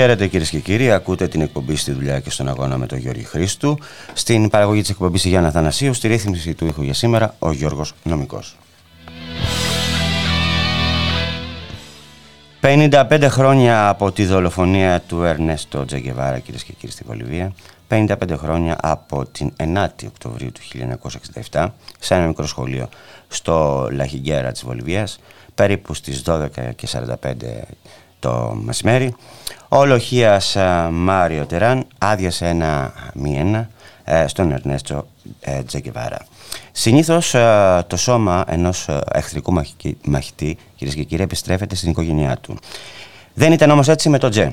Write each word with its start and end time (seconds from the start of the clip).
Χαίρετε 0.00 0.26
κυρίες 0.26 0.50
και 0.50 0.58
κύριοι, 0.58 0.92
ακούτε 0.92 1.28
την 1.28 1.40
εκπομπή 1.40 1.76
στη 1.76 1.92
δουλειά 1.92 2.20
και 2.20 2.30
στον 2.30 2.48
αγώνα 2.48 2.76
με 2.76 2.86
τον 2.86 2.98
Γιώργη 2.98 3.24
Χρήστου. 3.24 3.78
Στην 4.12 4.48
παραγωγή 4.48 4.80
της 4.80 4.90
εκπομπής 4.90 5.24
Γιάννα 5.24 5.50
Θανασίου, 5.50 5.94
στη 5.94 6.08
ρύθμιση 6.08 6.54
του 6.54 6.66
ήχου 6.66 6.82
για 6.82 6.94
σήμερα, 6.94 7.34
ο 7.38 7.52
Γιώργος 7.52 7.94
Νομικός. 8.02 8.56
55 12.60 13.26
χρόνια 13.28 13.88
από 13.88 14.12
τη 14.12 14.24
δολοφονία 14.24 15.00
του 15.00 15.22
Ερνέστο 15.22 15.84
Τζεγκεβάρα, 15.84 16.38
κυρίες 16.38 16.64
και 16.64 16.72
κύριοι, 16.72 16.92
στη 16.92 17.04
Βολιβία. 17.06 17.52
55 17.88 18.36
χρόνια 18.36 18.76
από 18.80 19.26
την 19.26 19.52
9η 19.56 20.06
Οκτωβρίου 20.06 20.52
του 20.52 20.60
1967, 21.50 21.66
σε 21.98 22.14
ένα 22.14 22.26
μικρό 22.26 22.46
σχολείο 22.46 22.88
στο 23.28 23.88
Λαχιγκέρα 23.92 24.52
της 24.52 24.64
Βολιβίας, 24.64 25.20
περίπου 25.54 25.94
στις 25.94 26.22
12.45 26.26 27.34
το 28.18 28.58
μεσημέρι, 28.62 29.14
ο 29.72 29.86
Λοχίας 29.86 30.56
ε, 30.56 30.88
Μάριο 30.92 31.46
Τεράν 31.46 31.86
άδειασε 31.98 32.46
ένα 32.46 32.92
μη 33.14 33.36
ένα 33.36 33.68
ε, 34.04 34.26
στον 34.26 34.52
Ερνέστο 34.52 35.06
ε, 35.40 35.62
Τζεκεβάρα. 35.62 36.18
Συνήθως 36.72 37.34
το 37.86 37.96
σώμα 37.96 38.44
ενός 38.48 38.88
εχθρικού 39.12 39.52
μαχητή, 40.04 40.58
κυρίες 40.76 40.96
και 40.96 41.02
κύριοι, 41.02 41.22
επιστρέφεται 41.22 41.74
στην 41.74 41.90
οικογένειά 41.90 42.36
του. 42.40 42.56
Δεν 43.34 43.52
ήταν 43.52 43.70
όμως 43.70 43.88
έτσι 43.88 44.08
με 44.08 44.18
τον 44.18 44.30
Τζε. 44.30 44.52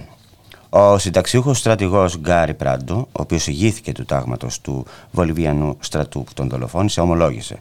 Ο 0.69 0.97
συνταξιούχος 0.97 1.57
στρατηγός 1.57 2.17
Γκάρι 2.17 2.53
Πράντο, 2.53 2.95
ο 2.95 3.21
οποίος 3.21 3.47
ηγήθηκε 3.47 3.91
του 3.91 4.05
τάγματος 4.05 4.61
του 4.61 4.85
Βολιβιανού 5.11 5.77
στρατού 5.79 6.23
που 6.23 6.33
τον 6.33 6.49
δολοφόνησε, 6.49 7.01
ομολόγησε. 7.01 7.59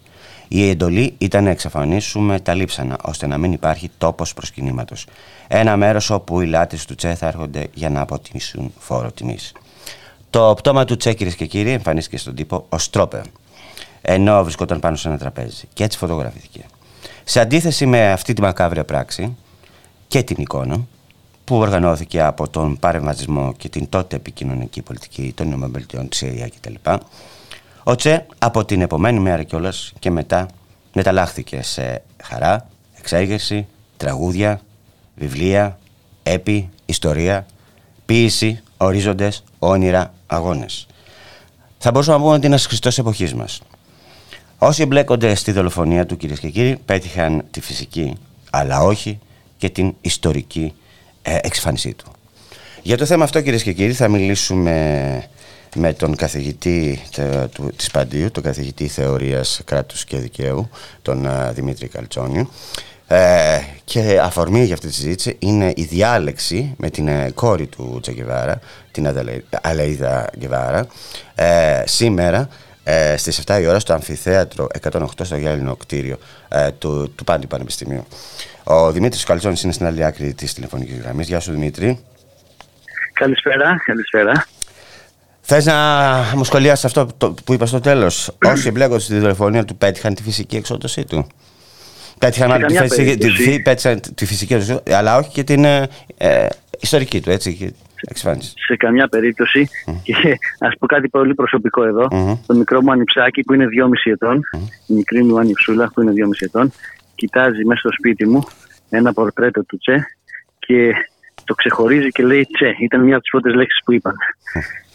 Η 0.48 0.68
εντολή 0.68 1.14
ήταν 1.18 1.44
να 1.44 1.50
εξαφανίσουμε 1.50 2.40
τα 2.40 2.54
λείψανα, 2.54 2.98
ώστε 3.02 3.26
να 3.26 3.38
μην 3.38 3.52
υπάρχει 3.52 3.90
τόπος 3.98 4.34
προσκυνήματος. 4.34 5.06
Ένα 5.48 5.76
μέρος 5.76 6.10
όπου 6.10 6.40
οι 6.40 6.46
λάτε 6.46 6.78
του 6.86 6.94
Τσε 6.94 7.14
θα 7.14 7.26
έρχονται 7.26 7.66
για 7.74 7.90
να 7.90 8.00
αποτιμήσουν 8.00 8.72
φόρο 8.78 9.12
τιμής. 9.12 9.52
Το 10.30 10.54
πτώμα 10.56 10.84
του 10.84 10.96
Τσε, 10.96 11.12
κυρίες 11.12 11.34
και 11.34 11.46
κύριοι, 11.46 11.70
εμφανίστηκε 11.70 12.16
στον 12.16 12.34
τύπο 12.34 12.66
ως 12.68 12.90
τρόπε, 12.90 13.22
ενώ 14.02 14.42
βρισκόταν 14.42 14.80
πάνω 14.80 14.96
σε 14.96 15.08
ένα 15.08 15.18
τραπέζι 15.18 15.64
και 15.72 15.84
έτσι 15.84 15.98
φωτογραφήθηκε. 15.98 16.60
Σε 17.24 17.40
αντίθεση 17.40 17.86
με 17.86 18.12
αυτή 18.12 18.32
τη 18.32 18.40
μακάβρια 18.40 18.84
πράξη 18.84 19.36
και 20.08 20.22
την 20.22 20.36
εικόνα 20.38 20.86
που 21.44 21.56
οργανώθηκε 21.56 22.22
από 22.22 22.48
τον 22.48 22.78
παρεμβατισμό 22.78 23.54
και 23.56 23.68
την 23.68 23.88
τότε 23.88 24.16
επικοινωνική 24.16 24.82
πολιτική 24.82 25.32
των 25.36 25.52
ΗΠΑ, 25.52 26.04
τη 26.08 26.16
ΣΥΡΙΑ 26.16 26.48
κτλ. 26.48 26.74
Ο 27.88 27.94
Τσε 27.94 28.26
από 28.38 28.64
την 28.64 28.80
επομένη 28.80 29.20
μέρα 29.20 29.42
κιόλας 29.42 29.92
και 29.98 30.10
μετά 30.10 30.48
μεταλλάχθηκε 30.92 31.62
σε 31.62 32.02
χαρά, 32.22 32.68
εξέγερση, 32.98 33.66
τραγούδια, 33.96 34.60
βιβλία, 35.14 35.78
έπι, 36.22 36.68
ιστορία, 36.86 37.46
ποίηση, 38.06 38.62
ορίζοντες, 38.76 39.44
όνειρα, 39.58 40.14
αγώνες. 40.26 40.86
Θα 41.78 41.90
μπορούσαμε 41.90 42.16
να 42.16 42.22
πούμε 42.22 42.36
ότι 42.36 42.46
είναι 42.46 42.54
ένας 42.54 42.66
Χριστός 42.66 42.98
εποχής 42.98 43.34
μας. 43.34 43.62
Όσοι 44.58 44.82
εμπλέκονται 44.82 45.34
στη 45.34 45.52
δολοφονία 45.52 46.06
του, 46.06 46.16
κυρίες 46.16 46.38
και 46.38 46.48
κύριοι, 46.48 46.76
πέτυχαν 46.84 47.44
τη 47.50 47.60
φυσική, 47.60 48.16
αλλά 48.50 48.82
όχι 48.82 49.18
και 49.58 49.68
την 49.68 49.94
ιστορική 50.00 50.74
ε, 51.22 51.38
εξφάνισή 51.42 51.94
του. 51.94 52.10
Για 52.82 52.96
το 52.96 53.04
θέμα 53.04 53.24
αυτό, 53.24 53.40
κυρίες 53.40 53.62
και 53.62 53.72
κύριοι, 53.72 53.92
θα 53.92 54.08
μιλήσουμε 54.08 55.28
με 55.76 55.92
τον 55.92 56.16
καθηγητή 56.16 57.00
του, 57.54 57.72
της 57.76 57.90
Παντίου, 57.90 58.30
τον 58.30 58.42
καθηγητή 58.42 58.88
θεωρίας 58.88 59.60
κράτους 59.64 60.04
και 60.04 60.16
δικαίου, 60.16 60.70
τον 61.02 61.28
Δημήτρη 61.52 61.88
Καλτσόνιου. 61.88 62.50
Ε, 63.08 63.60
και 63.84 64.20
αφορμή 64.22 64.64
για 64.64 64.74
αυτή 64.74 64.86
τη 64.86 64.94
συζήτηση 64.94 65.36
είναι 65.38 65.72
η 65.76 65.82
διάλεξη 65.82 66.74
με 66.78 66.90
την 66.90 67.08
ε, 67.08 67.30
κόρη 67.34 67.66
του 67.66 67.98
Τσεκεβάρα, 68.02 68.60
την 68.90 69.08
Αλείδα 69.62 70.30
Γκεβάρα, 70.38 70.86
ε, 71.34 71.82
σήμερα 71.84 72.48
ε, 72.84 73.16
στις 73.16 73.42
7 73.46 73.58
η 73.60 73.66
ώρα 73.66 73.78
στο 73.78 73.92
Αμφιθέατρο 73.92 74.66
108 74.90 75.04
στο 75.22 75.36
Γυάλινο 75.36 75.76
κτίριο 75.76 76.18
ε, 76.48 76.70
του, 76.70 77.12
του 77.16 77.24
Πάντη 77.24 77.46
Πανεπιστημίου. 77.46 78.06
Ο 78.64 78.92
Δημήτρης 78.92 79.24
Καλτσόνης 79.24 79.62
είναι 79.62 79.72
στην 79.72 79.86
άλλη 79.86 80.04
άκρη 80.04 80.34
της 80.34 80.54
τηλεφωνικής 80.54 80.98
γραμμής. 80.98 81.26
Γεια 81.26 81.40
σου 81.40 81.52
Δημήτρη. 81.52 81.98
Καλησπέρα, 83.12 83.76
καλησπέρα. 83.84 84.46
Θες 85.48 85.64
να 85.64 85.74
μου 86.36 86.44
σχολιάσεις 86.44 86.84
αυτό 86.84 87.34
που 87.44 87.52
είπα 87.52 87.66
στο 87.66 87.80
τέλος; 87.80 88.36
Όσοι 88.52 88.68
εμπλέκονται 88.68 89.00
στη 89.00 89.18
δολοφονία 89.18 89.64
του 89.64 89.76
πέτυχαν 89.76 90.14
τη 90.14 90.22
φυσική 90.22 90.56
εξόδωσή 90.56 91.04
του; 91.04 91.26
Πέτυχαν 92.18 92.66
τη, 92.66 92.76
φυσική, 92.76 93.16
τη, 93.16 93.60
πέτυχαν 93.60 94.00
τη 94.14 94.26
φυσική 94.26 94.56
αλλά 94.90 95.16
όχι 95.16 95.30
και 95.30 95.44
την 95.44 95.64
ε, 95.64 95.88
ε 96.16 96.46
ιστορική 96.80 97.20
του, 97.20 97.30
έτσι, 97.30 97.74
εξφάνιση. 98.08 98.52
Σε 98.56 98.76
καμιά 98.76 99.08
περίπτωση, 99.08 99.68
mm. 99.86 99.94
και 100.02 100.38
ας 100.58 100.74
πω 100.78 100.86
κάτι 100.86 101.08
πολύ 101.08 101.34
προσωπικό 101.34 101.84
εδώ, 101.84 102.06
mm-hmm. 102.10 102.38
το 102.46 102.54
μικρό 102.54 102.82
μου 102.82 102.92
ανιψάκι 102.92 103.42
που 103.42 103.54
είναι 103.54 103.64
2,5 103.64 104.12
ετών, 104.12 104.40
mm. 104.56 104.58
η 104.86 104.94
μικρή 104.94 105.24
μου 105.24 105.38
ανιψούλα 105.38 105.90
που 105.94 106.02
είναι 106.02 106.12
2,5 106.16 106.28
ετών, 106.38 106.72
κοιτάζει 107.14 107.64
μέσα 107.64 107.78
στο 107.78 107.92
σπίτι 107.92 108.28
μου 108.28 108.42
ένα 108.90 109.12
πορτρέτο 109.12 109.64
του 109.64 109.78
Τσε 109.78 110.06
και 110.58 110.94
το 111.46 111.54
ξεχωρίζει 111.54 112.08
και 112.08 112.22
λέει 112.22 112.46
Τσε. 112.52 112.76
Ήταν 112.80 113.00
μια 113.00 113.12
από 113.14 113.22
τις 113.22 113.30
πρώτες 113.30 113.54
λέξεις 113.54 113.80
που 113.84 113.92
είπαν. 113.92 114.14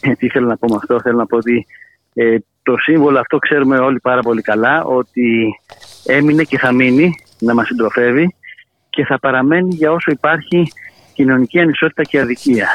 Ε, 0.00 0.12
τι 0.12 0.28
θέλω 0.28 0.46
να 0.46 0.56
πω 0.56 0.68
με 0.68 0.76
αυτό, 0.76 1.00
θέλω 1.00 1.16
να 1.16 1.26
πω 1.26 1.36
ότι 1.36 1.66
ε, 2.14 2.36
το 2.62 2.76
σύμβολο 2.76 3.18
αυτό 3.18 3.38
ξέρουμε 3.38 3.78
όλοι 3.78 4.00
πάρα 4.00 4.20
πολύ 4.20 4.42
καλά 4.42 4.84
ότι 4.84 5.54
έμεινε 6.06 6.42
και 6.42 6.58
θα 6.58 6.72
μείνει 6.72 7.14
να 7.38 7.54
μας 7.54 7.66
συντροφεύει 7.66 8.34
και 8.90 9.04
θα 9.04 9.18
παραμένει 9.18 9.74
για 9.74 9.92
όσο 9.92 10.10
υπάρχει 10.10 10.72
κοινωνική 11.14 11.60
ανισότητα 11.60 12.02
και 12.02 12.20
αδικία. 12.20 12.68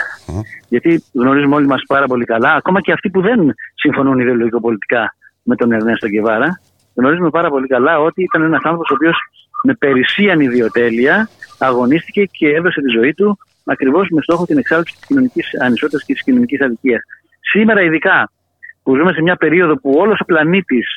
Γιατί 0.70 1.04
γνωρίζουμε 1.14 1.56
όλοι 1.56 1.68
μας 1.68 1.82
πάρα 1.88 2.06
πολύ 2.06 2.26
καλά, 2.26 2.54
ακόμα 2.54 2.82
και 2.82 2.92
αυτοί 2.92 3.10
που 3.10 3.22
δεν 3.22 3.54
συμφωνούν 3.76 4.20
ιδεολογικοπολιτικά 4.20 5.16
με 5.44 5.56
τον 5.56 5.72
Ερνέστο 5.72 6.08
Γκεβάρα, 6.08 6.62
γνωρίζουμε 6.96 7.30
πάρα 7.30 7.50
πολύ 7.50 7.68
καλά 7.68 8.00
ότι 8.00 8.24
ήταν 8.24 8.42
ένας 8.42 8.62
άνθρωπος 8.64 8.90
ο 8.90 8.94
οποίος 8.94 9.18
με 9.64 9.74
περισσίαν 9.74 10.40
ιδιοτέλεια 10.40 11.30
αγωνίστηκε 11.58 12.24
και 12.24 12.48
έδωσε 12.48 12.82
τη 12.82 12.90
ζωή 12.90 13.14
του 13.14 13.38
ακριβώς 13.68 14.08
με 14.10 14.22
στόχο 14.22 14.46
την 14.46 14.58
εξάλληψη 14.58 14.96
της 14.96 15.06
κοινωνικής 15.08 15.62
ανισότητας 15.62 16.04
και 16.04 16.14
της 16.14 16.24
κοινωνικής 16.24 16.62
αδικίας. 16.62 17.02
Σήμερα 17.40 17.82
ειδικά 17.82 18.32
που 18.84 18.96
ζούμε 18.96 19.14
σε 19.14 19.22
μια 19.22 19.36
περίοδο 19.36 19.80
που 19.80 19.92
όλος 19.98 20.20
ο 20.20 20.26
πλανήτης 20.26 20.88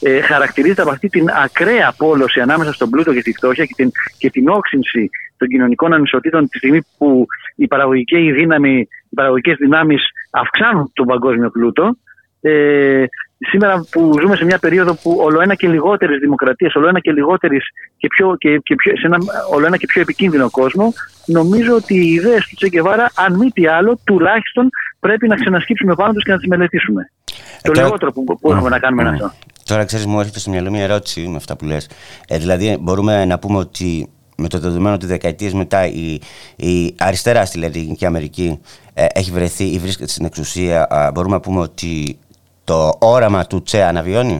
ε, 0.00 0.20
χαρακτηρίζεται 0.20 0.82
από 0.82 0.90
αυτή 0.90 1.08
την 1.08 1.26
ακραία 1.44 1.94
πόλωση 1.96 2.40
ανάμεσα 2.40 2.72
στον 2.72 2.90
πλούτο 2.90 3.12
και 3.14 3.22
τη 3.22 3.32
φτώχεια 3.32 3.64
και 3.64 3.74
την, 3.76 3.90
και 4.18 4.30
την 4.30 4.48
όξυνση 4.48 5.10
των 5.36 5.48
κοινωνικών 5.48 5.92
ανισοτήτων 5.92 6.48
τη 6.48 6.58
στιγμή 6.58 6.80
που 6.98 7.26
οι, 7.56 7.66
παραγωγικές 7.66 8.34
δύναμη, 8.34 8.88
οι 9.10 9.14
παραγωγικές 9.14 9.56
δυνάμεις 9.58 10.02
αυξάνουν 10.30 10.90
τον 10.94 11.06
παγκόσμιο 11.06 11.50
πλούτο 11.50 11.96
ε, 12.40 13.04
σήμερα 13.38 13.86
που 13.90 14.14
ζούμε 14.20 14.36
σε 14.36 14.44
μια 14.44 14.58
περίοδο 14.58 14.94
που 14.94 15.16
όλο 15.20 15.40
ένα 15.40 15.54
και 15.54 15.68
λιγότερες 15.68 16.18
δημοκρατίες, 16.18 16.74
όλο 16.74 16.88
ένα 16.88 17.00
και 17.00 17.12
λιγότερες 17.12 17.64
και, 17.96 18.08
πιο, 18.08 18.36
και, 18.36 18.60
και 18.62 18.74
πιο, 18.74 18.96
σε 18.96 19.06
ένα 19.06 19.18
όλο 19.50 19.66
ένα 19.66 19.76
και 19.76 19.86
πιο 19.86 20.00
επικίνδυνο 20.00 20.50
κόσμο, 20.50 20.92
νομίζω 21.26 21.74
ότι 21.74 21.94
οι 21.94 22.12
ιδέες 22.12 22.46
του 22.46 22.54
Τσεκεβάρα, 22.54 23.10
αν 23.14 23.36
μη 23.36 23.50
τι 23.50 23.66
άλλο, 23.66 23.98
τουλάχιστον 24.04 24.68
πρέπει 25.00 25.28
να 25.28 25.34
ξανασκύψουμε 25.34 25.94
πάνω 25.94 26.12
τους 26.12 26.24
και 26.24 26.30
να 26.30 26.38
τις 26.38 26.48
μελετήσουμε. 26.48 27.10
Ε, 27.30 27.32
το 27.62 27.72
τώρα... 27.72 27.84
λιγότερο 27.84 28.12
που, 28.12 28.24
που 28.40 28.52
έχουμε 28.52 28.68
να 28.68 28.78
κάνουμε 28.78 29.02
είναι 29.02 29.10
αυτό. 29.10 29.32
Τώρα 29.64 29.84
ξέρεις 29.84 30.06
μου 30.06 30.18
έρχεται 30.20 30.38
στο 30.38 30.50
μυαλό 30.50 30.70
μια 30.70 30.82
ερώτηση 30.82 31.28
με 31.28 31.36
αυτά 31.36 31.56
που 31.56 31.64
λες. 31.64 31.88
Ε, 32.28 32.38
δηλαδή 32.38 32.76
μπορούμε 32.80 33.24
να 33.24 33.38
πούμε 33.38 33.58
ότι 33.58 34.08
με 34.36 34.48
το 34.48 34.58
δεδομένο 34.58 34.94
ότι 34.94 35.06
δεκαετίες 35.06 35.52
μετά 35.52 35.86
η, 35.86 36.20
η 36.56 36.94
αριστερά 36.98 37.44
στη 37.44 37.58
Λατινική 37.58 38.06
Αμερική 38.06 38.60
ε, 38.94 39.06
έχει 39.14 39.30
βρεθεί 39.30 39.64
ή 39.64 39.78
βρίσκεται 39.78 40.10
στην 40.10 40.24
εξουσία, 40.24 40.88
μπορούμε 41.14 41.34
να 41.34 41.40
πούμε 41.40 41.60
ότι 41.60 42.18
το 42.66 42.96
όραμα 42.98 43.46
του 43.46 43.62
Τσε 43.62 43.82
αναβιώνει. 43.82 44.38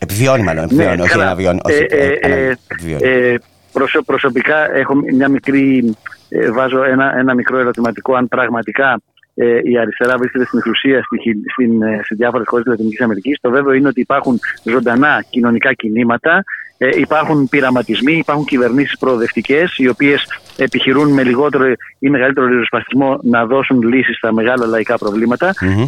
Επιβιώνει 0.00 0.42
μάλλον, 0.42 0.64
επιβιώνει, 0.64 0.96
ναι, 0.96 1.02
όχι 1.02 1.10
καλά. 1.10 1.24
αναβιώνει. 1.24 1.60
Όχι, 1.64 1.86
ε, 1.88 2.04
ε, 2.04 2.18
ε, 2.20 2.56
επιβιώνει. 2.68 3.08
Ε, 3.08 3.34
προσω, 3.72 4.02
προσωπικά 4.02 4.74
έχω 4.74 4.94
μια 4.94 5.28
μικρή, 5.28 5.94
ε, 6.28 6.50
βάζω 6.50 6.84
ένα, 6.84 7.18
ένα 7.18 7.34
μικρό 7.34 7.58
ερωτηματικό 7.58 8.14
αν 8.14 8.28
πραγματικά 8.28 9.00
ε, 9.34 9.58
η 9.64 9.78
αριστερά 9.78 10.16
βρίσκεται 10.18 10.44
στην 10.44 10.58
εξουσία 10.58 11.02
στην, 11.02 11.42
στην, 11.52 11.82
σε 12.04 12.14
διάφορες 12.14 12.46
χώρες 12.48 12.64
της 12.64 12.72
Λατινικής 12.72 13.00
Αμερικής. 13.00 13.38
Το 13.40 13.50
βέβαιο 13.50 13.72
είναι 13.72 13.88
ότι 13.88 14.00
υπάρχουν 14.00 14.38
ζωντανά 14.64 15.24
κοινωνικά 15.30 15.72
κινήματα 15.72 16.44
Ε, 16.82 16.88
υπάρχουν 16.94 17.48
πειραματισμοί, 17.48 18.12
υπάρχουν 18.12 18.44
κυβερνήσεις 18.44 18.98
προοδευτικές, 18.98 19.78
οι 19.78 19.88
οποίες 19.88 20.26
επιχειρούν 20.64 21.12
με 21.12 21.22
λιγότερο 21.22 21.64
ή 21.98 22.10
μεγαλύτερο 22.10 22.46
ριζοσπαστισμό 22.46 23.18
να 23.22 23.46
δώσουν 23.46 23.82
λύσεις 23.82 24.16
στα 24.16 24.32
μεγάλα 24.32 24.66
λαϊκά 24.66 24.96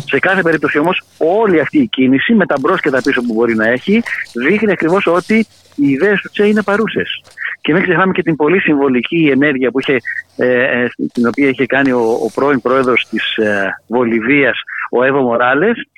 Σε 0.04 0.18
κάθε 0.18 0.42
περίπτωση 0.42 0.78
όμως, 0.78 1.02
όλη 1.18 1.60
αυτή 1.60 1.78
η 1.78 1.86
κίνηση 1.86 2.34
με 2.34 2.46
τα 2.46 2.54
μπρος 2.60 2.80
και 2.80 2.90
τα 2.90 3.02
πίσω 3.02 3.20
που 3.22 3.32
μπορεί 3.32 3.54
να 3.54 3.68
έχει, 3.68 4.02
δείχνει 4.34 4.72
ακριβώς 4.72 5.06
ότι 5.06 5.46
οι 5.74 5.88
ιδέες 5.88 6.20
του 6.20 6.28
Τσε 6.28 6.46
είναι 6.46 6.62
παρούσες. 6.62 7.22
Και 7.60 7.72
μην 7.72 7.82
ξεχνάμε 7.82 8.12
και 8.12 8.22
την 8.22 8.36
πολύ 8.36 8.60
συμβολική 8.60 9.28
ενέργεια 9.32 9.70
που 9.70 9.80
είχε, 9.80 9.96
ε, 10.36 10.82
ε 10.82 10.88
την 11.12 11.26
οποία 11.26 11.48
είχε 11.48 11.66
κάνει 11.66 11.92
ο, 11.92 12.00
ο 12.00 12.30
πρώην 12.34 12.60
πρόεδρος 12.60 13.06
της 13.10 13.36
ε, 13.36 13.78
Βολιβίας, 13.88 14.60
ο 14.90 15.02
Εύω 15.04 15.20
Μοράλες, 15.20 15.88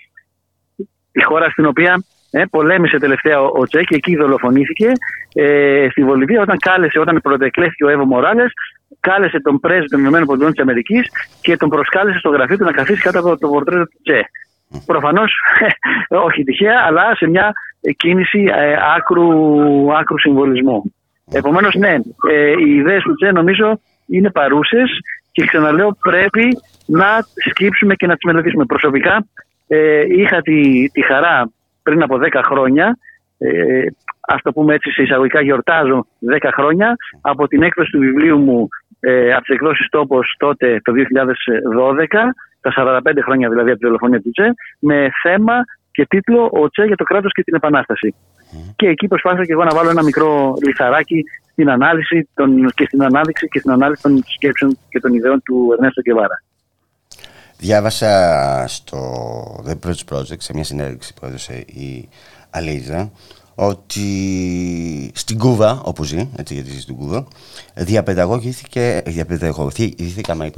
η 1.12 1.22
χώρα 1.22 1.50
στην 1.50 1.66
οποία 1.66 2.04
ε, 2.36 2.44
πολέμησε 2.50 2.98
τελευταία 2.98 3.40
ο, 3.40 3.46
ο 3.60 3.66
Τσε 3.66 3.82
και 3.82 3.94
εκεί 3.94 4.16
δολοφονήθηκε. 4.16 4.92
Ε, 5.34 5.86
στη 5.90 6.04
Βολιβία, 6.04 6.40
όταν 6.40 6.58
κάλεσε, 6.58 6.98
όταν 6.98 7.20
πρωτεκλέθηκε 7.22 7.84
ο 7.84 7.88
Εύω 7.88 8.04
Μοράλε, 8.04 8.44
κάλεσε 9.00 9.40
τον 9.40 9.60
πρέσβη 9.60 9.88
των 9.88 10.04
ΗΠΑ 10.04 10.24
και 11.40 11.56
τον 11.56 11.68
προσκάλεσε 11.68 12.18
στο 12.18 12.30
γραφείο 12.30 12.56
του 12.56 12.64
να 12.64 12.72
καθίσει 12.72 13.00
κάτω 13.00 13.18
από 13.18 13.38
το 13.38 13.48
πορτρέτο 13.48 13.84
του 13.84 14.00
Τσε. 14.02 14.20
Προφανώς, 14.86 15.32
όχι 16.26 16.44
τυχαία, 16.44 16.84
αλλά 16.86 17.14
σε 17.14 17.28
μια 17.28 17.52
κίνηση 17.96 18.44
ε, 18.54 18.76
άκρου, 18.96 19.28
άκρου 19.94 20.18
συμβολισμού. 20.18 20.94
Επομένως, 21.32 21.74
ναι, 21.74 21.94
ε, 22.32 22.50
οι 22.66 22.74
ιδέες 22.74 23.02
του 23.02 23.14
Τσε 23.14 23.30
νομίζω 23.30 23.80
είναι 24.06 24.30
παρούσες 24.30 24.90
και 25.32 25.46
ξαναλέω 25.46 25.96
πρέπει 26.00 26.48
να 26.86 27.06
σκύψουμε 27.48 27.94
και 27.94 28.06
να 28.06 28.14
τις 28.14 28.24
μελετήσουμε. 28.24 28.64
Προσωπικά 28.64 29.26
ε, 29.66 30.02
είχα 30.08 30.40
τη, 30.40 30.90
τη 30.90 31.02
χαρά 31.02 31.50
πριν 31.84 32.02
από 32.02 32.18
10 32.18 32.40
χρόνια, 32.44 32.98
ε, 33.38 33.86
ας 34.20 34.42
το 34.42 34.52
πούμε 34.52 34.74
έτσι 34.74 34.90
σε 34.90 35.02
εισαγωγικά 35.02 35.40
γιορτάζω 35.40 36.06
10 36.20 36.50
χρόνια, 36.52 36.96
από 37.20 37.48
την 37.48 37.62
έκδοση 37.62 37.90
του 37.90 37.98
βιβλίου 37.98 38.38
μου 38.38 38.68
ε, 39.00 39.32
από 39.32 39.42
τις 39.42 39.54
εκδόσεις 39.54 39.88
Τόπος 39.90 40.34
τότε 40.38 40.80
το 40.84 40.92
2012, 40.92 42.06
τα 42.60 42.72
45 42.76 43.12
χρόνια 43.22 43.48
δηλαδή 43.48 43.70
από 43.70 43.78
τη 43.78 43.86
δολοφονία 43.86 44.20
του 44.20 44.30
Τσε, 44.30 44.54
με 44.78 45.08
θέμα 45.22 45.54
και 45.90 46.06
τίτλο 46.06 46.50
«Ο 46.52 46.68
Τσε 46.68 46.84
για 46.84 46.96
το 46.96 47.04
κράτος 47.04 47.32
και 47.32 47.42
την 47.42 47.54
επανάσταση». 47.54 48.14
Και 48.76 48.86
εκεί 48.88 49.06
προσπάθησα 49.08 49.44
και 49.44 49.52
εγώ 49.52 49.64
να 49.64 49.74
βάλω 49.74 49.90
ένα 49.90 50.02
μικρό 50.02 50.54
λιθαράκι 50.66 51.24
στην 51.50 51.70
ανάλυση 51.70 52.28
των, 52.34 52.70
και 52.74 52.84
στην 52.84 53.02
ανάδειξη 53.02 53.48
και 53.48 53.58
στην 53.58 53.70
ανάλυση 53.70 54.02
των 54.02 54.22
σκέψεων 54.26 54.78
και 54.88 55.00
των 55.00 55.14
ιδεών 55.14 55.42
του 55.42 55.68
Ερνέστο 55.72 56.02
Κεβάρα. 56.02 56.42
Διάβασα 57.58 58.64
στο 58.68 59.64
The 59.66 59.86
Bridge 59.86 60.14
Project, 60.14 60.38
σε 60.38 60.54
μια 60.54 60.64
συνέντευξη 60.64 61.14
που 61.14 61.26
έδωσε 61.26 61.54
η 61.54 62.08
Αλίζα, 62.50 63.10
ότι 63.54 65.10
στην 65.14 65.38
Κούβα, 65.38 65.80
όπου 65.84 66.04
ζει, 66.04 66.28
έτσι 66.36 66.54
γιατί 66.54 66.70
ζει 66.70 66.80
στην 66.80 66.96
Κούβα, 66.96 67.26
διαπαιδαγωγήθηκε, 67.74 69.02
διαπαιδαγωγήθηκαμε, 69.06 70.50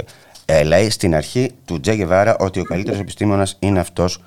ε, 0.45 0.63
λέει 0.63 0.89
στην 0.89 1.15
αρχή 1.15 1.51
του 1.65 1.79
Τζέ 1.79 1.93
Γεβάρα 1.93 2.37
ότι 2.37 2.59
ο 2.59 2.63
καλύτερος 2.63 2.99
επιστήμονας 2.99 3.55
είναι 3.59 3.79
αυτός 3.79 4.23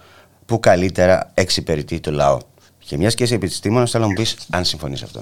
που 0.46 0.61
καλύτερα 0.61 1.31
εξυπηρετεί 1.34 2.00
το 2.00 2.11
λαό. 2.11 2.38
Και 2.78 2.96
μια 2.96 3.11
και 3.11 3.22
είσαι 3.22 3.34
επιστήμονας, 3.34 3.90
θέλω 3.90 4.02
να 4.02 4.08
μου 4.08 4.17
πεις 4.17 4.37
αν 4.50 4.64
συμφωνείς 4.64 5.02
αυτό. 5.02 5.20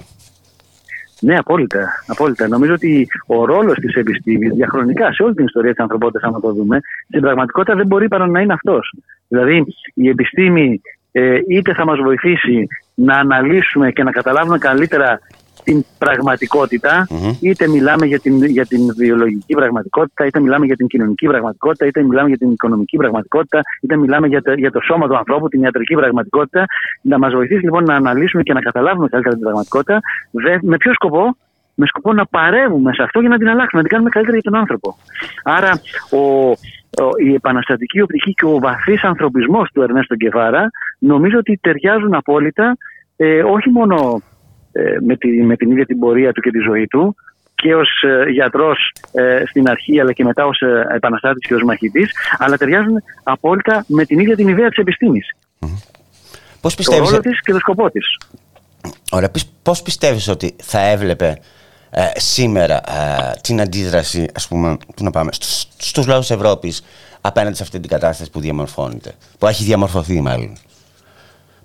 Ναι, 1.21 1.35
απόλυτα, 1.35 2.05
απόλυτα. 2.07 2.49
Νομίζω 2.49 2.73
ότι 2.73 3.07
ο 3.27 3.45
ρόλος 3.45 3.79
της 3.79 3.95
επιστήμη 3.95 4.49
διαχρονικά 4.49 5.13
σε 5.13 5.23
όλη 5.23 5.35
την 5.35 5.45
ιστορία 5.45 5.71
της 5.71 5.81
ανθρωπότητας, 5.81 6.23
αν 6.23 6.41
το 6.41 6.53
δούμε, 6.53 6.81
στην 7.09 7.21
πραγματικότητα 7.21 7.77
δεν 7.77 7.87
μπορεί 7.87 8.09
παρά 8.09 8.27
να 8.27 8.41
είναι 8.41 8.53
αυτός. 8.53 8.93
Δηλαδή, 9.29 9.65
η 9.95 10.09
επιστήμη 10.09 10.81
ε, 11.13 11.39
είτε 11.49 11.75
θα 11.75 11.85
μας 11.85 11.99
βοηθήσει 11.99 12.67
να 12.95 13.17
αναλύσουμε 13.17 13.91
και 13.91 14.03
να 14.03 14.11
καταλάβουμε 14.11 14.59
καλύτερα 14.59 15.21
την 15.69 15.85
πραγματικοτητα 15.99 17.07
είτε 17.41 17.69
μιλάμε 17.69 18.07
για 18.07 18.21
την, 18.21 18.45
για 18.45 18.67
την 18.67 18.81
βιολογική 18.97 19.55
πραγματικότητα, 19.55 20.27
είτε 20.27 20.41
μιλάμε 20.41 20.67
για 20.67 20.77
την 20.77 20.87
κοινωνική 20.87 21.27
πραγματικότητα, 21.27 21.87
είτε 21.87 22.03
μιλάμε 22.03 22.29
για 22.29 22.39
την 22.39 22.51
οικονομική 22.51 22.97
πραγματικότητα, 22.97 23.61
είτε 23.81 23.97
μιλάμε 23.97 24.27
για 24.27 24.43
το, 24.43 24.53
για 24.53 24.71
το 24.71 24.81
σώμα 24.81 25.09
του 25.09 25.17
ανθρώπου, 25.17 25.49
την 25.49 25.63
ιατρική 25.63 25.95
πραγματικότητα. 25.95 26.65
Να 27.03 27.19
μας 27.19 27.33
βοηθήσει 27.33 27.65
λοιπόν 27.65 27.85
να 27.85 27.95
αναλύσουμε 27.95 28.43
και 28.43 28.53
να 28.53 28.61
καταλάβουμε 28.61 29.09
καλύτερα 29.09 29.35
την 29.35 29.45
πραγματικότητα. 29.45 30.01
με 30.63 30.77
ποιο 30.77 30.93
σκοπό, 30.93 31.37
με 31.75 31.87
σκοπό 31.87 32.13
να 32.13 32.27
παρεύουμε 32.27 32.93
σε 32.95 33.03
αυτό 33.03 33.21
για 33.21 33.29
να 33.29 33.39
την 33.39 33.49
αλλάξουμε, 33.49 33.83
να 33.83 33.89
την 33.89 33.91
κάνουμε 33.91 34.11
καλύτερα 34.11 34.37
για 34.41 34.51
τον 34.51 34.61
άνθρωπο. 34.61 34.97
Άρα 35.43 35.71
ο, 36.19 36.23
η 37.27 37.35
επαναστατική 37.35 38.01
οπτική 38.01 38.33
και 38.33 38.45
ο 38.45 38.59
βαθύς 38.59 39.03
ανθρωπισμός 39.03 39.71
του 39.73 39.83
Ερνέστο 39.83 40.15
Γκεβάρα 40.15 40.71
νομίζω 40.99 41.39
ότι 41.39 41.59
ταιριάζουν 41.63 42.15
απόλυτα 42.15 42.77
ε, 43.17 43.43
όχι 43.43 43.71
μόνο 43.71 43.97
ε, 44.05 44.38
με, 45.01 45.17
τη, 45.17 45.29
με 45.29 45.57
την 45.57 45.71
ίδια 45.71 45.87
την 45.87 45.99
πορεία 45.99 46.33
του 46.33 46.41
και 46.41 46.51
τη 46.51 46.59
ζωή 46.59 46.87
του 46.87 47.17
και 47.63 47.75
ως 47.75 47.89
ε, 48.03 48.31
γιατρός 48.31 48.93
ε, 49.13 49.43
στην 49.47 49.69
αρχή 49.69 50.01
αλλά 50.01 50.13
και 50.13 50.25
μετά 50.25 50.47
ως 50.47 50.61
ε, 50.61 50.87
επαναστάτης 50.95 51.47
και 51.49 51.55
ως 51.55 51.63
μαχητής 51.63 52.13
αλλά 52.39 52.57
ταιριάζουν 52.57 53.03
απόλυτα 53.23 53.85
με 53.89 54.05
την 54.05 54.19
ίδια 54.19 54.37
την 54.37 54.49
ιδέα 54.49 54.69
της 54.69 54.79
επιστήμης. 54.79 55.37
Πώς 56.61 56.75
πιστεύεις... 56.75 57.05
Το 57.05 57.11
ρόλο 57.11 57.23
της 57.23 57.41
και 57.41 57.53
το 57.53 57.59
σκοπό 57.59 57.91
της. 57.91 58.19
Ωραία, 59.11 59.31
πώς 59.63 59.83
πιστεύεις 59.83 60.29
ότι 60.29 60.57
θα 60.63 60.81
έβλεπε 60.81 61.39
σήμερα 62.15 62.81
την 63.41 63.61
αντίδραση 63.61 64.27
ας 64.35 64.49
πούμε, 64.49 64.77
που 64.97 65.05
να 65.05 65.11
πάμε, 65.11 65.33
στους, 65.33 65.67
στους 65.77 66.07
λαούς 66.07 66.31
Ευρώπης 66.31 66.85
απέναντι 67.21 67.57
σε 67.57 67.63
αυτή 67.63 67.81
την 67.81 67.91
κατάσταση 67.91 68.31
που 68.31 68.41
διαμορφώνεται, 68.41 69.13
που 69.39 69.47
έχει 69.47 69.65
διαμορφωθεί 69.65 70.21
μάλλον; 70.21 70.57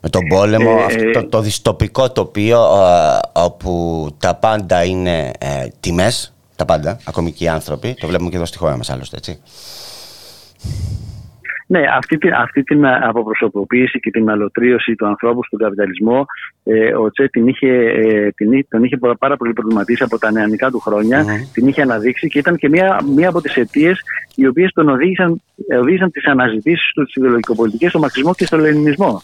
Με 0.03 0.09
τον 0.09 0.21
πόλεμο, 0.27 0.77
ε, 0.79 0.83
αυτό 0.83 1.11
το, 1.11 1.27
το 1.27 1.41
δυστοπικό 1.41 2.11
τοπίο 2.11 2.59
ε, 2.59 3.19
όπου 3.33 4.07
τα 4.19 4.35
πάντα 4.35 4.83
είναι 4.83 5.31
ε, 5.39 5.67
τιμές, 5.79 6.33
τα 6.55 6.65
πάντα, 6.65 6.99
ακόμη 7.07 7.31
και 7.31 7.43
οι 7.43 7.47
άνθρωποι, 7.47 7.95
το 7.99 8.07
βλέπουμε 8.07 8.29
και 8.29 8.35
εδώ 8.35 8.45
στη 8.45 8.57
χώρα 8.57 8.77
μας 8.77 8.89
άλλωστε, 8.89 9.17
έτσι. 9.17 9.39
Ναι, 11.67 11.81
αυτή 11.97 12.17
την, 12.17 12.33
αυτή 12.33 12.63
την 12.63 12.85
αποπροσωποποίηση 12.85 13.99
και 13.99 14.11
την 14.11 14.29
αλωτρίωση 14.29 14.95
του 14.95 15.07
ανθρώπου 15.07 15.43
στον 15.43 15.59
καπιταλισμό, 15.59 16.25
ε, 16.63 16.95
ο 16.95 17.11
Τσε 17.11 17.27
την 17.27 17.47
είχε, 17.47 17.67
ε, 17.67 18.31
την, 18.31 18.67
τον 18.69 18.83
είχε 18.83 18.97
πάρα 19.19 19.37
πολύ 19.37 19.53
προβληματίσει 19.53 20.03
από 20.03 20.17
τα 20.19 20.31
νεανικά 20.31 20.71
του 20.71 20.79
χρόνια, 20.79 21.25
την 21.53 21.67
είχε 21.67 21.81
αναδείξει 21.81 22.27
και 22.27 22.39
ήταν 22.39 22.55
και 22.55 22.69
μία, 22.69 22.99
μία 23.15 23.29
από 23.29 23.41
τις 23.41 23.55
αιτίες 23.55 23.99
οι 24.35 24.47
οποίες 24.47 24.71
τον 24.73 24.89
οδήγησαν, 24.89 25.41
οδήγησαν 25.79 26.11
τις 26.11 26.25
αναζητήσεις 26.25 26.91
του, 26.93 27.05
τι 27.05 27.11
ιδεολογικοπολιτικέ, 27.15 27.89
στο 27.89 27.99
μαξισμό 27.99 28.33
και 28.33 28.45
στο 28.45 28.57
λενινισμό. 28.57 29.21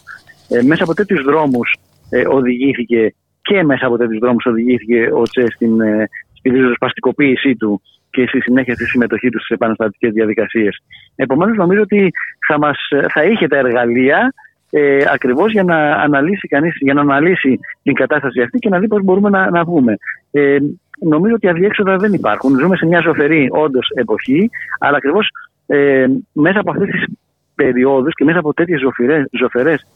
Ε, 0.50 0.62
μέσα 0.62 0.82
από 0.82 0.94
τέτοιους 0.94 1.22
δρόμους 1.22 1.76
ε, 2.10 2.26
οδηγήθηκε 2.28 3.14
και 3.42 3.62
μέσα 3.62 3.86
από 3.86 3.96
τέτοιους 3.96 4.18
δρόμους 4.18 4.44
οδηγήθηκε 4.46 5.08
ο 5.12 5.22
Τσε 5.22 5.46
στην, 5.54 5.80
ε, 5.80 6.08
στη 6.38 6.48
ριζοσπαστικοποίησή 6.48 7.56
του 7.56 7.82
και 8.10 8.26
στη 8.26 8.40
συνέχεια 8.40 8.74
στη 8.74 8.84
συμμετοχή 8.84 9.30
του 9.30 9.38
στις 9.38 9.54
επαναστατικές 9.56 10.12
διαδικασίες. 10.12 10.82
Επομένως, 11.16 11.56
νομίζω 11.56 11.80
ότι 11.80 12.10
θα, 12.46 12.58
μας, 12.58 12.78
θα 13.12 13.24
είχε 13.24 13.46
τα 13.46 13.56
εργαλεία 13.56 14.32
ε, 14.70 15.04
ακριβώς 15.12 15.52
για 15.52 15.62
να 15.62 15.76
αναλύσει 15.92 16.48
κανείς, 16.48 16.76
για 16.80 16.94
να 16.94 17.00
αναλύσει 17.00 17.58
την 17.82 17.94
κατάσταση 17.94 18.40
αυτή 18.40 18.58
και 18.58 18.68
να 18.68 18.78
δει 18.78 18.88
πώς 18.88 19.02
μπορούμε 19.02 19.30
να, 19.30 19.50
να 19.50 19.64
βγούμε. 19.64 19.96
Ε, 20.30 20.56
νομίζω 21.00 21.34
ότι 21.34 21.48
αδιέξοδα 21.48 21.96
δεν 21.96 22.12
υπάρχουν. 22.12 22.58
Ζούμε 22.58 22.76
σε 22.76 22.86
μια 22.86 23.00
ζωφερή 23.00 23.48
όντως 23.50 23.88
εποχή, 23.94 24.50
αλλά 24.78 24.96
ακριβώς 24.96 25.28
ε, 25.66 26.06
μέσα 26.32 26.60
από 26.60 26.70
αυτές 26.70 26.88
τις 26.88 27.04
περιόδους 27.54 28.14
και 28.14 28.24
μέσα 28.24 28.38
από 28.38 28.54
τέτοιες 28.54 28.80
ζωφερές 29.38 29.86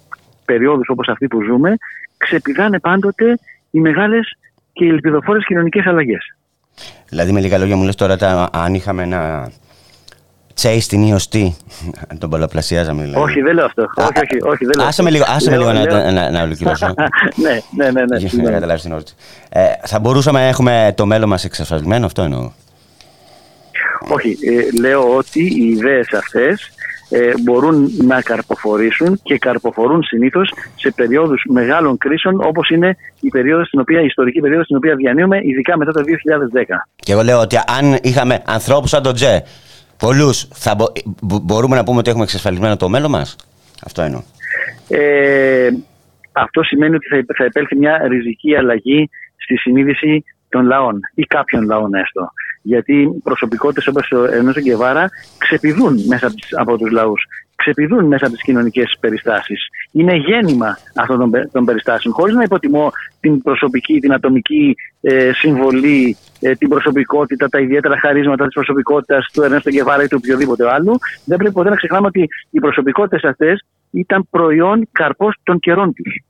περιόδους 0.44 0.88
όπως 0.88 1.08
αυτή 1.08 1.26
που 1.26 1.42
ζούμε, 1.42 1.76
ξεπηδάνε 2.16 2.78
πάντοτε 2.78 3.38
οι 3.70 3.80
μεγάλες 3.80 4.36
και 4.72 4.84
οι 4.84 4.88
ελπιδοφόρες 4.88 5.44
κοινωνικές 5.44 5.86
αλλαγές. 5.86 6.34
Δηλαδή 7.08 7.32
με 7.32 7.40
λίγα 7.40 7.58
λόγια 7.58 7.76
μου 7.76 7.84
λες 7.84 7.94
τώρα 7.94 8.16
τα, 8.16 8.50
αν 8.52 8.74
είχαμε 8.74 9.02
ένα 9.02 9.50
τσέι 10.54 10.80
στην 10.80 11.02
Ιωστή, 11.02 11.56
τον 12.18 12.30
πολλαπλασιάζαμε 12.30 13.02
δηλαδή. 13.02 13.22
Όχι, 13.22 13.40
δεν 13.40 13.54
λέω 13.54 13.64
αυτό. 13.64 13.82
όχι, 13.96 14.12
όχι, 14.16 14.42
όχι, 14.42 14.64
δεν 14.64 14.72
λέω 14.76 14.86
άσε 14.86 15.02
με 15.02 15.10
λίγο, 15.10 15.24
άσε 15.28 15.50
με 15.50 15.56
λίγο 15.56 15.72
να, 15.72 16.12
να, 16.12 16.30
να 16.30 16.42
ολοκληρώσω. 16.42 16.86
ναι, 17.44 17.60
ναι, 17.76 17.90
ναι. 17.90 18.04
ναι, 18.04 18.16
Για 18.16 18.42
να 18.42 18.50
καταλάβεις 18.50 18.82
την 18.82 18.90
ερώτηση. 18.90 19.16
Ε, 19.48 19.62
θα 19.84 19.98
μπορούσαμε 19.98 20.38
να 20.38 20.46
έχουμε 20.46 20.92
το 20.96 21.06
μέλλον 21.06 21.28
μας 21.28 21.44
εξασφαλισμένο, 21.44 22.06
αυτό 22.06 22.22
εννοώ. 22.22 22.50
Όχι, 24.08 24.30
ε, 24.30 24.80
λέω 24.80 25.16
ότι 25.16 25.40
οι 25.40 25.68
ιδέες 25.68 26.12
αυτές 26.12 26.72
ε, 27.16 27.32
μπορούν 27.42 27.90
να 28.02 28.20
καρποφορήσουν 28.22 29.20
και 29.22 29.38
καρποφορούν 29.38 30.02
συνήθως 30.02 30.52
σε 30.76 30.90
περιόδους 30.90 31.44
μεγάλων 31.48 31.98
κρίσεων 31.98 32.40
όπως 32.44 32.70
είναι 32.70 32.96
η, 33.20 33.28
περίοδος 33.28 33.66
στην 33.66 33.80
οποία, 33.80 34.00
η 34.00 34.04
ιστορική 34.04 34.40
περίοδος 34.40 34.64
στην 34.64 34.76
οποία 34.76 34.94
διανύουμε, 34.94 35.38
ειδικά 35.42 35.78
μετά 35.78 35.92
το 35.92 36.00
2010. 36.00 36.64
Και 36.96 37.12
εγώ 37.12 37.22
λέω 37.22 37.40
ότι 37.40 37.56
αν 37.56 37.98
είχαμε 38.02 38.42
ανθρώπους 38.46 38.90
σαν 38.90 39.02
τον 39.02 39.14
Τζε, 39.14 39.42
πολλούς, 39.98 40.48
μπο, 40.76 40.86
μπορούμε 41.42 41.76
να 41.76 41.84
πούμε 41.84 41.98
ότι 41.98 42.08
έχουμε 42.08 42.24
εξασφαλισμένο 42.24 42.76
το 42.76 42.88
μέλλον 42.88 43.10
μας; 43.10 43.36
Αυτό 43.86 44.02
εννοώ. 44.02 44.22
Ε, 44.88 45.68
αυτό 46.32 46.62
σημαίνει 46.62 46.94
ότι 46.94 47.06
θα, 47.06 47.34
θα 47.36 47.44
επέλθει 47.44 47.76
μια 47.76 48.06
ριζική 48.08 48.56
αλλαγή 48.56 49.10
στη 49.36 49.56
συνείδηση 49.56 50.24
των 50.48 50.66
λαών 50.66 51.00
ή 51.14 51.22
κάποιων 51.22 51.64
λαών 51.64 51.94
έστω 51.94 52.32
γιατί 52.66 53.20
προσωπικότητες 53.22 53.86
όπως 53.86 54.10
ο 54.12 54.24
Ερνέστο 54.24 54.60
Γκεβάρα 54.60 55.08
ξεπηδούν 55.38 56.04
μέσα 56.06 56.32
από 56.50 56.78
τους 56.78 56.90
λαούς. 56.90 57.26
ξεπηδούν 57.54 58.04
μέσα 58.04 58.24
από 58.24 58.34
τις 58.34 58.42
κοινωνικές 58.42 58.96
περιστάσεις. 59.00 59.66
Είναι 59.92 60.16
γέννημα 60.16 60.78
αυτών 60.94 61.18
των, 61.18 61.30
των 61.52 61.64
περιστάσεων. 61.64 62.14
Χωρίς 62.14 62.34
να 62.34 62.42
υποτιμώ 62.42 62.92
την 63.20 63.42
προσωπική, 63.42 64.00
την 64.00 64.12
ατομική 64.12 64.74
ε, 65.00 65.30
συμβολή, 65.34 66.16
ε, 66.40 66.54
την 66.54 66.68
προσωπικότητα, 66.68 67.48
τα 67.48 67.60
ιδιαίτερα 67.60 67.98
χαρίσματα 67.98 68.44
της 68.44 68.54
προσωπικότητας 68.54 69.30
του 69.32 69.42
Ερνέστο 69.42 69.70
Γκεβάρα 69.70 70.02
ή 70.02 70.06
του 70.06 70.18
οποιοδήποτε 70.22 70.72
άλλου, 70.72 70.98
δεν 71.24 71.38
πρέπει 71.38 71.54
ποτέ 71.54 71.68
να 71.68 71.76
ξεχνάμε 71.76 72.06
ότι 72.06 72.28
οι 72.50 72.58
προσωπικότητες 72.58 73.30
αυτές 73.30 73.64
ήταν 73.90 74.26
προϊόν 74.30 74.88
καρπός 74.92 75.36
των 75.42 75.58
καιρών 75.58 75.94
τους. 75.94 76.22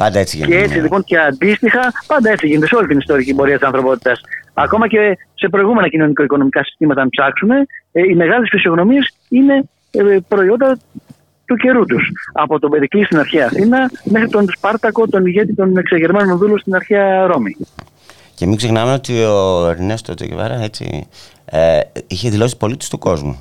Πάντα 0.00 0.18
έτσι 0.18 0.36
γίνεται. 0.36 0.56
Και 0.56 0.62
έτσι 0.62 0.78
λοιπόν 0.78 1.04
και 1.04 1.18
αντίστοιχα, 1.18 1.92
πάντα 2.06 2.30
έτσι 2.30 2.46
γίνεται 2.46 2.66
σε 2.66 2.76
όλη 2.76 2.86
την 2.86 2.98
ιστορική 2.98 3.34
πορεία 3.34 3.58
της 3.58 3.66
ανθρωπότητας. 3.66 4.20
Ακόμα 4.54 4.88
και 4.88 5.18
σε 5.34 5.48
προηγούμενα 5.48 5.88
κοινωνικο-οικονομικά 5.88 6.64
συστήματα, 6.64 7.02
αν 7.02 7.08
ψάξουμε, 7.08 7.66
ε, 7.92 8.02
οι 8.02 8.14
μεγάλες 8.14 8.48
φυσιογνωμίες 8.50 9.14
είναι 9.28 9.64
ε, 9.90 10.18
προϊόντα 10.28 10.78
του 11.44 11.56
καιρού 11.56 11.84
τους. 11.84 12.10
Από 12.32 12.58
τον 12.58 12.70
Περικλή 12.70 13.04
στην 13.04 13.18
αρχαία 13.18 13.46
Αθήνα 13.46 13.90
μέχρι 14.04 14.28
τον 14.28 14.46
Σπάρτακο, 14.56 15.08
τον 15.08 15.26
ηγέτη 15.26 15.54
των 15.54 15.76
εξεγερμένων 15.76 16.38
δούλων 16.38 16.58
στην 16.58 16.74
αρχαία 16.74 17.26
Ρώμη. 17.26 17.56
Και 18.34 18.46
μην 18.46 18.56
ξεχνάμε 18.56 18.92
ότι 18.92 19.22
ο 19.22 19.66
Ερνέστο 19.68 20.14
Τζεκεβάρα 20.14 20.54
έτσι 20.62 21.08
ε, 21.44 21.80
είχε 22.06 22.30
δηλώσει 22.30 22.56
πολίτης 22.56 22.88
του 22.88 22.98
κόσμου. 22.98 23.40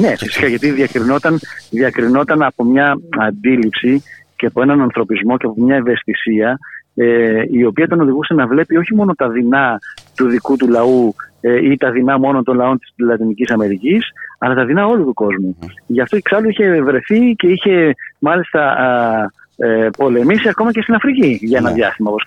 Ναι, 0.00 0.16
φυσικά 0.16 0.46
γιατί 0.46 0.70
διακρινόταν, 0.70 1.38
διακρινόταν 1.70 2.42
από 2.42 2.64
μια 2.64 2.98
αντίληψη 3.20 4.02
και 4.36 4.46
από 4.46 4.62
έναν 4.62 4.80
ανθρωπισμό 4.80 5.36
και 5.36 5.46
από 5.46 5.62
μια 5.62 5.76
ευαισθησία 5.76 6.58
ε, 7.00 7.42
η 7.50 7.64
οποία 7.64 7.88
τον 7.88 8.00
οδηγούσε 8.00 8.34
να 8.34 8.46
βλέπει 8.46 8.76
όχι 8.76 8.94
μόνο 8.94 9.14
τα 9.14 9.28
δεινά 9.28 9.78
του 10.16 10.28
δικού 10.28 10.56
του 10.56 10.68
λαού 10.68 11.14
ε, 11.40 11.70
ή 11.70 11.76
τα 11.76 11.90
δεινά 11.90 12.18
μόνο 12.18 12.42
των 12.42 12.56
λαών 12.56 12.78
της 12.78 12.92
Λατινικής 12.96 13.50
Αμερικής 13.50 14.06
αλλά 14.38 14.54
τα 14.54 14.64
δεινά 14.64 14.86
όλου 14.86 15.04
του 15.04 15.14
κόσμου. 15.14 15.58
Γι' 15.86 16.00
αυτό 16.00 16.16
εξάλλου 16.16 16.48
είχε 16.48 16.82
βρεθεί 16.82 17.34
και 17.36 17.46
είχε 17.46 17.94
μάλιστα 18.18 18.60
α, 18.60 19.66
ε, 19.66 19.88
πολεμήσει 19.96 20.48
ακόμα 20.48 20.72
και 20.72 20.82
στην 20.82 20.94
Αφρική 20.94 21.38
για 21.42 21.58
ένα 21.58 21.68
ναι. 21.68 21.74
διάστημα 21.74 22.10
όπως 22.10 22.22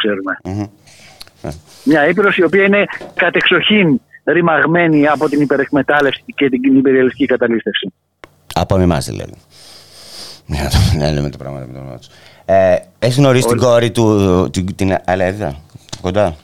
Μια 1.83 2.07
ήπειρος 2.07 2.37
η 2.37 2.43
οποία 2.43 2.63
είναι 2.63 2.85
κατεξοχήν 3.15 4.01
ρημαγμένη 4.23 5.07
από 5.07 5.29
την 5.29 5.41
υπερεκμετάλλευση 5.41 6.23
και 6.35 6.49
την 6.49 6.77
υπεριαλιστική 6.77 7.25
καταλήστευση. 7.25 7.93
Από 8.53 8.77
εμά 8.77 8.97
δηλαδή. 8.97 9.33
Να 10.97 11.11
λέμε 11.11 11.29
τα 11.29 11.37
πράγματα 11.37 11.65
με 11.65 11.73
τον 11.73 11.81
όνομα 11.81 11.99
ε, 12.51 12.75
Έχεις 13.00 13.17
γνωρίσει 13.17 13.48
την 13.48 13.58
κόρη 13.58 13.91
του, 13.91 14.05
την, 14.51 14.75
την 14.75 14.96
Αλέδα, 15.05 15.55
κοντά; 16.01 16.36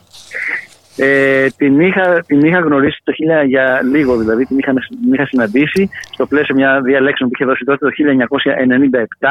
Ε, 0.96 1.46
την, 1.56 1.80
είχα, 1.80 2.22
την 2.26 2.40
είχα 2.40 2.58
γνωρίσει 2.58 3.00
το 3.04 3.12
1000, 3.42 3.46
για 3.46 3.80
λίγο 3.92 4.16
δηλαδή, 4.16 4.44
την 4.44 4.58
είχα, 4.58 4.72
την 4.72 5.12
είχα 5.12 5.26
συναντήσει 5.26 5.90
στο 6.12 6.26
πλαίσιο 6.26 6.54
μια 6.54 6.80
διαλέξεων 6.80 7.28
που 7.28 7.34
είχε 7.38 7.50
δώσει 7.50 7.64
τότε 7.64 7.86
το 7.86 7.90
1997. 9.20 9.28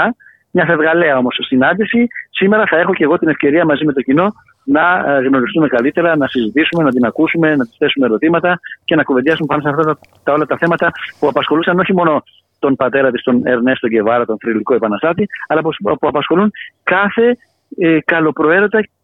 Μια 0.51 0.65
φευγαλέα 0.65 1.17
όμως 1.17 1.37
συνάντηση. 1.47 2.07
Σήμερα 2.29 2.63
θα 2.69 2.77
έχω 2.77 2.93
και 2.93 3.03
εγώ 3.03 3.17
την 3.17 3.27
ευκαιρία 3.27 3.65
μαζί 3.65 3.85
με 3.85 3.93
το 3.93 4.01
κοινό 4.01 4.33
να 4.63 5.03
ε, 5.07 5.27
γνωριστούμε 5.27 5.67
καλύτερα, 5.67 6.17
να 6.17 6.27
συζητήσουμε, 6.27 6.83
να 6.83 6.91
την 6.91 7.05
ακούσουμε, 7.05 7.55
να 7.55 7.65
της 7.65 7.75
θέσουμε 7.77 8.05
ερωτήματα 8.05 8.59
και 8.85 8.95
να 8.95 9.03
κουβεντιάσουμε 9.03 9.47
πάνω 9.47 9.61
σε 9.61 9.69
αυτά 9.69 9.97
τα, 10.23 10.33
όλα 10.33 10.45
τα 10.45 10.57
θέματα 10.57 10.91
που 11.19 11.27
απασχολούσαν 11.27 11.79
όχι 11.79 11.93
μόνο 11.93 12.23
τον 12.67 12.75
πατέρα 12.75 13.11
της, 13.11 13.23
τον 13.23 13.45
Ερνέστο 13.45 13.87
Γκεβάρα, 13.87 14.25
τον 14.25 14.37
θρηλυκό 14.39 14.73
επαναστάτη, 14.73 15.27
αλλά 15.47 15.61
που, 15.61 15.71
απασχολούν 15.99 16.51
κάθε 16.83 17.37
ε, 17.77 17.97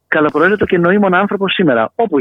καλοπροαίρετο 0.08 0.65
και 0.65 0.77
νοήμον 0.77 1.13
άνθρωπο 1.13 1.50
σήμερα, 1.50 1.91
όπου 1.96 2.17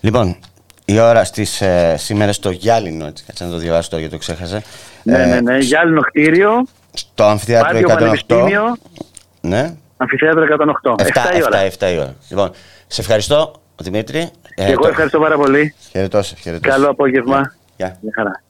Λοιπόν, 0.00 0.36
η 0.84 0.98
ώρα 1.00 1.24
στις 1.24 1.60
ε, 1.60 1.94
σήμερα 1.98 2.32
στο 2.32 2.50
Γυάλινο, 2.50 3.06
έτσι, 3.06 3.24
κάτσε 3.24 3.44
να 3.44 3.50
το 3.50 3.56
διαβάσω 3.56 3.88
τώρα 3.90 4.02
γιατί 4.02 4.14
το 4.14 4.20
ξέχασα. 4.20 4.62
Ναι, 5.02 5.26
ναι, 5.26 5.40
ναι, 5.40 5.58
Γυάλινο 5.58 6.00
κτίριο. 6.00 6.66
Στο 6.92 7.24
αμφιθέατρο 7.24 7.78
108. 8.28 8.36
Ναι. 9.40 9.74
Αμφιθέατρο 9.96 10.44
108. 10.84 10.90
7, 10.90 10.94
7, 10.94 11.04
7, 11.04 11.38
η 11.38 11.42
ώρα. 11.44 11.66
7 11.78 11.92
η 11.94 11.98
ώρα. 11.98 12.14
Λοιπόν, 12.30 12.50
σε 12.86 13.00
ευχαριστώ, 13.00 13.52
Δημήτρη. 13.82 14.30
Και 14.54 14.62
εγώ 14.62 14.88
ευχαριστώ 14.88 15.18
πάρα 15.18 15.36
πολύ. 15.36 15.74
Χαιρετώ, 15.90 16.20
Καλό 16.60 16.88
απόγευμα. 16.88 17.54
Γεια. 17.76 17.98
Γεια 18.00 18.12
χαρά. 18.14 18.42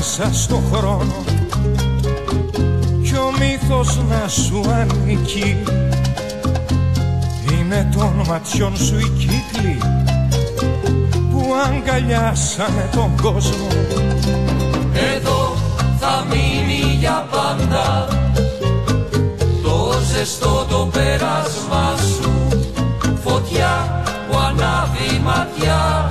Μέσα 0.00 0.30
στο 0.32 0.62
χρόνο. 0.72 1.24
Κι 3.02 3.14
ο 3.14 3.32
μύθος 3.38 3.98
να 4.08 4.28
σου 4.28 4.60
ανήκει. 4.70 5.56
Είναι 7.52 7.88
των 7.96 8.24
ματιών 8.28 8.76
σου 8.76 8.98
οι 8.98 9.08
κύκλοι 9.18 9.78
που 11.30 11.46
αγκαλιάσανε 11.66 12.88
τον 12.92 13.16
κόσμο. 13.22 13.66
Εδώ 15.16 15.56
θα 16.00 16.24
μείνει 16.28 16.96
για 16.98 17.26
πάντα 17.30 18.08
το 19.62 19.92
ζεστό 20.12 20.66
το 20.70 20.88
πέρασμα 20.92 21.94
σου. 21.96 22.30
Φωτιά 23.24 24.02
που 24.30 24.38
ανάβει 24.38 25.20
ματιά 25.24 26.09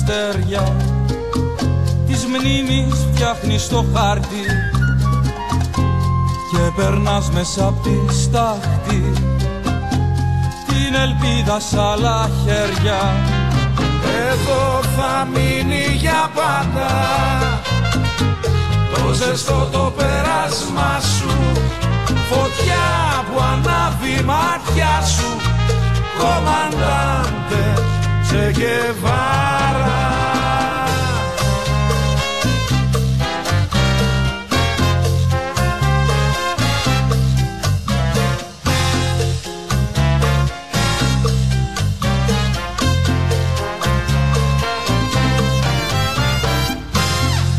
αστέρια. 0.00 0.76
Της 2.06 2.26
μνήμης 2.26 3.06
φτιάχνεις 3.12 3.68
το 3.68 3.84
χάρτη 3.94 4.44
και 6.50 6.72
περνάς 6.76 7.30
μέσα 7.30 7.66
απ' 7.66 7.82
τη 7.82 8.14
στάχτη. 8.14 9.12
Την 10.66 10.94
ελπίδα 10.94 11.60
σ' 11.60 11.74
άλλα 11.74 12.30
χέρια. 12.44 12.98
Εδώ 14.30 14.80
θα 14.96 15.28
μείνει 15.32 15.84
για 15.96 16.30
πάντα. 16.34 16.90
Το 18.94 19.12
ζεστό 19.12 19.68
το 19.72 19.92
περάσμα 19.96 21.00
σου. 21.00 21.30
Φωτιά 22.30 22.88
που 23.32 23.40
ανάβει 23.52 24.24
μάτια 24.24 25.06
σου. 25.06 25.36
Κομμαντάντε 26.18 27.89
Che 28.30 28.52
Guevara. 28.52 29.88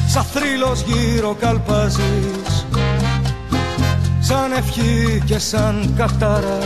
Σαν 0.07 0.23
θρύλος 0.23 0.81
γύρω 0.81 1.35
καλπάζεις 1.39 2.65
Σαν 4.19 4.51
ευχή 4.51 5.21
και 5.25 5.39
σαν 5.39 5.93
κατάρα 5.95 6.59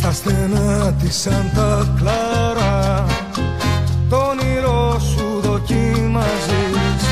στα 0.00 0.12
στενά 0.12 0.92
της 0.92 1.16
Σάντα 1.16 1.92
Κλάρα. 1.96 3.06
Το 4.08 4.16
όνειρό 4.16 5.00
σου 5.00 5.40
δοκιμάζεις. 5.42 7.02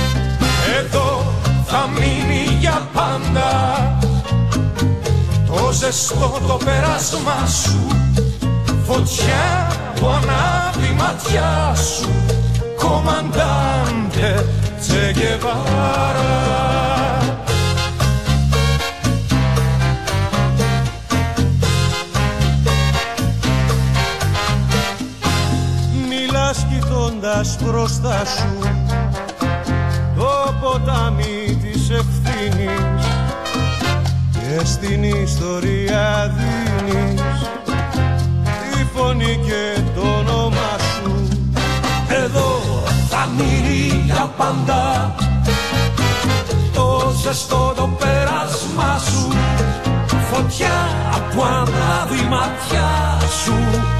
Εδώ 0.78 1.32
θα 1.66 1.88
μείνει 1.94 2.56
για 2.60 2.88
πάντα 2.92 3.50
το 5.46 5.72
ζεστό 5.72 6.38
το 6.46 6.58
περάσμα 6.64 7.46
σου. 7.62 7.86
Φωτιά 8.86 9.68
που 10.00 10.06
ανάβει 10.06 10.94
ματιά 10.98 11.74
σου. 11.74 12.10
Κομμαντάντε 12.76 14.44
Τσεκεβάρα 14.80 16.87
κοιτώντας 26.52 27.58
μπροστά 27.62 28.22
σου 28.24 28.58
το 30.16 30.54
ποτάμι 30.60 31.58
της 31.62 31.90
και 34.32 34.64
στην 34.64 35.02
ιστορία 35.02 36.34
δίνεις 36.36 37.22
τη 38.72 38.84
φωνή 38.94 39.38
και 39.46 39.80
το 39.94 40.00
όνομα 40.00 40.76
σου. 40.78 41.28
Εδώ 42.24 42.60
θα 43.08 43.28
μείνει 43.36 44.02
για 44.04 44.32
πάντα 44.36 45.14
το 46.74 47.12
ζεστό 47.22 47.72
το 47.76 47.88
πέρασμα 47.98 48.98
σου 48.98 49.28
φωτιά 50.30 50.88
που 51.34 51.42
ανάβει 51.42 52.28
ματιά 52.28 53.18
σου. 53.44 53.56
κομμαντάνε 53.58 53.97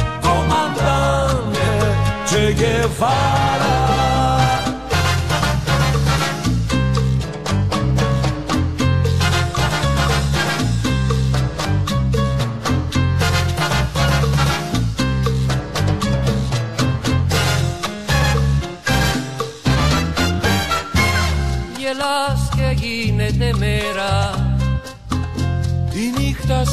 Che 2.48 2.54
Guevara 2.54 3.78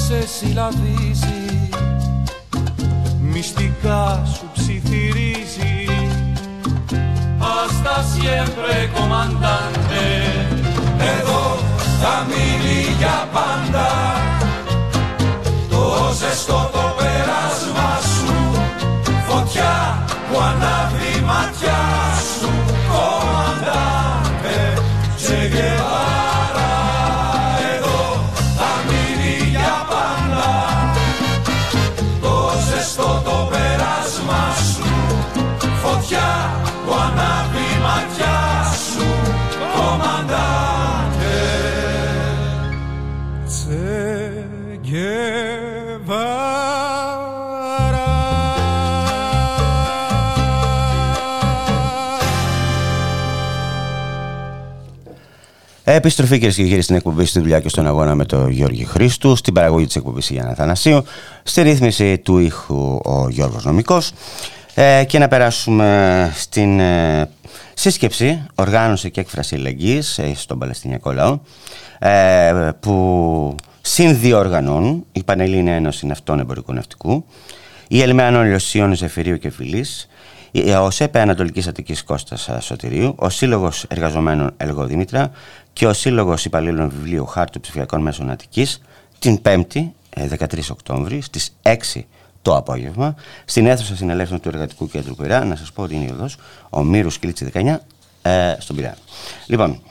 σε 0.08 0.28
συλλαβίζεις. 0.28 1.70
Μυστικά 3.22 4.24
siempre 8.14 8.74
comandante. 8.98 10.04
Εδώ 11.18 11.44
θα 12.02 12.26
μείνει 12.28 12.96
για 12.98 13.30
πάντα 13.34 13.90
Το 15.70 16.14
ζεστό 16.20 16.70
το 16.74 16.96
πέρασμα 16.98 17.92
σου 18.14 18.34
Φωτιά 19.28 20.04
που 20.32 20.40
ανάβει 20.40 21.24
ματιά 21.26 21.84
σου 22.40 22.50
Κομμαντante 22.92 24.58
Che 25.28 26.05
Επιστροφή 55.96 56.38
κυρίες 56.38 56.56
και 56.56 56.64
κύριοι 56.64 56.82
στην 56.82 56.96
εκπομπή 56.96 57.26
στη 57.26 57.40
δουλειά 57.40 57.60
και 57.60 57.70
στον 57.70 57.88
αγώνα 57.88 58.16
με 58.16 58.26
τον 58.26 58.50
Γιώργη 58.50 58.86
Χρήστου, 58.86 59.36
στην 59.36 59.54
παραγωγή 59.54 59.86
της 59.86 59.96
εκπομπής 59.96 60.30
Γιάννα 60.30 60.54
Θανασίου, 60.54 61.04
στη 61.44 61.62
ρύθμιση 61.62 62.18
του 62.18 62.38
ήχου 62.38 63.00
ο 63.04 63.30
Γιώργος 63.30 63.66
Νομικός. 63.66 64.12
Ε, 64.74 65.04
και 65.08 65.20
να 65.20 65.28
περάσουμε 65.28 66.32
στην 66.36 66.80
ε, 66.80 67.30
σύσκεψη, 67.74 68.46
οργάνωση 68.56 69.12
και 69.12 69.20
έκφραση 69.20 69.56
ελεγγύης 69.56 70.18
ε, 70.18 70.32
στον 70.36 70.60
Παλαιστινιακό 70.60 71.12
λαό 71.12 71.40
ε, 72.00 72.70
που 72.80 73.56
συνδιοργανώνουν 73.82 75.06
η 75.12 75.24
Πανελλήνια 75.24 75.74
Ένωση 75.74 76.06
Ναυτών 76.06 76.40
Εμπορικού 76.40 76.74
Ναυτικού, 76.74 77.26
η 77.88 78.02
Ελμεανό 78.02 78.44
Λιωσίων 78.44 78.96
Ζεφυρίου 78.96 79.38
και 79.38 79.50
Φιλής, 79.50 80.08
ο 80.64 80.90
ΣΕΠΕ 80.90 81.20
Ανατολικής 81.20 81.68
Αττικής 81.68 82.04
Κώστας 82.04 82.50
Σωτηρίου, 82.60 83.16
ο 83.18 83.30
Σύλλογος 83.30 83.84
Εργαζομένων 83.88 84.54
Ελγό 84.58 84.86
Δήμητρα 84.86 85.32
και 85.74 85.88
ο 85.88 85.94
Σύλλογος 85.94 86.46
Υπαλλήλων 86.46 86.90
Βιβλίου 86.90 87.26
Χάρτου 87.26 87.60
Ψηφιακών 87.60 88.02
Μέσων 88.02 88.30
Αττικής 88.30 88.82
την 89.20 89.42
5η 89.44 89.90
13 90.16 90.60
Οκτώβρη 90.72 91.22
στις 91.22 91.56
6 91.62 91.74
το 92.42 92.56
απόγευμα 92.56 93.16
στην 93.46 93.68
αίθουσα 93.68 93.96
συνελεύσεων 93.96 94.40
του 94.40 94.50
Εργατικού 94.50 94.88
Κέντρου 94.88 95.16
Πειραιά. 95.16 95.40
Να 95.46 95.56
σας 95.56 95.72
πω 95.72 95.84
ότι 95.84 95.96
είναι 95.96 96.06
η 96.06 96.12
οδός 96.12 96.38
ο 96.70 96.84
Μύρους 96.84 97.18
Κίλτσι 97.18 97.52
19 97.54 97.76
ε, 98.22 98.56
στον 98.58 98.76
Πειραιά. 98.76 98.98
Λοιπόν, 99.48 99.82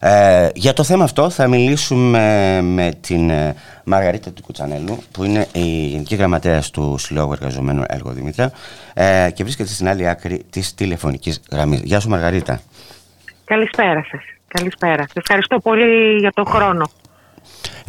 ε, 0.00 0.48
για 0.54 0.72
το 0.72 0.84
θέμα 0.84 1.04
αυτό 1.04 1.30
θα 1.30 1.48
μιλήσουμε 1.48 2.58
με 2.62 2.90
την 3.00 3.30
ε, 3.30 3.54
Μαργαρίτα 3.84 4.30
του 4.30 4.42
Κουτσανέλου 4.42 4.98
που 5.12 5.24
είναι 5.24 5.46
η 5.52 5.86
Γενική 5.86 6.14
Γραμματέας 6.14 6.70
του 6.70 6.96
Συλλόγου 6.98 7.32
Εργαζομένου 7.32 7.84
Έργο 7.86 8.10
Δημήτρα 8.10 8.52
ε, 8.94 9.28
και 9.34 9.42
βρίσκεται 9.42 9.68
στην 9.68 9.88
άλλη 9.88 10.08
άκρη 10.08 10.44
της 10.50 10.74
τηλεφωνικής 10.74 11.40
γραμμής. 11.50 11.80
Γεια 11.80 12.00
σου 12.00 12.08
Μαργαρίτα. 12.08 12.60
Καλησπέρα 13.44 14.06
σας. 14.10 14.20
Καλησπέρα. 14.48 15.06
Ευχαριστώ 15.12 15.58
πολύ 15.58 16.16
για 16.16 16.32
τον 16.32 16.46
χρόνο. 16.46 16.90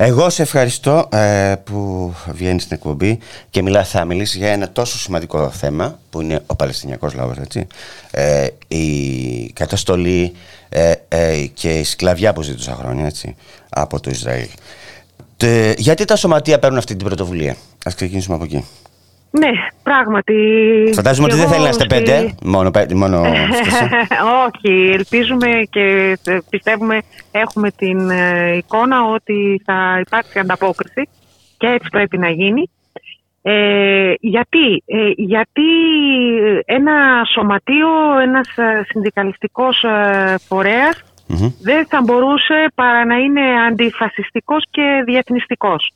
Εγώ 0.02 0.30
σε 0.30 0.42
ευχαριστώ 0.42 1.10
ε, 1.12 1.56
που 1.64 2.14
βγαίνεις 2.32 2.64
στην 2.64 2.76
εκπομπή 2.76 3.20
και 3.50 3.62
μιλά, 3.62 3.84
θα 3.84 4.06
μιλήσεις 4.06 4.36
για 4.36 4.50
ένα 4.50 4.72
τόσο 4.72 4.98
σημαντικό 4.98 5.50
θέμα 5.50 6.00
που 6.10 6.22
είναι 6.22 6.44
ο 6.46 6.56
Παλαιστινιακός 6.56 7.14
λαός, 7.14 7.38
έτσι. 7.38 7.68
Ε, 8.12 8.48
η 8.68 9.52
καταστολή 9.54 10.32
ε, 10.70 10.94
ε, 11.08 11.46
και 11.54 11.80
η 11.80 11.84
σκλαβιά 11.84 12.34
που 12.34 12.42
ζήτουσα 12.42 12.76
χρόνια, 12.76 13.06
έτσι, 13.06 13.36
από 13.70 14.00
το 14.00 14.10
Ισραήλ. 14.10 14.48
γιατί 15.78 16.06
τα 16.06 16.16
σωματεία 16.16 16.60
παίρνουν 16.60 16.78
αυτή 16.78 16.96
την 16.96 17.06
πρωτοβουλία; 17.06 17.56
Ας 17.86 17.96
ξεκινήσουμε 17.96 18.36
από 18.36 18.44
εκεί. 18.44 18.66
Ναι, 19.32 19.50
πράγματι. 19.84 20.36
Φαντάζομαι 20.94 21.28
ότι 21.28 21.36
δεν 21.36 21.48
θέλει 21.48 21.64
να 21.64 21.70
είστε 21.70 21.86
πέντε, 21.86 22.36
μόνο, 22.44 22.72
μόνο 22.94 23.22
Όχι, 24.46 24.92
ελπίζουμε 24.94 25.48
και 25.70 26.18
πιστεύουμε, 26.50 27.02
έχουμε 27.32 27.72
την 27.72 28.10
ε, 28.10 28.56
εικόνα 28.56 29.04
ότι 29.04 29.62
θα 29.66 30.02
υπάρξει 30.06 30.40
ανταπόκριση 30.40 31.10
και 31.58 31.68
έτσι 31.68 31.88
πρέπει 31.92 32.18
να 32.18 32.30
γίνει. 32.30 32.70
Ε, 33.42 34.14
γιατί, 34.20 34.84
ε, 34.86 35.12
γιατί 35.16 35.70
ένα 36.66 37.26
σωματείο, 37.34 38.20
ένας 38.22 38.48
ε, 38.58 38.86
συνδικαλιστικός 38.88 39.86
φορέας 40.48 41.04
δεν 41.62 41.86
θα 41.88 42.02
μπορούσε 42.02 42.72
παρά 42.76 43.06
να 43.06 43.16
είναι 43.16 43.42
αντιφασιστικός 43.70 44.64
και 44.72 45.04
διεθνιστικός. 45.06 45.94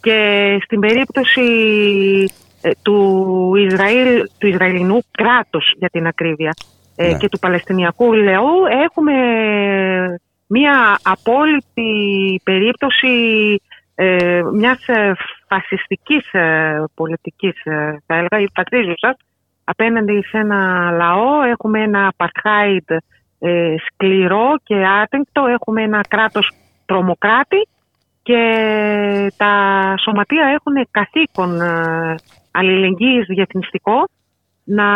Και 0.00 0.58
στην 0.64 0.80
περίπτωση 0.80 1.42
ε, 1.42 2.43
του, 2.82 3.52
Ισραήλ, 3.56 4.22
του 4.38 4.46
Ισραηλινού 4.46 4.98
κράτους 5.10 5.72
για 5.78 5.88
την 5.88 6.06
ακρίβεια 6.06 6.54
ε, 6.96 7.08
ναι. 7.08 7.16
και 7.16 7.28
του 7.28 7.38
Παλαιστινιακού 7.38 8.12
λαού 8.12 8.52
έχουμε 8.84 9.14
μία 10.46 10.98
απόλυτη 11.02 12.40
περίπτωση 12.44 13.08
ε, 13.94 14.40
μιας 14.52 14.88
ε, 14.88 15.12
φασιστικής 15.48 16.30
πολιτικής 16.94 17.54
θα 18.06 18.14
έλεγα 18.14 18.50
φασίζουσας 18.54 19.16
απέναντι 19.64 20.22
σε 20.22 20.38
ένα 20.38 20.90
λαό 20.90 21.42
έχουμε 21.42 21.82
ένα 21.82 22.12
apartheid 22.16 22.96
σκληρό 23.86 24.54
και 24.62 24.74
άτεγκτο 25.02 25.46
έχουμε 25.46 25.82
ένα 25.82 26.00
κράτος 26.08 26.50
τρομοκράτη 26.86 27.68
και 28.22 28.42
τα 29.36 29.54
σωματεία 29.98 30.46
έχουν 30.46 30.88
καθήκον 30.90 31.60
αλληλεγγύης 32.54 33.26
διεθνιστικό 33.26 34.08
να, 34.64 34.88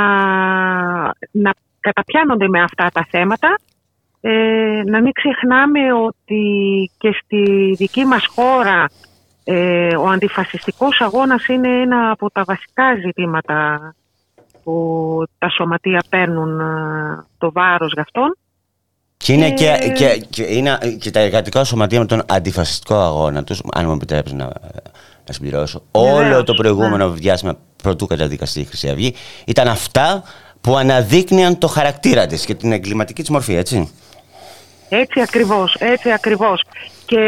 να 1.30 1.52
καταπιάνονται 1.80 2.48
με 2.48 2.62
αυτά 2.62 2.88
τα 2.92 3.06
θέματα. 3.10 3.58
Ε, 4.20 4.82
να 4.86 5.02
μην 5.02 5.12
ξεχνάμε 5.12 5.92
ότι 5.92 6.42
και 6.98 7.20
στη 7.22 7.74
δική 7.76 8.04
μας 8.04 8.26
χώρα 8.26 8.88
ε, 9.44 9.96
ο 9.96 10.08
αντιφασιστικός 10.08 11.00
αγώνας 11.00 11.46
είναι 11.46 11.68
ένα 11.68 12.10
από 12.10 12.30
τα 12.30 12.42
βασικά 12.46 12.94
ζητήματα 13.04 13.94
που 14.62 15.24
τα 15.38 15.48
σωματεία 15.48 16.02
παίρνουν 16.08 16.60
ε, 16.60 17.24
το 17.38 17.52
βάρος 17.52 17.92
γι' 17.92 18.00
αυτόν. 18.00 18.36
Και 19.16 19.32
είναι 19.32 19.50
και, 19.50 19.92
και, 19.96 20.26
και, 20.30 20.42
είναι 20.42 20.78
και 21.00 21.10
τα 21.10 21.20
εργατικά 21.20 21.64
σωματεία 21.64 21.98
με 21.98 22.06
τον 22.06 22.22
αντιφασιστικό 22.28 22.94
αγώνα 22.94 23.44
τους, 23.44 23.62
αν 23.74 23.86
μου 23.86 23.92
επιτρέψει 23.92 24.34
να, 24.34 24.52
να 25.28 25.34
συμπληρώσω. 25.34 25.82
Όλο 25.90 26.44
το 26.44 26.54
προηγούμενο 26.54 27.08
ναι. 27.08 27.14
διάστημα 27.14 27.56
πρωτού 27.82 28.06
καταδικαστεί 28.06 28.60
η 28.60 28.64
Χρυσή 28.64 28.88
Αυγή 28.88 29.14
ήταν 29.46 29.68
αυτά 29.68 30.22
που 30.60 30.76
αναδείκνυαν 30.76 31.58
το 31.58 31.66
χαρακτήρα 31.66 32.26
της 32.26 32.44
και 32.44 32.54
την 32.54 32.72
εγκληματική 32.72 33.20
της 33.20 33.30
μορφή, 33.30 33.54
έτσι. 33.54 33.92
Έτσι 34.88 35.20
ακριβώς, 35.20 35.74
έτσι 35.78 36.10
ακριβώς. 36.10 36.62
Και 37.06 37.20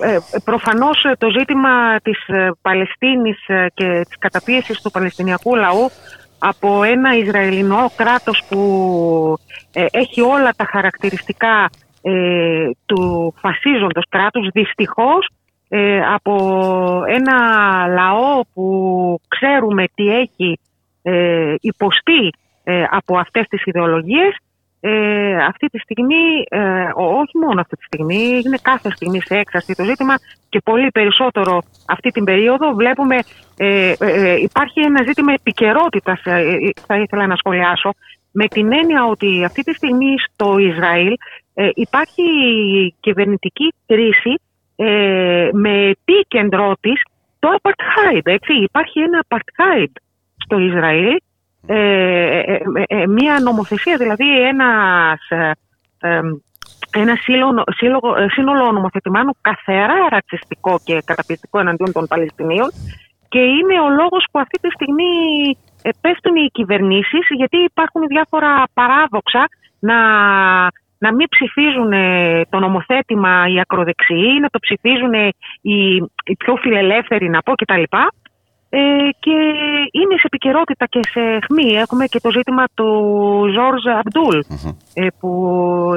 ε, 0.00 0.18
προφανώς 0.44 1.06
το 1.18 1.28
ζήτημα 1.38 2.00
της 2.02 2.26
ε, 2.26 2.50
Παλαιστίνης 2.62 3.46
ε, 3.46 3.66
και 3.74 4.04
της 4.08 4.18
καταπίεσης 4.18 4.80
του 4.80 4.90
Παλαιστινιακού 4.90 5.54
λαού 5.54 5.90
από 6.38 6.82
ένα 6.82 7.16
Ισραηλινό 7.16 7.90
κράτος 7.96 8.42
που 8.48 8.58
ε, 9.72 9.86
έχει 9.90 10.20
όλα 10.20 10.50
τα 10.56 10.64
χαρακτηριστικά 10.70 11.70
του 12.86 13.34
φασίζοντος 13.40 14.04
κράτους, 14.08 14.48
δυστυχώς 14.52 15.28
από 16.14 16.34
ένα 17.06 17.36
λαό 17.86 18.40
που 18.54 18.66
ξέρουμε 19.28 19.84
τι 19.94 20.16
έχει 20.16 20.58
υποστεί 21.60 22.30
από 22.90 23.18
αυτές 23.18 23.46
τις 23.48 23.64
ιδεολογίες 23.64 24.36
ε, 24.86 25.36
αυτή 25.44 25.66
τη 25.66 25.78
στιγμή, 25.78 26.44
ε, 26.48 26.90
όχι 26.94 27.38
μόνο 27.38 27.60
αυτή 27.60 27.76
τη 27.76 27.84
στιγμή, 27.84 28.40
είναι 28.44 28.58
κάθε 28.62 28.90
στιγμή 28.90 29.20
σε 29.20 29.34
έξαρση 29.34 29.74
το 29.74 29.84
ζήτημα 29.84 30.14
και 30.48 30.60
πολύ 30.64 30.90
περισσότερο 30.90 31.62
αυτή 31.86 32.10
την 32.10 32.24
περίοδο 32.24 32.74
βλέπουμε 32.74 33.18
ε, 33.56 33.94
ε 33.98 34.34
υπάρχει 34.34 34.80
ένα 34.80 35.02
ζήτημα 35.06 35.32
επικαιρότητας, 35.32 36.20
θα 36.86 36.98
ήθελα 36.98 37.26
να 37.26 37.36
σχολιάσω, 37.36 37.90
με 38.32 38.46
την 38.46 38.72
έννοια 38.72 39.04
ότι 39.04 39.44
αυτή 39.44 39.62
τη 39.62 39.72
στιγμή 39.74 40.14
στο 40.18 40.58
Ισραήλ 40.58 41.12
υπάρχει 41.74 42.22
κυβερνητική 43.00 43.74
κρίση 43.86 44.34
με 45.52 45.88
επίκεντρό 45.88 46.74
της 46.80 47.02
το 47.38 47.48
apartheid. 47.62 48.22
Έτσι. 48.22 48.52
Υπάρχει 48.52 49.00
ένα 49.00 49.24
apartheid 49.28 49.92
στο 50.36 50.58
Ισραήλ 50.58 51.16
ε, 51.66 52.38
ε, 52.38 52.62
ε, 52.86 53.06
μία 53.06 53.40
νομοθεσία, 53.40 53.96
δηλαδή 53.96 54.40
ένας, 54.40 55.20
ένα 56.90 57.16
σύνολο 58.34 58.72
νομοθετημάτων 58.72 59.34
καθαρά 59.40 60.08
ρατσιστικό 60.10 60.80
και 60.84 61.02
καταπιστικό 61.04 61.58
εναντίον 61.58 61.92
των 61.92 62.06
Παλαιστινίων 62.06 62.70
και 63.28 63.38
είναι 63.38 63.80
ο 63.80 63.88
λόγος 63.88 64.26
που 64.30 64.38
αυτή 64.38 64.58
τη 64.60 64.70
στιγμή 64.70 65.12
πέφτουν 66.00 66.36
οι 66.36 66.50
κυβερνήσεις 66.52 67.26
γιατί 67.28 67.56
υπάρχουν 67.56 68.02
διάφορα 68.06 68.62
παράδοξα 68.74 69.48
να, 69.78 69.98
να 71.04 71.14
μην 71.14 71.28
ψηφίζουν 71.28 71.92
το 72.48 72.58
νομοθέτημα 72.58 73.32
οι 73.48 73.60
ακροδεξιοί, 73.60 74.38
να 74.40 74.48
το 74.48 74.58
ψηφίζουν 74.58 75.14
οι, 75.60 75.94
οι 76.24 76.36
πιο 76.36 76.54
φιλελεύθεροι 76.56 77.28
να 77.28 77.42
πω 77.42 77.52
κτλ. 77.52 77.82
Ε, 78.76 79.08
και 79.18 79.36
είναι 80.00 80.14
σε 80.14 80.26
επικαιρότητα 80.30 80.86
και 80.86 81.00
σε 81.02 81.38
χμή. 81.46 81.68
Έχουμε 81.72 82.04
και 82.06 82.20
το 82.20 82.30
ζήτημα 82.30 82.64
του 82.74 82.88
Ζόρζ 83.54 83.84
ε, 84.94 85.06
που 85.20 85.30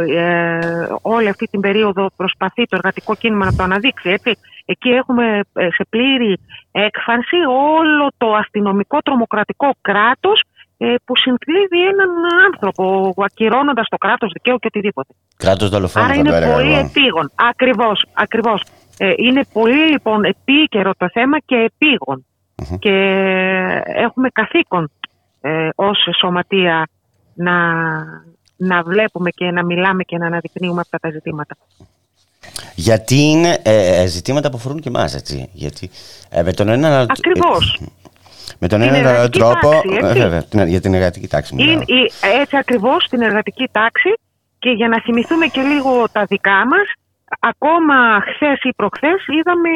ε, 0.10 0.60
όλη 1.02 1.30
αυτή 1.30 1.46
την 1.46 1.60
περίοδο 1.60 2.08
προσπαθεί 2.15 2.65
το 2.65 2.76
εργατικό 2.76 3.15
κίνημα 3.15 3.46
να 3.46 3.56
το 3.56 3.63
αναδείξει. 3.63 4.10
Έτσι. 4.10 4.32
Εκεί 4.65 4.89
έχουμε 4.89 5.39
ε, 5.54 5.67
σε 5.72 5.84
πλήρη 5.89 6.39
έκφανση 6.72 7.36
όλο 7.78 8.12
το 8.17 8.34
αστυνομικό 8.34 8.98
τρομοκρατικό 9.02 9.70
κράτος 9.82 10.39
ε, 10.41 10.57
που 10.78 11.18
συνθλίβει 11.18 11.82
έναν 11.92 12.10
άνθρωπο 12.46 13.13
ακυρώνοντας 13.18 13.88
το 13.90 13.98
κράτος 13.98 14.32
δικαίου 14.34 14.58
και 14.58 14.68
οτιδήποτε. 14.68 15.13
Κράτος 15.38 15.70
δολοφόνο 15.70 16.06
Άρα 16.06 16.16
είναι 16.16 16.52
πολύ 16.54 16.74
επίγον. 16.74 17.32
Ακριβώς, 17.36 18.06
ακριβώς. 18.13 18.63
είναι 19.18 19.46
πολύ 19.54 19.92
λοιπόν 19.92 20.24
επίκαιρο 20.24 20.92
το 20.98 21.10
θέμα 21.13 21.40
και 21.40 21.56
επίγον 21.56 22.26
και 22.80 22.96
έχουμε 23.86 24.30
καθήκον 24.30 24.92
ε, 25.42 25.70
ως 25.76 25.98
σωματεία 26.20 26.88
να, 27.34 27.54
να 28.58 28.84
βλέπουμε 28.84 29.30
και 29.30 29.52
να 29.52 29.66
μιλάμε 29.66 30.04
και 30.04 30.18
να 30.18 30.26
αναδεικνύουμε 30.26 30.82
αυτά 30.82 30.98
τα 30.98 31.10
ζητήματα. 31.10 31.58
Γιατί 32.76 33.16
είναι 33.16 33.60
ε, 33.63 34.02
ε 34.02 34.06
ζητήματα 34.06 34.50
που 34.50 34.58
αφορούν 34.58 34.80
και 34.80 34.90
εμάς, 34.90 35.16
έτσι. 35.16 35.50
Γιατί 35.54 35.90
ε, 36.30 36.42
με 36.44 36.54
τον 36.54 36.68
ένα... 36.68 37.00
Ακριβώς. 37.00 37.82
Με 38.60 38.68
τον 38.68 38.82
ένα 38.82 39.30
τρόπο, 39.30 39.70
τάξη, 39.70 40.00
βέβαια, 40.02 40.66
για 40.66 40.82
την 40.82 40.94
εργατική 40.94 41.28
τάξη. 41.28 41.56
Είναι, 41.58 41.84
έτσι 42.42 42.58
ακριβώς, 42.58 43.08
την 43.10 43.22
εργατική 43.22 43.70
τάξη 43.72 44.14
και 44.60 44.70
για 44.70 44.88
να 44.88 45.02
θυμηθούμε 45.02 45.46
και 45.46 45.62
λίγο 45.62 46.04
τα 46.12 46.24
δικά 46.24 46.66
μας, 46.72 46.88
ακόμα 47.40 47.96
χθες 48.22 48.60
ή 48.64 48.74
προχθές 48.76 49.26
είδαμε 49.38 49.70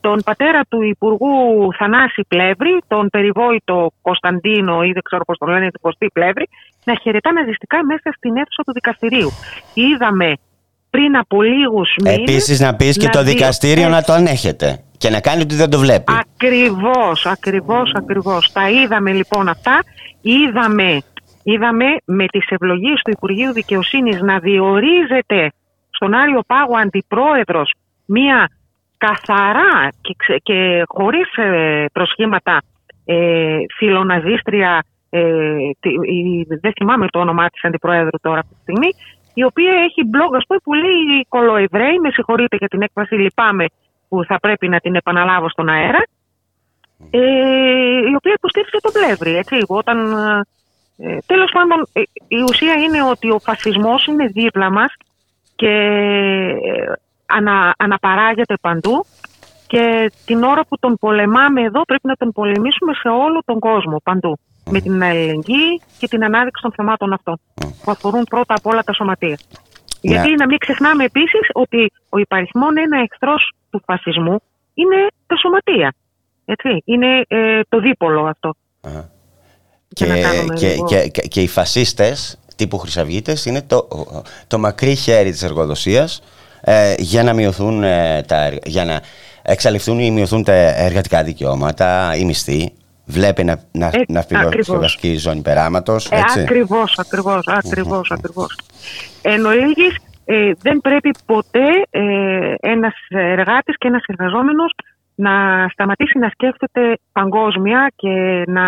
τον 0.00 0.22
πατέρα 0.24 0.60
του 0.68 0.82
Υπουργού 0.82 1.34
Θανάση 1.78 2.22
Πλεύρη, 2.28 2.82
τον 2.86 3.08
περιβόητο 3.10 3.90
Κωνσταντίνο 4.02 4.82
ή 4.82 4.92
δεν 4.92 5.02
ξέρω 5.02 5.24
πώς 5.24 5.38
το 5.38 5.46
λένε, 5.46 5.70
την 5.70 5.80
Κωστή 5.80 6.06
Πλεύρη, 6.12 6.48
να 6.84 6.94
χαιρετά 7.02 7.32
ναζιστικά 7.32 7.84
μέσα 7.84 8.12
στην 8.16 8.36
αίθουσα 8.36 8.62
του 8.66 8.72
δικαστηρίου. 8.72 9.30
Είδαμε 9.74 10.34
πριν 10.90 11.16
από 11.16 11.42
λίγους 11.42 11.94
μήνες. 12.02 12.18
Επίσης, 12.18 12.60
να 12.60 12.76
πεις 12.76 12.96
και 12.96 13.08
το 13.08 13.22
δικαστήριο 13.22 13.88
να 13.88 14.02
το 14.02 14.12
ανέχεται 14.12 14.82
και 15.02 15.10
να 15.10 15.20
κάνει 15.20 15.42
ότι 15.42 15.54
δεν 15.54 15.70
το 15.70 15.78
βλέπει. 15.78 16.12
Ακριβώς, 16.20 17.26
ακριβώς, 17.26 17.92
ακριβώς. 17.94 18.52
Τα 18.52 18.70
είδαμε 18.70 19.12
λοιπόν 19.12 19.48
αυτά. 19.48 19.84
Είδαμε, 20.20 21.02
είδαμε 21.42 21.86
με 22.04 22.26
τις 22.26 22.46
ευλογίες 22.48 23.00
του 23.04 23.10
Υπουργείου 23.10 23.52
Δικαιοσύνης 23.52 24.20
να 24.20 24.38
διορίζεται 24.38 25.52
στον 25.90 26.14
Άριο 26.14 26.42
Πάγο 26.46 26.76
αντιπρόεδρος 26.76 27.74
μία 28.06 28.48
καθαρά 28.98 29.88
και, 30.00 30.40
και 30.42 30.82
χωρίς 30.86 31.36
ε, 31.36 31.84
προσχήματα 31.92 32.62
ε, 33.04 33.58
φιλοναζίστρια, 33.76 34.84
ε, 35.10 35.20
δεν 36.60 36.72
θυμάμαι 36.72 37.06
το 37.08 37.18
όνομά 37.18 37.46
της 37.48 37.64
αντιπρόεδρου 37.64 38.18
τώρα 38.20 38.38
αυτή 38.38 38.54
τη 38.54 38.60
στιγμή, 38.60 38.90
η 39.34 39.44
οποία 39.44 39.72
έχει 39.86 40.02
blog, 40.14 40.36
ας 40.36 40.44
πούμε, 40.46 40.60
πολύ 40.64 41.26
κολοευραίοι, 41.28 41.98
με 42.02 42.10
συγχωρείτε 42.10 42.56
για 42.56 42.68
την 42.68 42.82
έκφραση, 42.82 43.14
λυπάμαι 43.14 43.66
που 44.12 44.24
θα 44.24 44.38
πρέπει 44.40 44.68
να 44.68 44.78
την 44.78 44.94
επαναλάβω 44.94 45.48
στον 45.48 45.68
αέρα, 45.68 46.02
ε, 47.10 47.18
η 48.10 48.14
οποία 48.16 48.32
υποστήριξε 48.36 48.78
τον 48.80 48.92
πλεύρη, 48.92 49.36
έτσι, 49.36 49.64
όταν... 49.66 49.98
Ε, 50.98 51.18
τέλος 51.26 51.50
πάντων, 51.52 51.86
ε, 51.92 52.00
η 52.28 52.42
ουσία 52.50 52.72
είναι 52.72 53.02
ότι 53.02 53.30
ο 53.30 53.38
φασισμός 53.38 54.06
είναι 54.06 54.26
δίπλα 54.26 54.70
μας 54.70 54.92
και 55.56 55.74
ανα, 57.26 57.74
αναπαράγεται 57.78 58.54
παντού 58.60 59.04
και 59.66 60.12
την 60.24 60.42
ώρα 60.42 60.64
που 60.68 60.78
τον 60.78 60.96
πολεμάμε 61.00 61.62
εδώ 61.62 61.82
πρέπει 61.82 62.06
να 62.06 62.16
τον 62.16 62.32
πολεμήσουμε 62.32 62.92
σε 62.94 63.08
όλο 63.08 63.42
τον 63.44 63.58
κόσμο, 63.58 64.00
παντού. 64.04 64.38
Με 64.70 64.80
την 64.80 65.02
αλληλεγγύη 65.02 65.80
και 65.98 66.08
την 66.08 66.24
ανάδειξη 66.24 66.62
των 66.62 66.72
θεμάτων 66.72 67.12
αυτών 67.12 67.40
που 67.56 67.90
αφορούν 67.90 68.24
πρώτα 68.24 68.54
απ' 68.54 68.66
όλα 68.66 68.82
τα 68.82 68.92
σωματεία. 68.92 69.38
Ναι. 70.02 70.12
Γιατί 70.12 70.34
να 70.34 70.46
μην 70.46 70.58
ξεχνάμε 70.58 71.04
επίσης 71.04 71.48
ότι 71.52 71.92
ο 72.08 72.18
υπαριθμόν 72.18 72.76
ένα 72.76 72.98
εχθρός 73.10 73.52
του 73.70 73.82
φασισμού 73.86 74.40
είναι 74.74 75.06
τα 75.26 75.36
σωματεία. 75.36 75.94
Έτσι. 76.44 76.82
Είναι 76.84 77.24
ε, 77.28 77.60
το 77.68 77.80
δίπολο 77.80 78.24
αυτό. 78.24 78.54
Και, 79.88 80.04
και, 80.54 80.76
και, 80.86 81.08
και, 81.10 81.20
και, 81.28 81.40
οι 81.40 81.48
φασίστες 81.48 82.38
τύπου 82.56 82.78
χρυσαυγίτες 82.78 83.44
είναι 83.44 83.62
το, 83.62 83.88
το 84.46 84.58
μακρύ 84.58 84.94
χέρι 84.94 85.30
της 85.30 85.42
εργοδοσίας 85.42 86.22
ε, 86.60 86.94
για 86.98 87.22
να 87.22 87.32
μειωθούν 87.32 87.82
ε, 87.82 88.22
τα, 88.22 88.58
για 88.64 88.84
να 88.84 89.00
εξαλειφθούν 89.42 89.98
ή 89.98 90.10
μειωθούν 90.10 90.44
τα 90.44 90.52
εργατικά 90.52 91.22
δικαιώματα, 91.22 92.16
οι 92.16 92.24
μισθοί. 92.24 92.72
Βλέπει 93.04 93.44
να, 93.44 93.60
να, 93.72 93.86
ε, 93.86 94.02
να 94.08 94.22
φυλώσει 94.22 95.08
η 95.08 95.16
ζώνη 95.16 95.42
περάματος. 95.42 96.10
Ε, 96.10 96.22
ακριβώς, 96.36 96.98
ακριβώς, 96.98 97.46
ακριβώς. 97.46 98.10
Ακριβώς. 98.10 98.58
Εν 99.22 99.46
ολίγης, 99.46 99.96
ε, 100.24 100.52
δεν 100.58 100.80
πρέπει 100.80 101.10
ποτέ 101.26 101.68
ε, 101.90 102.54
ένας 102.60 102.94
εργάτης 103.08 103.78
και 103.78 103.88
ένας 103.88 104.04
εργαζόμενος 104.06 104.72
να 105.14 105.66
σταματήσει 105.72 106.18
να 106.18 106.28
σκέφτεται 106.28 106.98
παγκόσμια 107.12 107.92
και 107.96 108.42
να 108.46 108.64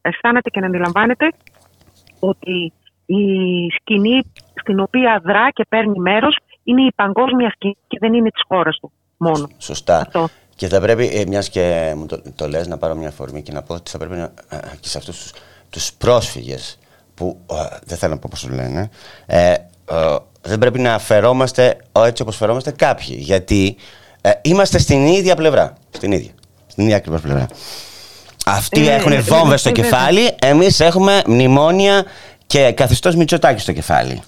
αισθάνεται 0.00 0.50
και 0.50 0.60
να 0.60 0.66
αντιλαμβάνεται 0.66 1.28
ότι 2.20 2.72
η 3.06 3.24
σκηνή 3.80 4.32
στην 4.60 4.80
οποία 4.80 5.20
δρά 5.24 5.50
και 5.50 5.64
παίρνει 5.68 5.98
μέρος 5.98 6.36
είναι 6.64 6.82
η 6.82 6.92
παγκόσμια 6.94 7.50
σκηνή 7.50 7.76
και 7.86 7.98
δεν 8.00 8.14
είναι 8.14 8.30
της 8.30 8.42
χώρας 8.48 8.78
του 8.80 8.92
μόνο. 9.16 9.48
Σωστά. 9.58 9.96
Αυτό. 9.96 10.28
Και 10.54 10.68
θα 10.68 10.80
πρέπει, 10.80 11.10
ε, 11.12 11.24
μιας 11.26 11.48
και 11.48 11.94
μου 11.96 12.06
το, 12.06 12.22
το 12.34 12.48
λες, 12.48 12.66
να 12.66 12.78
πάρω 12.78 12.94
μια 12.94 13.08
αφορμή 13.08 13.42
και 13.42 13.52
να 13.52 13.62
πω 13.62 13.74
ότι 13.74 13.90
θα 13.90 13.98
πρέπει 13.98 14.14
να, 14.14 14.32
ε, 14.48 14.56
και 14.80 14.88
σε 14.88 14.98
αυτούς 14.98 15.32
τους 15.70 15.92
πρόσφυγες 15.92 16.78
που 17.14 17.38
ε, 17.50 17.76
δεν 17.84 17.98
θέλω 17.98 18.12
να 18.12 18.18
πω 18.18 18.28
πώς 18.30 18.40
το 18.40 18.48
λένε, 18.54 18.90
ε, 19.26 19.54
δεν 20.42 20.58
πρέπει 20.58 20.78
να 20.78 20.98
φερόμαστε 20.98 21.76
έτσι 21.98 22.22
όπως 22.22 22.36
φερόμαστε 22.36 22.70
κάποιοι. 22.70 23.16
Γιατί 23.18 23.76
είμαστε 24.42 24.78
στην 24.78 25.06
ίδια 25.06 25.36
πλευρά. 25.36 25.74
Στην 25.90 26.12
ίδια. 26.12 26.30
Στην 26.66 26.84
ίδια 26.84 26.96
ακριβώς 26.96 27.20
πλευρά. 27.20 27.46
Αυτοί 28.46 28.88
έχουν 28.88 29.22
βόμβες 29.22 29.60
στο 29.60 29.70
κεφάλι, 29.70 30.34
εμείς 30.40 30.80
έχουμε 30.80 31.22
μνημόνια 31.26 32.04
και 32.46 32.72
καθιστός 32.72 33.14
Μητσοτάκης 33.14 33.62
στο 33.62 33.72
κεφάλι. 33.72 34.22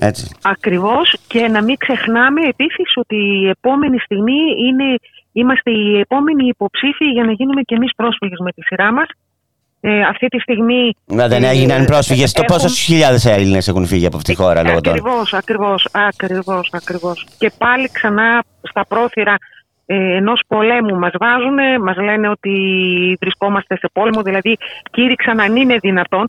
Έτσι. 0.00 0.28
Ακριβώς 0.42 1.16
και 1.26 1.48
να 1.48 1.62
μην 1.62 1.76
ξεχνάμε 1.76 2.40
επίσης 2.48 2.96
ότι 2.96 3.16
η 3.16 3.48
επόμενη 3.48 3.98
στιγμή 3.98 4.40
είναι, 4.68 4.96
είμαστε 5.32 5.70
οι 5.70 5.98
επόμενοι 5.98 6.46
υποψήφοι 6.46 7.04
για 7.04 7.24
να 7.24 7.32
γίνουμε 7.32 7.62
και 7.62 7.74
εμείς 7.74 7.92
πρόσφυγες 7.96 8.38
με 8.38 8.52
τη 8.52 8.62
σειρά 8.62 8.92
μας. 8.92 9.06
Ε, 9.84 10.00
αυτή 10.00 10.26
τη 10.26 10.38
στιγμή. 10.40 10.94
Μα 11.06 11.28
δεν 11.28 11.44
έγιναν 11.44 11.82
ε, 11.82 11.84
πρόσφυγες. 11.84 12.32
Το 12.32 12.42
πόσες 12.42 12.78
χιλιάδες 12.78 13.24
Έλληνες 13.24 13.68
έχουν 13.68 13.86
φύγει 13.86 14.06
από 14.06 14.16
αυτή 14.16 14.34
τη 14.34 14.42
χώρα 14.42 14.62
λόγω 14.62 14.80
τώρα; 14.80 14.96
Ακριβώς, 14.96 15.32
ακριβώς, 15.34 15.88
ακριβώς, 15.92 16.70
ακριβώς. 16.72 17.26
Και 17.38 17.52
πάλι 17.58 17.90
ξανά 17.92 18.42
στα 18.62 18.86
πρόθυρα 18.86 19.36
ε, 19.86 20.16
ενός 20.16 20.42
πολέμου 20.46 20.98
μας 20.98 21.12
βάζουν, 21.18 21.82
μας 21.82 21.96
λένε 21.96 22.28
ότι 22.28 22.52
βρισκόμαστε 23.20 23.76
σε 23.76 23.90
πόλεμο, 23.92 24.22
δηλαδή 24.22 24.56
κήρυξαν 24.90 25.40
αν 25.40 25.56
είναι 25.56 25.76
δυνατόν 25.76 26.26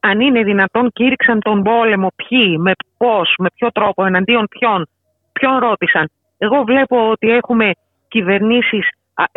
αν 0.00 0.20
είναι 0.20 0.42
δυνατόν 0.42 0.90
κήρυξαν 0.92 1.40
τον 1.40 1.62
πόλεμο 1.62 2.08
ποιοι, 2.16 2.56
με 2.58 2.72
πώς, 2.96 3.34
με 3.38 3.48
ποιο 3.54 3.68
τρόπο, 3.72 4.04
εναντίον 4.04 4.46
ποιον, 4.48 4.88
ποιον 5.32 5.58
ρώτησαν. 5.58 6.10
Εγώ 6.38 6.62
βλέπω 6.62 7.10
ότι 7.10 7.30
έχουμε 7.30 7.70
κυβερνήσεις 8.08 8.88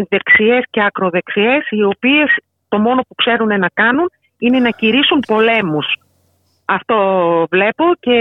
δεξιές 0.10 0.64
και 0.70 0.84
ακροδεξιές 0.84 1.68
οι 1.70 1.84
οποίες 1.84 2.36
το 2.68 2.80
μόνο 2.80 3.02
που 3.08 3.16
ξέρουν 3.16 3.60
να 3.60 3.70
κάνουν 3.74 4.10
είναι 4.38 4.60
να 4.60 4.70
κηρύσουν 4.70 5.20
πολέμους. 5.28 5.86
Αυτό 6.66 6.98
βλέπω 7.50 7.86
και 8.00 8.18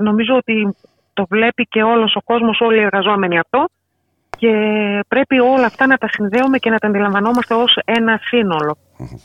νομίζω 0.00 0.36
ότι 0.36 0.76
το 1.12 1.26
βλέπει 1.30 1.64
και 1.64 1.82
όλος 1.82 2.14
ο 2.16 2.20
κόσμος, 2.20 2.60
όλοι 2.60 2.78
οι 2.78 2.82
εργαζόμενοι 2.82 3.38
αυτό 3.38 3.68
και 4.38 4.52
πρέπει 5.08 5.38
όλα 5.38 5.66
αυτά 5.66 5.86
να 5.86 5.96
τα 5.96 6.08
συνδέουμε 6.08 6.58
και 6.58 6.70
να 6.70 6.78
τα 6.78 6.88
αντιλαμβανόμαστε 6.88 7.54
ως 7.54 7.78
ένα 7.84 8.20
σύνολο. 8.22 8.76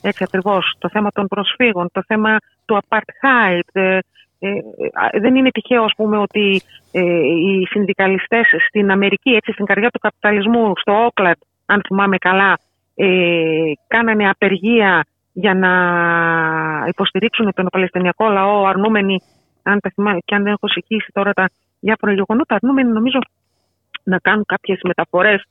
Έτσι 0.02 0.24
ακριβώς. 0.24 0.76
Το 0.78 0.88
θέμα 0.88 1.10
των 1.10 1.26
προσφύγων, 1.26 1.88
το 1.92 2.02
θέμα 2.06 2.36
του 2.64 2.80
apartheid. 2.82 3.98
Ε, 4.38 4.48
ε, 4.48 5.20
δεν 5.20 5.36
είναι 5.36 5.50
τυχαίο 5.50 5.82
ας 5.82 5.92
πούμε 5.96 6.18
ότι 6.18 6.62
ε, 6.92 7.00
οι 7.26 7.66
συνδικαλιστές 7.66 8.46
στην 8.68 8.90
Αμερική, 8.90 9.30
έτσι 9.30 9.52
στην 9.52 9.64
καρδιά 9.64 9.90
του 9.90 9.98
καπιταλισμού, 9.98 10.72
στο 10.76 11.04
Όκλαντ, 11.04 11.36
αν 11.66 11.82
θυμάμαι 11.86 12.16
καλά, 12.18 12.58
ε, 12.94 13.72
κάνανε 13.86 14.28
απεργία 14.28 15.04
για 15.32 15.54
να 15.54 15.72
υποστηρίξουν 16.88 17.52
τον 17.54 17.66
Παλαιστινιακό 17.72 18.28
λαό, 18.28 18.66
αρνούμενοι, 18.66 19.20
αν 19.62 19.80
τα 19.80 19.90
θυμάμαι 19.94 20.18
και 20.24 20.34
αν 20.34 20.42
δεν 20.42 20.52
έχω 20.52 20.68
συγχύσει 20.68 21.10
τώρα 21.12 21.32
τα 21.32 21.50
διάφορα 21.80 22.12
γεγονότα, 22.12 22.54
αρνούμενοι 22.54 22.92
νομίζω 22.92 23.18
να 24.04 24.18
κάνουν 24.18 24.44
κάποιες 24.46 24.80
μεταφορές 24.82 25.44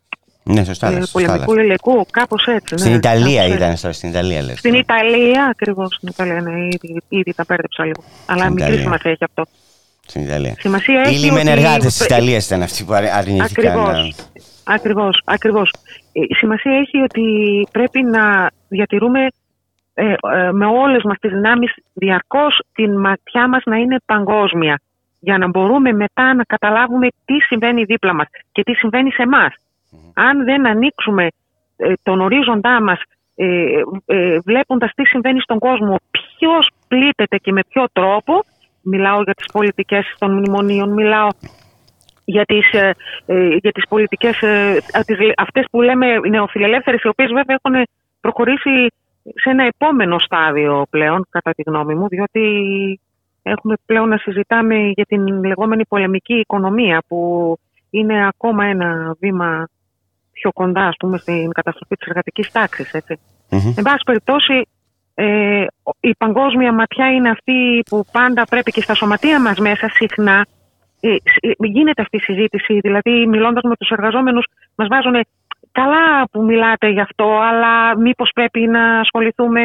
ναι, 0.44 0.64
σωστά, 0.64 0.88
ε, 0.88 1.04
πολεμικού 1.12 1.54
υλικού, 1.54 2.06
κάπως 2.12 2.46
έτσι. 2.48 2.74
Ναι, 2.74 2.80
στην 2.80 2.94
Ιταλία 2.94 3.48
ήταν, 3.48 3.78
στην 3.78 4.10
Ιταλία 4.10 4.42
λες. 4.42 4.58
Στην 4.58 4.74
Ιταλία, 4.74 5.46
ακριβώς. 5.46 5.96
Στην 5.96 6.10
Ιταλία, 6.10 6.42
ναι, 6.42 6.66
ήδη, 6.66 7.02
ήδη 7.10 7.34
τα 7.34 7.46
πέρδεψα 7.46 7.86
λίγο. 7.86 8.04
Αλλά 8.26 8.50
μικρή 8.50 8.78
σημασία 8.78 9.12
έχει 9.12 9.24
αυτό. 9.24 9.46
Στην 10.08 10.22
Ιταλία. 10.22 10.56
Σημασία 10.60 11.02
έχει. 11.06 11.16
Οι 11.16 11.18
λιμενεργάτες 11.18 11.98
της 11.98 12.06
Ιταλίας 12.06 12.46
ήταν 12.46 12.62
αυτοί 12.62 12.84
που 12.84 12.94
αρνήθηκαν. 12.94 14.14
Ακριβώς. 14.64 15.22
Ακριβώς. 15.26 15.74
Η 16.12 16.34
σημασία 16.36 16.72
έχει 16.72 16.98
ότι 16.98 17.24
πρέπει 17.72 18.04
να 18.04 18.50
διατηρούμε 18.68 19.28
ε, 19.94 20.06
ε, 20.06 20.52
με 20.52 20.66
όλες 20.66 21.04
μας 21.04 21.18
τις 21.20 21.32
δυνάμεις 21.32 21.74
διαρκώς 21.94 22.62
την 22.74 23.00
ματιά 23.00 23.48
μας 23.48 23.62
να 23.66 23.78
είναι 23.78 23.98
παγκόσμια 24.06 24.80
για 25.20 25.38
να 25.38 25.48
μπορούμε 25.48 25.92
μετά 25.92 26.34
να 26.34 26.44
καταλάβουμε 26.44 27.08
τι 27.26 27.34
συμβαίνει 27.48 27.84
δίπλα 27.84 28.14
μας 28.14 28.28
και 28.52 28.64
τι 28.64 28.74
συμβαίνει 28.74 29.12
σε 29.12 29.22
εμάς. 29.22 29.54
Αν 30.14 30.44
δεν 30.44 30.68
ανοίξουμε 30.68 31.28
ε, 31.78 31.94
τον 32.04 32.22
ορίζοντά 32.22 32.82
μας 32.82 33.02
ε, 33.36 33.82
ε, 34.06 34.40
βλέποντας 34.40 34.92
τι 34.96 35.06
συμβαίνει 35.06 35.42
στον 35.42 35.60
κόσμο, 35.60 35.96
ποιος 36.12 36.70
πλήττεται 36.88 37.38
και 37.38 37.52
με 37.52 37.62
ποιο 37.70 37.86
τρόπο, 37.94 38.44
μιλάω 38.82 39.22
για 39.22 39.34
τις 39.34 39.46
πολιτικές 39.52 40.16
των 40.20 40.32
μνημονίων, 40.32 40.90
μιλάω 40.90 41.28
για 42.26 42.46
τις, 42.46 42.72
ε, 42.72 42.94
ε 43.26 43.56
για 43.62 43.72
τις 43.72 43.88
πολιτικές 43.88 44.42
ε, 44.42 44.78
αυτές 45.38 45.66
που 45.72 45.82
λέμε 45.82 46.20
νεοφιλελεύθερες 46.30 47.02
οι 47.02 47.08
οποίες 47.08 47.32
βέβαια 47.32 47.58
έχουν 47.64 47.88
προχωρήσει 48.22 48.88
σε 49.24 49.50
ένα 49.50 49.64
επόμενο 49.64 50.20
στάδιο 50.20 50.86
πλέον 50.90 51.26
κατά 51.30 51.52
τη 51.52 51.64
γνώμη 51.66 51.96
μου 51.96 52.08
διότι 52.08 52.42
έχουμε 53.44 53.76
πλέον 53.86 54.10
να 54.10 54.18
συζητάμε 54.18 54.76
για 54.76 55.06
την 55.06 55.44
λεγόμενη 55.46 55.86
πολεμική 55.86 56.34
οικονομία 56.34 57.04
που 57.08 57.58
είναι 57.90 58.28
ακόμα 58.28 58.66
ένα 58.66 59.16
βήμα 59.20 59.68
πιο 60.34 60.52
κοντά 60.52 60.88
ας 60.88 60.96
πούμε, 61.00 61.18
στην 61.18 61.52
καταστροφή 61.52 61.96
της 61.96 62.08
εργατικής 62.08 62.52
τάξης. 62.52 62.94
Έτσι. 62.94 63.20
Εν 63.50 63.84
πάση 63.84 64.04
περιπτώσει, 64.06 64.68
ε, 65.16 65.66
η 66.00 66.16
παγκόσμια 66.16 66.74
ματιά 66.74 67.12
είναι 67.12 67.30
αυτή 67.30 67.84
που 67.90 68.06
πάντα 68.12 68.46
πρέπει 68.50 68.72
και 68.72 68.82
στα 68.82 68.94
σωματεία 68.94 69.42
μας 69.42 69.58
μέσα 69.58 69.90
συχνά 69.90 70.46
ε, 71.00 71.16
ε, 71.40 71.52
γίνεται 71.58 72.02
αυτή 72.02 72.18
η 72.18 72.20
συζήτηση. 72.20 72.80
Δηλαδή, 72.80 73.28
μιλώντας 73.28 73.64
με 73.64 73.76
τους 73.76 73.90
εργαζόμενους, 73.90 74.46
μας 74.76 74.88
βάζουν 74.88 75.26
καλά 75.72 76.28
που 76.32 76.44
μιλάτε 76.44 76.88
γι' 76.90 77.00
αυτό, 77.00 77.40
αλλά 77.50 77.98
μήπως 77.98 78.32
πρέπει 78.34 78.60
να 78.60 79.00
ασχοληθούμε 79.00 79.62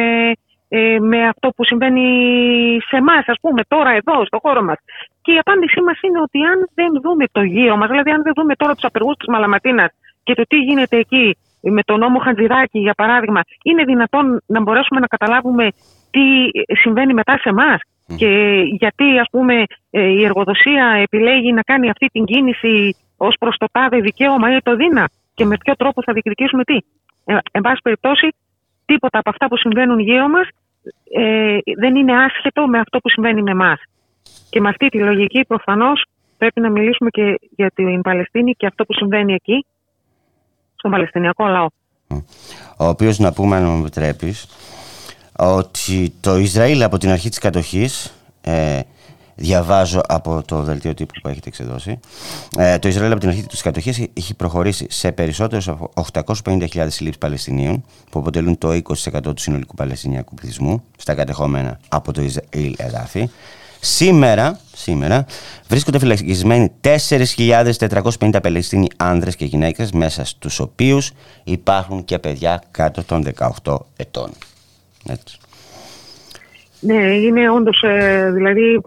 ε, 0.69 0.99
με 0.99 1.27
αυτό 1.27 1.49
που 1.55 1.65
συμβαίνει 1.65 2.07
σε 2.87 2.95
εμάς, 2.95 3.23
ας 3.27 3.37
πούμε, 3.41 3.61
τώρα 3.67 3.89
εδώ, 3.89 4.25
στο 4.25 4.39
χώρο 4.41 4.61
μας. 4.61 4.77
Και 5.21 5.31
η 5.31 5.37
απάντησή 5.37 5.81
μας 5.81 5.99
είναι 6.01 6.21
ότι 6.21 6.39
αν 6.51 6.69
δεν 6.73 6.91
δούμε 7.03 7.25
το 7.31 7.41
γύρο 7.41 7.75
μας, 7.77 7.89
δηλαδή 7.89 8.11
αν 8.11 8.21
δεν 8.21 8.33
δούμε 8.35 8.55
τώρα 8.55 8.73
τους 8.73 8.83
απεργούς 8.83 9.15
της 9.15 9.27
Μαλαματίνας 9.27 9.91
και 10.29 10.35
το 10.35 10.43
τι 10.47 10.57
γίνεται 10.57 10.97
εκεί 10.97 11.37
με 11.61 11.81
τον 11.83 11.99
νόμο 11.99 12.19
Χαντζηδάκη, 12.19 12.79
για 12.79 12.93
παράδειγμα, 12.93 13.41
είναι 13.63 13.83
δυνατόν 13.83 14.41
να 14.45 14.61
μπορέσουμε 14.61 14.99
να 14.99 15.07
καταλάβουμε 15.07 15.67
τι 16.11 16.25
συμβαίνει 16.81 17.13
μετά 17.13 17.37
σε 17.37 17.49
εμάς; 17.49 17.79
Και 18.15 18.29
γιατί, 18.81 19.19
ας 19.19 19.27
πούμε, 19.31 19.63
ε, 19.89 20.01
η 20.01 20.23
εργοδοσία 20.23 20.85
επιλέγει 21.05 21.51
να 21.53 21.61
κάνει 21.61 21.89
αυτή 21.89 22.07
την 22.07 22.25
κίνηση 22.25 22.95
ως 23.17 23.35
προς 23.39 23.55
το 23.57 23.67
τάδε 23.71 23.99
δικαίωμα 23.99 24.55
ή 24.55 24.57
το 24.61 24.75
δίνα; 24.75 25.09
Και 25.33 25.45
με 25.45 25.57
ποιο 25.63 25.73
τρόπο 25.75 26.01
θα 26.05 26.13
διεκδικήσουμε 26.13 26.63
τι; 26.63 26.77
Ε, 27.25 27.37
εν 27.51 27.61
πάση 27.61 27.81
περιπτώσει, 27.83 28.27
τίποτα 28.85 29.19
από 29.19 29.29
αυτά 29.29 29.47
που 29.47 29.57
συμβαίνουν 29.57 29.99
γύρω 29.99 30.27
μας 30.27 30.47
ε, 31.11 31.57
δεν 31.77 31.95
είναι 31.95 32.23
άσχετο 32.23 32.67
με 32.67 32.79
αυτό 32.79 32.99
που 32.99 33.09
συμβαίνει 33.09 33.41
με 33.41 33.51
εμάς. 33.51 33.79
Και 34.49 34.59
με 34.61 34.69
αυτή 34.69 34.87
τη 34.89 34.99
λογική 34.99 35.45
προφανώς 35.47 36.05
πρέπει 36.37 36.59
να 36.59 36.69
μιλήσουμε 36.69 37.09
και 37.09 37.39
για 37.55 37.71
την 37.75 38.01
Παλαιστίνη 38.01 38.51
και 38.53 38.65
αυτό 38.65 38.85
που 38.85 38.93
συμβαίνει 38.93 39.33
εκεί, 39.33 39.65
στον 40.79 40.91
Παλαιστινιακό 40.91 41.45
λαό. 41.47 41.67
Ο 42.77 42.85
οποίος 42.85 43.19
να 43.19 43.33
πούμε, 43.33 43.55
αν 43.55 43.63
μου 43.63 43.79
επιτρέπεις, 43.79 44.47
ότι 45.37 46.13
το 46.19 46.37
Ισραήλ 46.37 46.83
από 46.83 46.97
την 46.97 47.09
αρχή 47.09 47.29
της 47.29 47.37
κατοχής 47.37 48.13
ε, 48.41 48.79
διαβάζω 49.35 50.01
από 50.07 50.41
το 50.45 50.61
δελτίο 50.61 50.93
τύπου 50.93 51.13
που 51.21 51.27
έχετε 51.27 51.47
εξεδώσει. 51.47 51.99
Ε, 52.57 52.79
το 52.79 52.87
Ισραήλ 52.87 53.11
από 53.11 53.19
την 53.19 53.29
αρχή 53.29 53.43
της 53.45 53.61
κατοχής 53.61 54.07
έχει 54.13 54.35
προχωρήσει 54.35 54.85
σε 54.89 55.11
περισσότερους 55.11 55.67
από 55.67 55.91
850.000 56.13 56.67
συλλήψεις 56.69 57.17
Παλαιστινίων, 57.17 57.83
που 58.11 58.19
αποτελούν 58.19 58.57
το 58.57 58.71
20% 58.71 59.21
του 59.21 59.41
συνολικού 59.41 59.75
Παλαιστινιακού 59.75 60.33
πληθυσμού, 60.33 60.83
στα 60.97 61.15
κατεχόμενα 61.15 61.79
από 61.89 62.11
το 62.11 62.21
Ισραήλ 62.21 62.75
εδάφη. 62.77 63.29
Σήμερα, 63.79 64.59
σήμερα 64.73 65.25
βρίσκονται 65.67 65.99
φυλακισμένοι 65.99 66.71
4.450 67.09 68.39
Παλαιστίνοι 68.41 68.87
άνδρες 68.97 69.35
και 69.35 69.45
γυναίκες 69.45 69.91
μέσα 69.91 70.25
στους 70.25 70.59
οποίους 70.59 71.11
υπάρχουν 71.43 72.05
και 72.05 72.19
παιδιά 72.19 72.63
κάτω 72.71 73.03
των 73.03 73.23
18 73.63 73.77
ετών. 73.95 74.29
Έτσι. 75.09 75.37
Ναι, 76.79 77.15
είναι 77.15 77.49
όντως, 77.49 77.83
ε, 77.83 78.31
δηλαδή 78.31 78.81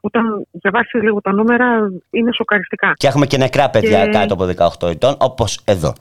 όταν 0.00 0.46
διαβάσεις 0.50 1.02
λίγο 1.02 1.20
τα 1.20 1.32
νούμερα 1.32 1.90
είναι 2.10 2.32
σοκαριστικά. 2.32 2.92
Και 2.96 3.06
έχουμε 3.06 3.26
και 3.26 3.36
νεκρά 3.36 3.70
παιδιά 3.70 4.06
κάτω 4.06 4.34
από 4.34 4.48
18 4.80 4.88
ετών, 4.88 5.16
όπως 5.18 5.60
εδώ. 5.64 5.92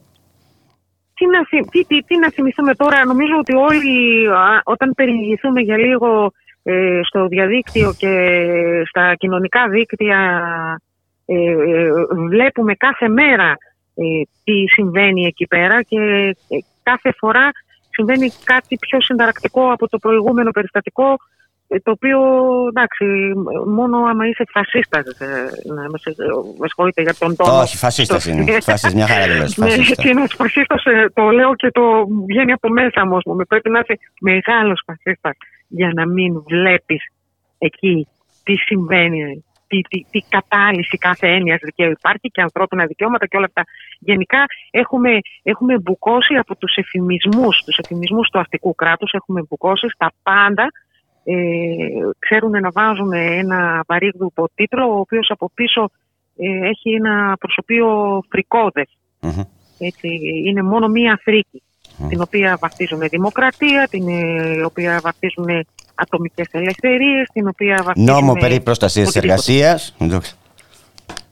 Τι 1.14 1.26
να, 1.26 1.64
τι, 1.70 1.86
τι, 1.86 2.04
τι 2.04 2.18
να 2.18 2.32
θυμηθούμε 2.32 2.76
τώρα, 2.76 3.06
νομίζω 3.06 3.34
ότι 3.40 3.54
όλοι 3.54 4.28
όταν 4.64 4.94
περιηγηθούμε 4.96 5.62
για 5.62 5.78
λίγο 5.78 6.08
ε, 6.26 6.32
στο 7.04 7.28
διαδίκτυο 7.28 7.94
και 7.98 8.12
στα 8.88 9.16
κοινωνικά 9.16 9.68
δίκτυα 9.68 10.20
ε, 11.26 11.36
ε, 11.36 11.90
βλέπουμε 12.30 12.74
κάθε 12.76 13.08
μέρα 13.08 13.58
τι 14.44 14.68
συμβαίνει 14.68 15.26
εκεί 15.26 15.48
πέρα 15.48 15.82
και 15.82 16.00
κάθε 16.84 17.14
φορά 17.18 17.52
συμβαίνει 17.90 18.32
κάτι 18.44 18.78
πιο 18.80 19.02
συνταρακτικό 19.02 19.72
από 19.72 19.88
το 19.88 19.98
προηγούμενο 19.98 20.52
περιστατικό 20.52 21.18
ε, 21.68 21.80
το 21.80 21.92
οποίο 21.92 22.20
εντάξει, 22.68 23.06
μόνο 23.68 23.98
άμα 23.98 24.28
είσαι 24.28 24.44
φασίστας. 24.50 25.06
Ε, 25.08 25.50
με 26.60 26.68
συγχωρείτε 26.68 27.02
για 27.02 27.16
τον 27.20 27.36
τόνο. 27.36 27.60
Όχι, 27.60 27.78
φασίστας 27.78 28.26
είναι. 28.26 28.62
Φασίστας, 28.62 28.94
μια 28.94 29.08
χαρά 29.08 29.26
δεν 29.28 29.48
Ναι, 29.66 29.74
είναι 30.10 30.28
φασίστας, 30.28 30.86
ε, 30.86 31.10
το 31.14 31.30
λέω 31.30 31.56
και 31.56 31.72
το 31.72 31.82
βγαίνει 32.28 32.52
από 32.52 32.70
μέσα 32.70 33.06
μου. 33.06 33.20
Πρέπει 33.48 33.70
να 33.70 33.80
είσαι 33.80 34.00
μεγάλος 34.20 34.84
φασίστας 34.86 35.38
για 35.68 35.92
να 35.94 36.08
μην 36.08 36.44
βλέπεις 36.44 37.08
εκεί 37.58 38.08
τι 38.44 38.56
συμβαίνει, 38.56 39.44
τι, 39.68 39.82
τι, 39.82 40.06
τι 40.12 40.20
κατάλυση 40.30 40.98
κάθε 40.98 41.28
έννοιας 41.28 41.60
δικαίου 41.64 41.92
υπάρχει 41.92 42.30
και 42.32 42.42
ανθρώπινα 42.42 42.86
δικαιώματα 42.86 43.26
και 43.26 43.38
όλα 43.38 43.46
αυτά. 43.46 43.64
Γενικά 44.00 44.46
έχουμε, 44.72 45.20
έχουμε 45.44 45.80
μπουκώσει 45.80 46.36
από 46.36 46.56
τους 46.56 46.76
εφημισμούς, 46.76 47.64
τους 47.66 47.78
εφημισμούς 47.78 48.30
του 48.30 48.40
αστικού 48.40 48.76
κράτους, 48.76 49.12
έχουμε 49.12 49.44
μπουκώσει 49.50 49.88
στα 49.90 50.12
πάντα. 50.24 50.68
Ε, 51.24 51.36
ξέρουν 52.20 52.52
να 52.52 52.72
βάζουν 52.72 53.14
ένα 53.14 53.84
βαρύγδουπο 53.88 54.50
τίτλο, 54.56 54.86
ο 54.86 55.00
οποίος 55.00 55.28
από 55.30 55.52
πίσω 55.54 55.90
ε, 56.38 56.68
έχει 56.70 56.90
ένα 56.94 57.38
προσωπείο 57.40 58.20
Έτσι, 59.80 60.08
είναι 60.46 60.62
μόνο 60.62 60.88
μία 60.88 61.20
Αφρική, 61.96 62.10
την 62.10 62.22
οποία 62.22 62.58
βαφτίζουν 62.62 63.00
δημοκρατία, 63.00 63.88
την 63.90 64.08
ε, 64.08 64.64
οποία 64.66 65.00
βαφτίζουν 65.04 65.46
ατομικές 65.96 66.48
ελευθερίες, 66.52 67.28
την 67.34 67.48
οποία 67.48 67.82
βαφτίζουν... 67.84 68.12
Νόμο 68.14 68.34
περί 68.34 68.60
προστασίας 68.60 69.08
της 69.08 69.16
εργασίας. 69.16 69.96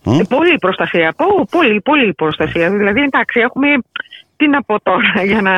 Ε, 0.06 0.23
πολύ 0.30 0.58
προστασία, 0.58 1.15
πολύ, 1.49 1.82
πολύ 1.82 2.13
προστασία. 2.13 2.71
Δηλαδή, 2.71 3.02
εντάξει, 3.02 3.39
έχουμε 3.39 3.67
τι 4.35 4.47
να 4.47 4.63
πω 4.63 4.81
τώρα 4.81 5.13
για 5.31 5.41
να, 5.41 5.57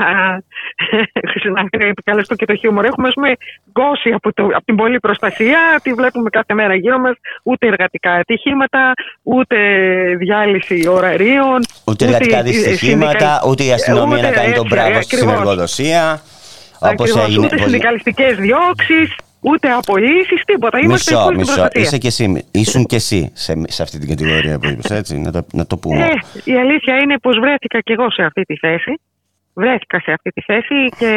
να 1.54 1.88
επικαλεστώ 1.88 2.36
και 2.36 2.46
το 2.46 2.56
χιούμορ. 2.56 2.86
Έχουμε, 2.86 3.10
πούμε, 3.14 3.36
γκώσει 3.72 4.10
από, 4.10 4.34
το, 4.34 4.44
από 4.44 4.66
την 4.66 4.76
πολλή 4.76 5.00
προστασία, 5.00 5.80
τη 5.84 5.94
βλέπουμε 5.94 6.30
κάθε 6.30 6.54
μέρα 6.54 6.76
γύρω 6.76 7.00
μας, 7.00 7.16
ούτε 7.44 7.68
εργατικά 7.68 8.12
ατυχήματα, 8.12 8.94
ούτε 9.24 9.58
διάλυση 10.18 10.88
ωραρίων. 10.88 11.60
Ούτε 11.86 12.06
εργατικά 12.06 12.42
δυστυχήματα, 12.42 13.42
ούτε 13.48 13.64
η 13.64 13.72
αστυνομία 13.72 14.22
να 14.22 14.32
κάνει 14.32 14.54
τον 14.54 14.68
μπράβο 14.70 15.02
στην 15.02 15.30
εργοδοσία. 15.30 16.22
Όπως 16.80 17.16
έγινε, 17.16 17.46
ούτε 17.46 17.58
συνδικαλιστικές 17.58 18.36
διώξεις, 18.36 19.16
ούτε 19.52 19.72
απολύσει, 19.72 20.36
τίποτα. 20.46 20.80
Είμαστε 20.80 21.16
μισό, 21.16 21.32
μισό. 21.36 21.68
Είσαι 21.72 21.98
και 21.98 22.08
εσύ, 22.08 22.46
ήσουν 22.52 22.86
και 22.86 22.96
εσύ 22.96 23.32
σε, 23.34 23.62
σε 23.68 23.82
αυτή 23.84 24.00
την 24.00 24.10
κατηγορία 24.10 24.60
που 24.60 24.68
είπες, 24.68 24.92
έτσι, 24.92 25.18
να 25.18 25.32
το, 25.32 25.46
να 25.52 25.66
το 25.66 25.78
πούμε. 25.78 26.06
Ε, 26.06 26.12
η 26.44 26.58
αλήθεια 26.58 26.96
είναι 26.98 27.18
πως 27.20 27.40
βρέθηκα 27.40 27.80
και 27.80 27.94
εγώ 27.94 28.12
σε 28.12 28.24
αυτή 28.24 28.42
τη 28.42 28.58
θέση. 28.58 29.00
Βρέθηκα 29.54 30.00
σε 30.00 30.12
αυτή 30.12 30.30
τη 30.30 30.42
θέση 30.42 30.90
και 30.98 31.14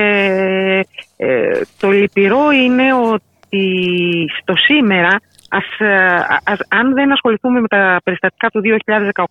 ε, 1.17 1.61
το 1.81 1.91
λυπηρό 1.91 2.51
είναι 2.51 2.95
ότι 2.95 3.67
στο 4.41 4.57
σήμερα, 4.57 5.21
ας, 5.49 5.65
ας, 6.45 6.59
αν 6.69 6.95
δεν 6.95 7.13
ασχοληθούμε 7.13 7.61
με 7.61 7.69
τα 7.69 8.01
περιστατικά 8.05 8.49
του 8.49 8.61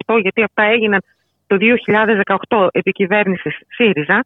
2018, 0.08 0.22
γιατί 0.22 0.44
αυτά 0.44 0.64
έγιναν 0.64 1.02
το 1.48 1.58
2018 2.48 2.68
επί 2.72 2.92
κυβέρνησης 2.92 3.60
ΣΥΡΙΖΑ, 3.68 4.24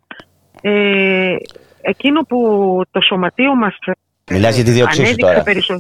ε, 0.62 1.36
εκείνο 1.82 2.22
που 2.22 2.38
το 2.92 3.02
σωματείο 3.02 3.56
μας 3.56 3.78
Μιλάς 4.32 4.56
για 4.56 4.64
τη 4.64 4.72
δίωξή 4.72 5.06
σου 5.06 5.16
τώρα. 5.16 5.44
Περισσο... 5.44 5.80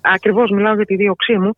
Ακριβώς 0.00 0.50
μιλάω 0.50 0.74
για 0.74 0.84
τη 0.84 0.96
δίωξή 0.96 1.38
μου, 1.38 1.56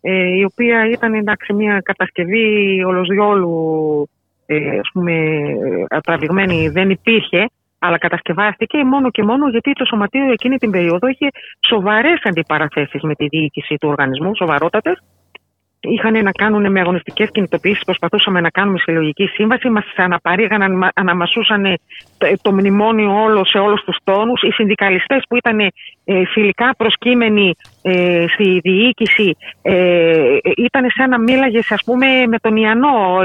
ε, 0.00 0.36
η 0.36 0.44
οποία 0.44 0.90
ήταν 0.90 1.14
εντάξει, 1.14 1.52
μια 1.52 1.80
κατασκευή 1.84 2.82
ολοσδιόλου 2.86 4.08
ε, 4.46 4.78
ας 4.78 4.90
πούμε, 4.92 5.12
τραβηγμένη, 6.02 6.68
δεν 6.68 6.90
υπήρχε, 6.90 7.50
αλλά 7.78 7.98
κατασκευάστηκε 7.98 8.84
μόνο 8.84 9.10
και 9.10 9.22
μόνο 9.22 9.48
γιατί 9.48 9.72
το 9.72 9.84
Σωματείο 9.84 10.32
εκείνη 10.32 10.56
την 10.56 10.70
περίοδο 10.70 11.08
είχε 11.08 11.28
σοβαρές 11.68 12.20
αντιπαραθέσεις 12.22 13.02
με 13.02 13.14
τη 13.14 13.26
διοίκηση 13.26 13.74
του 13.80 13.88
οργανισμού, 13.88 14.36
σοβαρότατες, 14.36 15.02
είχαν 15.80 16.22
να 16.24 16.30
κάνουν 16.30 16.70
με 16.70 16.80
αγωνιστικές 16.80 17.30
κινητοποιήσεις. 17.32 17.84
Προσπαθούσαμε 17.84 18.40
να 18.40 18.50
κάνουμε 18.50 18.78
συλλογική 18.78 19.26
σύμβαση. 19.26 19.68
Μας 19.68 19.84
αναπαρήγαναν, 19.96 20.90
αναμασούσαν 20.94 21.78
το 22.42 22.52
μνημόνιο 22.52 23.22
όλο 23.22 23.44
σε 23.44 23.58
όλους 23.58 23.84
τους 23.84 23.96
τόνους. 24.04 24.42
Οι 24.42 24.50
συνδικαλιστές 24.50 25.22
που 25.28 25.36
ήταν 25.36 25.58
ε, 25.60 26.24
φιλικά 26.32 26.74
προσκύμενοι 26.76 27.54
ε, 27.82 28.24
στη 28.34 28.58
διοίκηση 28.62 29.36
ε, 29.62 30.36
ήταν 30.56 30.86
σαν 30.96 31.08
να 31.10 31.18
μίλαγες, 31.18 31.72
ας 31.72 31.82
πούμε, 31.84 32.06
με 32.26 32.38
τον 32.38 32.56
Ιαννό. 32.56 33.18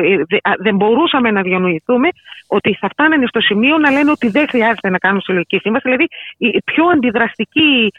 Δεν 0.59 0.75
μπορούσαμε 0.75 1.31
να 1.31 1.41
διανοηθούμε 1.41 2.07
ότι 2.47 2.77
θα 2.79 2.87
φτάνανε 2.89 3.25
στο 3.27 3.41
σημείο 3.41 3.77
να 3.77 3.91
λένε 3.91 4.11
ότι 4.11 4.29
δεν 4.29 4.47
χρειάζεται 4.49 4.89
να 4.89 4.97
κάνουν 4.97 5.21
συλλογική 5.21 5.57
σύμβαση. 5.57 5.83
Δηλαδή, 5.83 6.07
η 6.37 6.61
πιο 6.63 6.85
αντιδραστική 6.85 7.91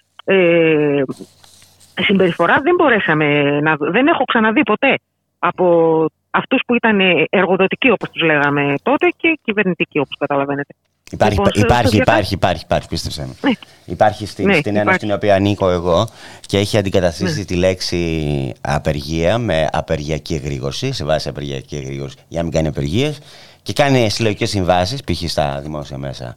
συμπεριφορά 2.00 2.60
δεν 2.62 2.74
μπορέσαμε 2.74 3.60
να 3.60 3.76
Δεν 3.76 4.06
έχω 4.06 4.24
ξαναδεί 4.24 4.62
ποτέ 4.62 4.98
από 5.38 6.06
αυτούς 6.30 6.62
που 6.66 6.74
ήταν 6.74 7.00
εργοδοτικοί 7.30 7.90
όπως 7.90 8.10
τους 8.10 8.22
λέγαμε 8.22 8.74
τότε 8.82 9.08
και 9.16 9.38
κυβερνητικοί 9.42 9.98
όπως 9.98 10.16
καταλαβαίνετε. 10.18 10.74
Υπάρχει, 11.10 11.36
λοιπόν, 11.36 11.52
υπάρχει, 11.54 11.96
υπάρχει, 11.96 12.34
υπάρχει, 12.34 12.62
υπάρχει, 12.64 12.88
πίστεψε 12.88 13.20
με. 13.20 13.48
Ναι. 13.48 13.54
Υπάρχει 13.84 14.26
στην, 14.26 14.46
ναι, 14.46 14.54
στην 14.54 14.76
Ένωση 14.76 14.96
στην 14.96 15.12
οποία 15.12 15.34
ανήκω 15.34 15.70
εγώ 15.70 16.08
και 16.40 16.58
έχει 16.58 16.76
αντικαταστήσει 16.78 17.38
ναι. 17.38 17.44
τη 17.44 17.54
λέξη 17.54 18.52
απεργία 18.60 19.38
με 19.38 19.68
απεργιακή 19.72 20.34
εγρήγορση, 20.34 20.92
σε 20.92 21.04
βάση 21.04 21.28
απεργιακή 21.28 21.76
εγρήγορση 21.76 22.16
για 22.28 22.38
να 22.38 22.42
μην 22.42 22.52
κάνει 22.52 22.68
απεργίες 22.68 23.20
και 23.62 23.72
κάνει 23.72 24.10
συλλογικές 24.10 24.50
συμβάσεις, 24.50 25.04
π.χ. 25.04 25.30
στα 25.30 25.60
δημόσια 25.62 25.98
μέσα 25.98 26.34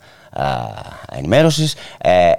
ενημέρωσης. 1.11 1.75
Ε, 1.97 2.31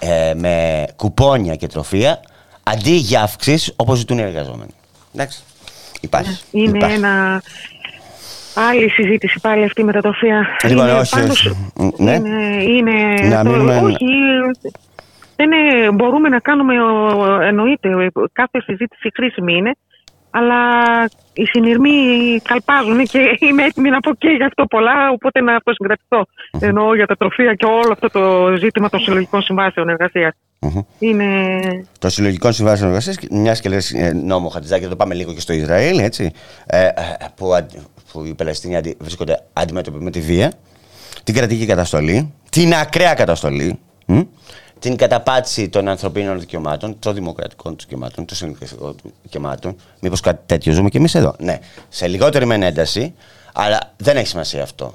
ε, 0.00 0.34
με 0.34 0.84
κουπόνια 0.96 1.54
και 1.56 1.66
τροφία 1.66 2.20
αντί 2.62 2.90
για 2.90 3.22
αυξήσεις 3.22 3.72
όπως 3.76 3.98
ζητούν 3.98 4.18
οι 4.18 4.22
εργαζόμενοι. 4.22 4.74
Εντάξει. 5.14 5.42
Υπάρχει. 6.00 6.42
Είναι 6.50 6.76
υπάρχει. 6.78 6.96
ένα. 6.96 7.42
Άλλη 8.54 8.88
συζήτηση 8.88 9.40
πάλι 9.40 9.64
αυτή 9.64 9.84
με 9.84 9.92
τα 9.92 10.00
τροφία. 10.00 10.46
Λοιπόν, 10.62 10.86
είναι 10.86 10.98
όχι. 10.98 11.56
Ναι. 11.96 12.12
Είναι, 12.12 12.62
είναι 12.62 13.28
να 13.28 13.44
το... 13.44 13.84
Όχι. 13.84 14.04
Δεν 15.36 15.52
είναι, 15.52 15.90
μπορούμε 15.90 16.28
να 16.28 16.38
κάνουμε, 16.38 16.74
εννοείται, 17.46 17.88
κάθε 18.32 18.60
συζήτηση 18.60 19.10
χρήσιμη 19.14 19.56
είναι 19.56 19.76
αλλά 20.30 20.56
οι 21.32 21.44
συνειρμοί 21.44 21.90
καλπάζουν 22.42 23.04
και 23.06 23.18
είμαι 23.38 23.64
έτοιμη 23.64 23.90
να 23.90 24.00
πω 24.00 24.14
και 24.14 24.28
γι' 24.28 24.42
αυτό 24.42 24.64
πολλά, 24.66 25.10
οπότε 25.10 25.40
να 25.40 25.56
αυτοσυγκρατηθώ. 25.56 26.26
Εννοώ 26.60 26.94
για 26.94 27.06
τα 27.06 27.16
τροφία 27.16 27.54
και 27.54 27.66
όλο 27.66 27.92
αυτό 27.92 28.08
το 28.08 28.54
ζήτημα 28.58 28.88
των 28.88 29.00
συλλογικών 29.00 29.42
συμβάσεων 29.42 29.88
εργασίας. 29.88 30.32
Είναι... 30.98 31.26
Το 31.98 32.08
συλλογικό 32.08 32.52
συμβάσεων 32.52 32.88
εργασίας, 32.88 33.16
μιας 33.30 33.60
και 33.60 33.68
λες 33.68 33.92
ε, 33.92 34.12
νόμο 34.12 34.48
Χατζάκη, 34.48 34.84
εδώ 34.84 34.96
πάμε 34.96 35.14
λίγο 35.14 35.32
και 35.32 35.40
στο 35.40 35.52
Ισραήλ, 35.52 35.98
έτσι, 35.98 36.32
ε, 36.66 36.86
ε, 36.86 36.92
που, 37.36 37.66
που 38.12 38.24
οι 38.24 38.34
Παλαιστίνοι 38.34 38.94
βρίσκονται 38.98 39.42
αντιμέτωποι 39.52 40.04
με 40.04 40.10
τη 40.10 40.20
βία, 40.20 40.52
την 41.24 41.34
κρατική 41.34 41.66
καταστολή, 41.66 42.34
την 42.50 42.74
ακραία 42.74 43.14
καταστολή 43.14 43.78
την 44.80 44.96
καταπάτηση 44.96 45.68
των 45.68 45.88
ανθρωπίνων 45.88 46.40
δικαιωμάτων, 46.40 46.98
των 46.98 47.14
δημοκρατικών 47.14 47.76
δικαιωμάτων, 47.78 48.24
των 48.24 48.36
συνδικαστικών 48.36 48.96
δικαιωμάτων. 49.22 49.76
Μήπως 50.00 50.20
κάτι 50.20 50.40
τέτοιο 50.46 50.72
ζούμε 50.72 50.88
και 50.88 50.98
εμείς 50.98 51.14
εδώ. 51.14 51.34
Ναι, 51.38 51.58
σε 51.88 52.06
λιγότερη 52.06 52.46
μεν 52.46 52.62
ένταση, 52.62 53.14
αλλά 53.52 53.92
δεν 53.96 54.16
έχει 54.16 54.26
σημασία 54.26 54.62
αυτό. 54.62 54.94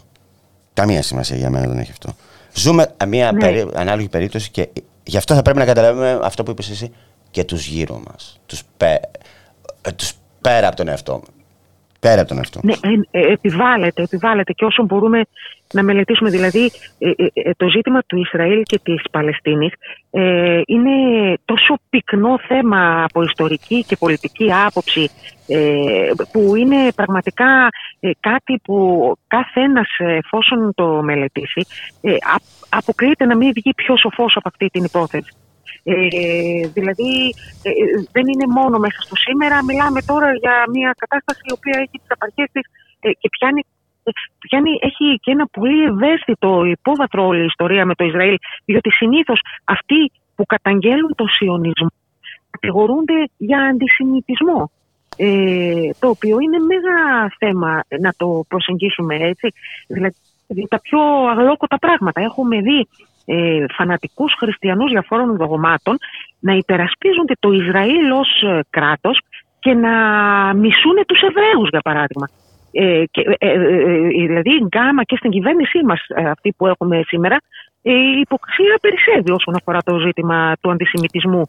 Καμία 0.74 1.02
σημασία 1.02 1.38
για 1.38 1.50
μένα 1.50 1.68
δεν 1.68 1.80
έχει 1.80 1.92
αυτό. 1.92 2.16
Ζούμε 2.54 2.94
μια 3.08 3.32
ναι. 3.32 3.40
περί... 3.40 3.68
ανάλογη 3.74 4.10
περίπτωση 4.10 4.52
και 4.52 4.70
γι' 5.04 5.18
αυτό 5.18 5.36
θα 5.36 5.42
πρέπει 5.42 5.58
να 5.58 5.66
καταλάβουμε 5.66 6.20
αυτό 6.24 6.44
που 6.44 6.52
είπες 6.52 6.70
εσύ 6.70 6.92
και 7.32 7.44
τους 7.44 7.68
γύρω 7.68 8.02
μας. 8.08 8.40
Τους 8.46 8.62
πέ... 8.78 9.00
τους 9.96 10.14
πέρα 10.42 10.68
από 10.68 10.76
τον 10.76 10.88
εαυτό 10.88 11.14
μου. 11.14 11.35
Πέρα 12.08 12.20
από 12.20 12.30
τον 12.30 12.38
εαυτό. 12.38 12.60
Ναι, 12.64 12.74
ε, 12.74 13.20
ε, 13.20 13.32
επιβάλλεται, 13.32 14.02
επιβάλλεται 14.02 14.54
και 14.54 14.66
όσο 14.66 14.84
μπορούμε 14.84 15.22
να 15.74 15.84
μελετήσουμε. 15.84 16.30
Δηλαδή, 16.30 16.72
ε, 16.98 17.52
το 17.58 17.70
ζήτημα 17.70 18.02
του 18.08 18.18
Ισραήλ 18.18 18.62
και 18.64 18.80
της 18.84 19.02
Παλαιστίνης 19.12 19.74
είναι 20.66 20.92
τόσο 21.46 21.78
πυκνό 21.90 22.40
θέμα 22.48 23.04
από 23.04 23.24
ιστορική 23.24 23.84
και 23.84 23.96
πολιτική 23.96 24.54
άποψη 24.66 25.10
που 26.32 26.56
είναι 26.56 26.92
πραγματικά 26.96 27.70
κάτι 28.20 28.60
που 28.64 28.76
κάθε 29.28 29.62
ένας 29.62 29.88
εφόσον 29.98 30.74
το 30.76 31.02
μελετήσει 31.04 31.66
αποκλείεται 32.70 33.26
να 33.26 33.36
μην 33.36 33.52
βγει 33.56 33.74
πιο 33.76 33.98
σοφός 33.98 34.36
από 34.36 34.48
αυτή 34.48 34.68
την 34.68 34.84
υπόθεση. 34.84 35.32
Ε, 35.88 36.68
δηλαδή 36.78 37.12
ε, 37.64 37.72
δεν 38.12 38.26
είναι 38.32 38.48
μόνο 38.58 38.78
μέσα 38.78 39.00
στο 39.02 39.16
σήμερα, 39.16 39.64
μιλάμε 39.64 40.02
τώρα 40.02 40.30
για 40.44 40.56
μια 40.76 40.96
κατάσταση 40.98 41.42
η 41.50 41.54
οποία 41.58 41.76
έχει 41.84 41.98
τις 42.02 42.12
απαρχές 42.16 42.48
της 42.52 42.66
ε, 43.00 43.12
και 43.12 43.30
πιάνει, 43.36 43.62
ε, 44.04 44.12
πιάνει, 44.40 44.72
έχει 44.90 45.06
και 45.24 45.32
ένα 45.32 45.46
πολύ 45.58 45.84
ευαίσθητο 45.92 46.66
υπόβαθρο 46.66 47.26
όλη 47.26 47.42
η 47.42 47.50
ιστορία 47.54 47.86
με 47.86 47.96
το 47.96 48.04
Ισραήλ, 48.06 48.38
διότι 48.66 48.90
συνήθως 48.92 49.40
αυτοί 49.64 50.12
που 50.36 50.46
καταγγέλουν 50.46 51.16
τον 51.16 51.30
σιωνισμό 51.30 51.92
κατηγορούνται 52.56 53.18
για 53.38 53.60
αντισημιτισμό. 53.72 54.72
Ε, 55.18 55.90
το 56.00 56.08
οποίο 56.10 56.40
είναι 56.40 56.60
μέγα 56.70 57.00
θέμα 57.38 57.84
να 58.00 58.12
το 58.18 58.28
προσεγγίσουμε 58.48 59.16
έτσι. 59.16 59.48
Δηλαδή, 59.88 60.16
τα 60.70 60.80
πιο 60.82 61.00
αγλόκοτα 61.34 61.78
πράγματα. 61.78 62.22
Έχουμε 62.22 62.62
δει 62.62 62.88
ε, 63.26 63.66
φανατικούς 63.78 64.34
χριστιανούς 64.40 64.92
διαφόρων 64.92 65.38
δογμάτων 65.38 65.98
να 66.40 66.54
υπερασπίζονται 66.54 67.34
το 67.40 67.52
Ισραήλ 67.52 68.12
ως 68.12 68.42
ε, 68.42 68.60
κράτος 68.70 69.22
και 69.60 69.74
να 69.74 69.94
μισούν 70.54 71.06
τους 71.08 71.22
Εβραίους 71.22 71.70
για 71.70 71.82
παράδειγμα. 71.82 72.28
Ε, 72.72 73.04
και, 73.12 73.22
ε, 73.38 73.50
ε, 73.50 73.52
ε 73.52 74.08
δηλαδή 74.08 74.50
γκάμα 74.68 75.04
και 75.04 75.16
στην 75.16 75.32
κυβέρνησή 75.32 75.84
μας 75.86 76.00
αυτή 76.28 76.54
που 76.58 76.68
έχουμε 76.68 77.02
σήμερα 77.06 77.38
η 77.82 78.20
υποξία 78.20 78.78
περισσεύει 78.82 79.32
όσον 79.32 79.56
αφορά 79.56 79.82
το 79.82 79.98
ζήτημα 79.98 80.56
του 80.62 80.72
αντισημιτισμού 80.72 81.42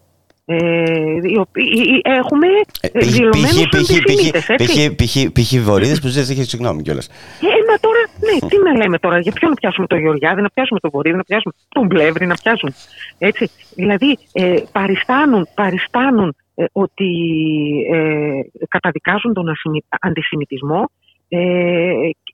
έχουμε 2.02 2.46
δηλωμένους 2.94 3.64
αντισημίτες, 3.64 4.48
έτσι. 4.48 4.94
Π.χ. 5.32 5.62
Βορύδες 5.62 6.00
που 6.00 6.08
ζητήσει 6.08 6.44
συγγνώμη 6.44 6.82
κιόλας. 6.82 7.06
Ε, 7.06 7.70
μα 7.70 7.76
τώρα, 7.80 7.98
ναι, 8.20 8.48
τι 8.48 8.58
να 8.58 8.76
λέμε 8.76 8.98
τώρα, 8.98 9.18
για 9.18 9.32
ποιον 9.32 9.50
να 9.50 9.56
πιάσουμε 9.56 9.86
τον 9.86 10.00
Γεωργιάδη, 10.00 10.42
να 10.42 10.50
πιάσουμε 10.50 10.80
τον 10.80 10.90
Βορύδη, 10.90 11.16
να 11.16 11.24
πιάσουμε 11.24 11.54
τον 11.68 11.88
Πλεύρη, 11.88 12.26
να 12.26 12.34
πιάσουν. 12.34 12.74
Έτσι. 13.18 13.50
Δηλαδή, 13.74 14.18
ε, 14.32 14.56
παριστάνουν, 14.72 15.48
παριστάνουν 15.54 16.36
ε, 16.54 16.64
ότι 16.72 17.10
ε, 17.92 18.40
καταδικάζουν 18.68 19.32
τον 19.34 19.46
αντισημιτισμό, 20.00 20.90
ε, 21.28 21.38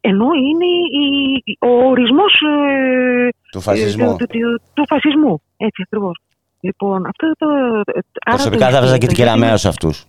ενώ 0.00 0.26
είναι 0.48 0.66
η, 1.04 1.56
ο 1.58 1.88
ορισμός 1.88 2.40
ε, 2.68 3.28
του 3.50 3.60
φασισμού. 3.60 4.16
του, 4.16 4.26
του, 4.26 4.60
του, 4.74 4.84
φασισμού. 4.86 5.42
Έτσι 5.56 5.82
ακριβώς. 5.82 6.16
Λοιπόν, 6.64 7.06
αυτό 7.06 7.32
το. 7.38 7.46
Προσωπικά 8.24 8.70
θα 8.70 8.80
βάζα 8.80 8.98
και 8.98 9.06
την 9.06 9.16
κεραμαίο 9.16 9.56
σε 9.56 9.68
αυτούς. 9.68 10.04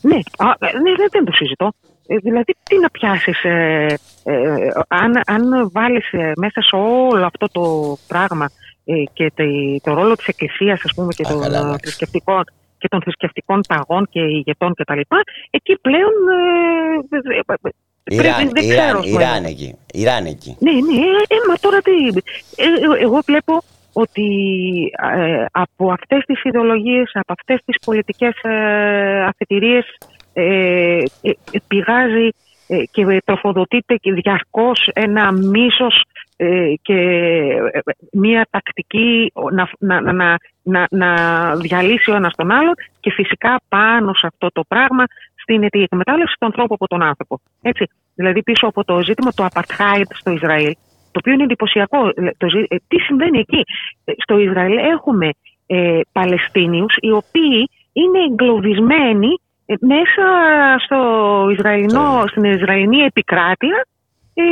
Ναι, 0.00 0.16
α, 0.36 0.46
ναι, 0.82 1.08
δεν 1.10 1.24
το 1.24 1.32
συζητώ. 1.32 1.72
δηλαδή, 2.22 2.54
τι 2.62 2.78
να 2.78 2.90
πιάσεις, 2.90 3.44
αν, 4.88 5.20
αν 5.26 5.70
βάλεις 5.72 6.10
μέσα 6.36 6.62
σε 6.62 6.76
όλο 6.76 7.26
αυτό 7.26 7.46
το 7.52 7.96
πράγμα 8.06 8.50
και 9.12 9.32
το, 9.82 9.94
ρόλο 9.94 10.14
της 10.14 10.26
Εκκλησίας, 10.26 10.80
ας 10.84 10.94
πούμε, 10.94 11.12
και 11.12 11.22
των 11.22 11.78
θρησκευτικών 11.78 12.44
και 12.78 12.88
των 12.88 13.02
θρησκευτικών 13.02 13.60
παγών 13.68 14.08
και 14.10 14.20
ηγετών 14.20 14.74
κτλ. 14.74 15.00
Εκεί 15.50 15.78
πλέον 15.80 16.12
Ιράν, 18.04 18.50
δεν 18.52 18.64
Ιράν, 18.64 19.02
Ιράν, 19.02 19.44
εκεί. 19.44 19.74
Ιράν 19.92 20.24
εκεί. 20.26 20.56
Ναι, 20.58 20.72
ναι, 20.72 21.04
ε, 21.28 21.36
μα 21.48 21.54
τώρα 21.60 21.80
τι. 21.80 21.92
Ε, 22.56 23.02
εγώ 23.02 23.20
βλέπω 23.24 23.62
ότι 23.94 24.28
ε, 25.16 25.44
από 25.52 25.92
αυτές 25.92 26.24
τις 26.24 26.44
ιδεολογίες, 26.44 27.10
από 27.14 27.32
αυτές 27.38 27.60
τις 27.64 27.76
πολιτικές 27.84 28.34
ε, 28.42 29.24
αφετηρίες 29.24 29.98
ε, 30.32 31.02
πηγάζει 31.68 32.28
και 32.90 33.22
τροφοδοτείται 33.24 33.94
και 33.94 34.12
διαρκώς 34.12 34.90
ένα 34.92 35.32
μίσος 35.32 36.02
και 36.82 36.98
μία 38.12 38.46
τακτική 38.50 39.32
να, 39.52 39.68
να, 39.78 40.12
να, 40.12 40.36
να, 40.62 40.86
να 40.90 41.10
διαλύσει 41.56 42.10
ο 42.10 42.14
ένας 42.14 42.34
τον 42.34 42.50
άλλον 42.50 42.74
και 43.00 43.10
φυσικά 43.10 43.60
πάνω 43.68 44.14
σε 44.14 44.26
αυτό 44.26 44.48
το 44.52 44.62
πράγμα 44.68 45.04
στείνεται 45.34 45.78
η 45.78 45.82
εκμετάλλευση 45.82 46.34
του 46.38 46.46
ανθρώπου 46.46 46.74
από 46.74 46.86
τον 46.86 47.02
άνθρωπο. 47.02 47.40
Έτσι. 47.62 47.86
Δηλαδή 48.14 48.42
πίσω 48.42 48.66
από 48.66 48.84
το 48.84 49.02
ζήτημα 49.02 49.30
του 49.30 49.46
apartheid 49.52 50.08
στο 50.14 50.30
Ισραήλ, 50.30 50.74
το 51.14 51.20
οποίο 51.22 51.32
είναι 51.32 51.42
εντυπωσιακό. 51.42 52.12
Το, 52.36 52.46
ε, 52.68 52.76
τι 52.88 52.98
συμβαίνει 52.98 53.38
εκεί. 53.38 53.62
Ε, 54.04 54.12
στο 54.16 54.38
Ισραήλ 54.38 54.76
έχουμε 54.76 55.30
ε, 55.66 56.00
Παλαιστίνιους 56.12 56.96
οι 57.00 57.10
οποίοι 57.10 57.70
είναι 57.92 58.18
εγκλωβισμένοι 58.30 59.32
ε, 59.66 59.74
μέσα 59.80 60.26
στο 60.84 60.98
Ισραηλινό, 61.52 62.24
στην 62.26 62.44
Ισραηλινή 62.44 62.98
επικράτεια 62.98 63.86
ε, 64.34 64.42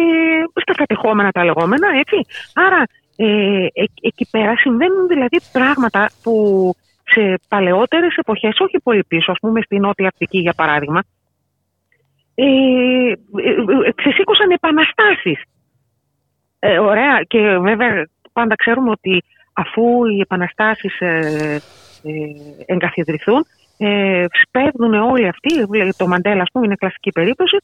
στα 0.61 0.75
κατεχόμενα 0.75 1.31
τα 1.31 1.45
λεγόμενα, 1.45 1.89
έτσι. 1.99 2.17
Άρα 2.55 2.85
ε, 3.17 3.67
εκεί 4.03 4.27
πέρα 4.31 4.57
συμβαίνουν 4.57 5.07
δηλαδή 5.09 5.39
πράγματα 5.53 6.11
που 6.23 6.35
σε 7.05 7.39
παλαιότερες 7.49 8.17
εποχές, 8.17 8.61
όχι 8.61 8.79
πολύ 8.83 9.05
πίσω, 9.05 9.31
ας 9.31 9.39
πούμε 9.41 9.61
στη 9.61 9.79
Νότια 9.79 10.09
Αφρική 10.09 10.39
για 10.39 10.53
παράδειγμα, 10.53 11.03
ε, 12.35 12.45
ε, 12.45 13.15
ε 13.87 13.93
ξεσήκωσαν 13.95 14.51
επαναστάσεις. 14.51 15.43
Ε, 16.65 16.79
ωραία. 16.79 17.23
Και 17.29 17.59
βέβαια 17.59 18.07
πάντα 18.33 18.55
ξέρουμε 18.55 18.91
ότι 18.91 19.25
αφού 19.53 20.07
οι 20.07 20.21
επαναστάσεις 20.21 21.01
ε, 21.01 21.61
ε, 22.03 22.11
εγκαθιδρυθούν, 22.67 23.47
ε, 23.79 24.25
σπέβδουν 24.43 24.95
όλοι 24.95 25.29
αυτοί, 25.29 25.67
το 25.97 26.07
Μαντέλα, 26.07 26.43
ας 26.43 26.49
πούμε, 26.53 26.67
είναι 26.67 26.75
κλασική 26.75 27.11
περίπτωση, 27.11 27.57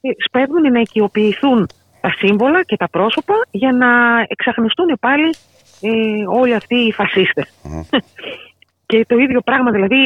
ε, 0.00 0.10
σπέβδουν 0.26 0.72
να 0.72 0.80
οικειοποιηθούν 0.80 1.66
τα 2.00 2.12
σύμβολα 2.16 2.62
και 2.62 2.76
τα 2.76 2.88
πρόσωπα 2.88 3.34
για 3.50 3.72
να 3.72 4.20
εξαχνιστούν 4.28 4.96
πάλι 5.00 5.34
ε, 5.80 5.90
όλοι 6.26 6.54
αυτοί 6.54 6.76
οι 6.76 6.92
φασίστες. 6.92 7.54
Και 8.86 9.04
το 9.08 9.18
ίδιο 9.18 9.40
πράγμα 9.40 9.70
δηλαδή 9.70 9.96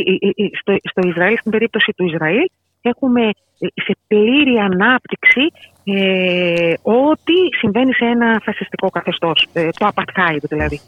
στο, 0.61 0.76
στο 0.82 1.09
Ισραήλ, 1.09 1.36
στην 1.38 1.51
περίπτωση 1.51 1.93
του 1.97 2.05
Ισραήλ, 2.05 2.45
έχουμε 2.83 3.30
σε 3.74 3.97
πλήρη 4.07 4.57
ανάπτυξη 4.57 5.53
ε, 5.85 6.72
ό,τι 6.83 7.57
συμβαίνει 7.59 7.95
σε 7.95 8.05
ένα 8.05 8.41
φασιστικό 8.45 8.91
καθεστώς, 8.91 9.49
ε, 9.53 9.68
το 9.78 9.91
apartheid 9.95 10.41
δηλαδη 10.51 10.80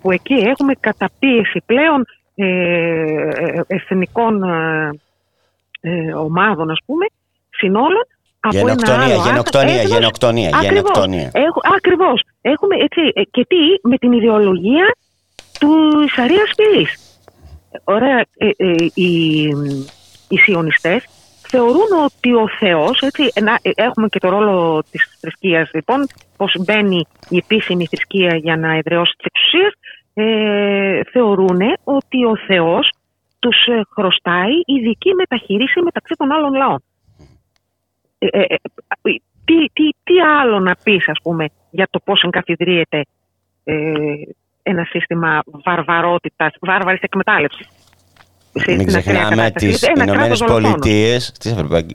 Που 0.00 0.10
εκεί 0.10 0.34
έχουμε 0.34 0.72
καταπίεση 0.80 1.62
πλέον 1.66 2.06
ε, 2.34 2.46
ε 2.46 3.60
εθνικών 3.66 4.42
ε, 5.80 6.14
ομάδων, 6.14 6.70
ας 6.70 6.78
πούμε, 6.86 7.06
συνόλων, 7.50 8.06
από 8.40 8.56
γενοκτονία, 8.56 9.04
ένα 9.04 9.14
άλλο 9.14 9.22
γενοκτονία, 9.22 9.82
γενοκτονία, 9.82 10.50
γενοκτονία. 10.62 11.30
ακριβώς. 11.76 12.22
Έχουμε 12.40 12.74
έτσι, 12.76 13.00
και 13.30 13.46
τι, 13.48 13.56
με 13.88 13.96
την 13.98 14.12
ιδεολογία 14.12 14.96
του 15.58 15.70
Σαρίας 16.14 16.50
Φυλής 16.56 17.06
ωραία, 17.84 18.24
ε, 18.36 18.48
ε, 18.56 18.74
οι, 18.94 19.42
οι 20.28 20.36
σιωνιστές 20.36 21.04
θεωρούν 21.48 21.90
ότι 22.04 22.34
ο 22.34 22.48
Θεός, 22.58 23.00
έτσι, 23.00 23.22
ε, 23.62 23.70
έχουμε 23.74 24.08
και 24.08 24.18
το 24.18 24.28
ρόλο 24.28 24.82
της 24.90 25.18
θρησκείας 25.20 25.70
λοιπόν, 25.72 26.06
πως 26.36 26.56
μπαίνει 26.64 27.06
η 27.28 27.36
επίσημη 27.36 27.86
θρησκεία 27.86 28.36
για 28.36 28.56
να 28.56 28.74
εδραιώσει 28.76 29.12
τις 29.16 29.26
εξουσίες, 29.26 29.72
ε, 30.14 31.00
θεωρούν 31.10 31.60
ότι 31.84 32.24
ο 32.24 32.36
Θεός 32.46 32.92
τους 33.38 33.56
χρωστάει 33.92 34.54
ειδική 34.64 35.14
μεταχείριση 35.14 35.80
μεταξύ 35.82 36.14
των 36.16 36.32
άλλων 36.32 36.54
λαών. 36.54 36.82
Ε, 38.18 38.44
τι, 39.44 39.66
τι, 39.72 39.88
τι 40.04 40.20
άλλο 40.20 40.58
να 40.58 40.76
πεις, 40.82 41.08
ας 41.08 41.18
πούμε, 41.22 41.46
για 41.70 41.86
το 41.90 42.00
πώς 42.04 42.22
εγκαθιδρύεται 42.22 43.04
ένα 44.62 44.84
σύστημα 44.84 45.42
βαρβαρότητας, 45.44 46.54
βάρβαρης 46.60 47.00
εκμετάλλευσης. 47.00 47.68
Μην 48.66 48.86
ξεχνάμε 48.86 49.50
τις 49.50 49.82
Ηνωμένες 49.82 50.44
Πολιτείες, 50.46 51.32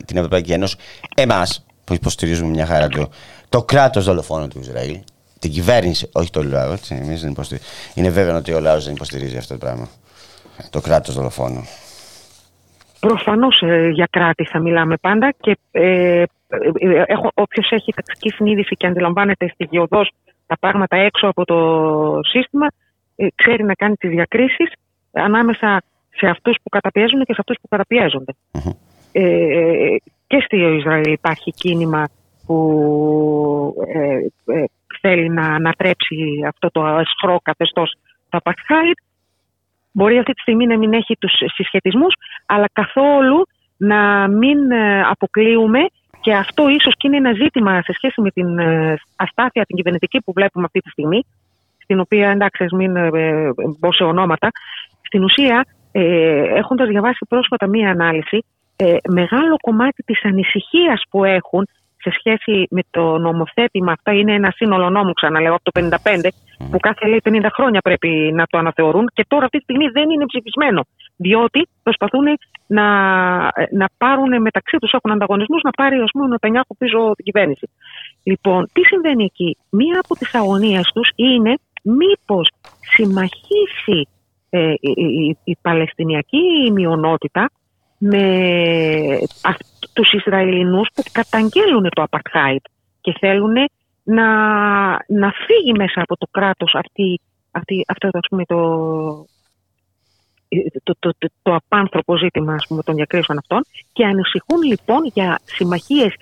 την 0.06 0.18
Ευρωπαϊκή 0.18 0.52
Ένωση, 0.52 0.76
εμάς 1.16 1.66
που 1.84 1.94
υποστηρίζουμε 1.94 2.50
μια 2.50 2.66
χαρά 2.66 2.88
το, 2.88 3.10
το 3.50 3.64
κράτος 3.64 4.06
δολοφόνο 4.06 4.48
του 4.48 4.60
Ισραήλ, 4.60 5.00
την 5.40 5.52
κυβέρνηση, 5.52 6.10
όχι 6.14 6.30
το 6.30 6.44
λαό. 6.44 6.76
Εμείς 6.90 7.22
δεν 7.22 7.34
Είναι 7.94 8.10
βέβαιο 8.10 8.36
ότι 8.36 8.54
ο 8.54 8.60
λαός 8.60 8.86
δεν 8.86 8.94
υποστηρίζει 8.94 9.38
αυτό 9.38 9.54
το 9.54 9.60
πράγμα. 9.60 9.90
Το 10.70 10.82
κράτος 10.82 11.16
δολοφόνο. 11.16 11.64
Προφανώς 13.00 13.62
ε, 13.62 13.90
για 13.90 14.08
κράτη 14.12 14.46
θα 14.46 14.60
μιλάμε 14.60 14.98
πάντα 14.98 15.34
και 15.40 15.58
ε, 15.72 15.82
ε, 15.82 16.26
ε 16.48 17.16
όποιος 17.34 17.72
έχει 17.72 17.94
ταξική 17.94 18.30
συνείδηση 18.30 18.76
και 18.76 18.88
αντιλαμβάνεται 18.88 19.48
στοιχειοδός 19.54 20.12
τα 20.52 20.58
πράγματα 20.60 20.98
έξω 20.98 21.28
από 21.28 21.46
το 21.46 22.20
σύστημα, 22.22 22.68
ε, 23.16 23.28
ξέρει 23.36 23.64
να 23.64 23.74
κάνει 23.74 23.96
τις 23.96 24.10
διακρίσεις 24.10 24.74
ανάμεσα 25.12 25.82
σε 26.16 26.28
αυτούς 26.28 26.58
που 26.64 26.70
καταπιέζουν 26.70 27.20
και 27.20 27.34
σε 27.34 27.40
αυτούς 27.40 27.58
που 27.62 27.68
καταπιέζονται. 27.68 28.34
Ε, 29.12 29.96
και 30.28 30.44
στο 30.46 30.58
Ισραήλ 30.58 31.12
υπάρχει 31.12 31.52
κίνημα 31.52 32.08
που 32.46 32.58
ε, 33.94 34.54
ε, 34.54 34.64
θέλει 35.02 35.30
να 35.30 35.46
ανατρέψει 35.46 36.18
αυτό 36.48 36.72
το 36.72 36.84
ασχρό 36.84 37.40
καθεστώς 37.44 37.92
του 38.30 38.38
Απαρχάιτ. 38.38 38.98
Μπορεί 39.92 40.18
αυτή 40.18 40.34
τη 40.34 40.42
στιγμή 40.42 40.66
να 40.66 40.78
μην 40.78 40.94
έχει 40.94 41.16
τους 41.20 41.32
συσχετισμούς, 41.54 42.14
αλλά 42.46 42.66
καθόλου 42.74 43.48
να 43.78 44.28
μην 44.28 44.72
ε, 44.72 45.02
αποκλείουμε 45.02 45.80
και 46.22 46.34
αυτό 46.34 46.70
ίσως 46.70 46.94
και 46.98 47.08
είναι 47.08 47.18
ένα 47.18 47.34
ζήτημα 47.34 47.82
σε 47.82 47.94
σχέση 47.94 48.22
με 48.22 48.30
την 48.32 48.60
ε, 48.60 48.96
αστάθεια 49.16 49.66
την 49.66 49.76
κυβερνητική 49.76 50.22
που 50.22 50.34
βλέπουμε 50.34 50.66
αυτή 50.66 50.80
τη 50.80 50.90
στιγμή, 50.90 51.26
στην 51.84 52.00
οποία 52.00 52.30
εντάξει, 52.30 52.66
μην 52.76 52.96
ε, 52.96 53.10
ε, 53.14 53.52
μπω 53.80 53.94
σε 53.94 54.04
ονόματα, 54.04 54.48
στην 55.02 55.24
ουσία, 55.24 55.66
ε, 55.92 56.44
έχοντας 56.58 56.88
διαβάσει 56.88 57.26
πρόσφατα 57.30 57.68
μία 57.68 57.90
ανάλυση, 57.90 58.46
μεγάλο 59.10 59.56
κομμάτι 59.62 60.04
της 60.04 60.26
ανησυχίας 60.26 61.04
που 61.10 61.24
έχουν 61.24 61.68
σε 62.04 62.12
σχέση 62.18 62.68
με 62.70 62.82
το 62.90 63.18
νομοθέτημα, 63.18 63.92
αυτά 63.92 64.12
είναι 64.14 64.34
ένα 64.34 64.52
σύνολο 64.56 64.90
νόμου, 64.90 65.14
ξαναλέω, 65.14 65.54
από 65.54 65.64
το 65.64 65.72
1955, 66.04 66.30
που 66.72 66.80
κάθε 66.80 67.08
λέει 67.08 67.22
50 67.24 67.48
χρόνια 67.54 67.82
πρέπει 67.82 68.32
να 68.34 68.46
το 68.46 68.58
αναθεωρούν 68.58 69.06
και 69.14 69.26
τώρα 69.28 69.46
αυτή 69.46 69.58
τη 69.58 69.64
στιγμή 69.64 69.88
δεν 69.88 70.10
είναι 70.10 70.26
ψηφισμένο. 70.26 70.86
Διότι 71.16 71.68
προσπαθούν 71.84 72.26
να, 72.68 72.88
να 73.82 73.88
πάρουν 73.98 74.42
μεταξύ 74.42 74.78
τους, 74.78 74.92
έχουν 74.94 75.12
ανταγωνισμούς, 75.12 75.62
να 75.62 75.72
πάρει 75.72 75.96
ας 76.00 76.12
πούμε, 76.12 76.26
ο 76.26 76.28
Νετανιάχου 76.28 76.76
πίσω 76.78 77.12
την 77.16 77.26
κυβέρνηση. 77.26 77.70
Λοιπόν, 78.24 78.68
τι 78.74 78.82
συμβαίνει 78.84 79.24
εκεί; 79.24 79.58
Μία 79.70 80.00
από 80.04 80.16
τις 80.16 80.36
αγωνίες 80.36 80.92
τους 80.94 81.10
είναι 81.16 81.54
μήπως 81.84 82.50
συμμαχήσει 82.80 84.08
ε, 84.54 84.74
η, 84.80 85.38
η, 85.44 85.58
Παλαιστινιακή 85.62 86.72
μειονότητα 86.74 87.50
με 87.98 88.26
τους 89.94 90.12
Ισραηλινούς 90.12 90.88
που 90.94 91.04
καταγγέλουν 91.12 91.90
το 91.90 92.06
Apartheid 92.10 92.64
και 93.02 93.16
θέλουν 93.20 93.54
να, 94.04 94.28
να 95.08 95.32
φύγει 95.46 95.74
μέσα 95.78 96.02
από 96.02 96.18
το 96.18 96.28
κράτος 96.32 96.76
αυτή, 96.76 97.20
αυτή, 97.52 97.84
αυτό 97.88 98.10
ας 98.14 98.28
πούμε, 98.30 98.46
το, 98.46 98.58
το, 100.84 100.94
το, 101.00 101.12
το, 101.18 101.28
το 101.42 101.56
απάνθρωπο 101.56 102.18
ζήτημα 102.18 102.54
ας 102.54 102.66
πούμε, 102.68 102.82
των 102.84 102.96
διακρίσεων 102.96 103.38
αυτών 103.38 103.62
και 103.94 104.06
ανησυχούν 104.06 104.62
λοιπόν 104.62 105.06
για 105.14 105.40
συμμαχίες 105.44 106.14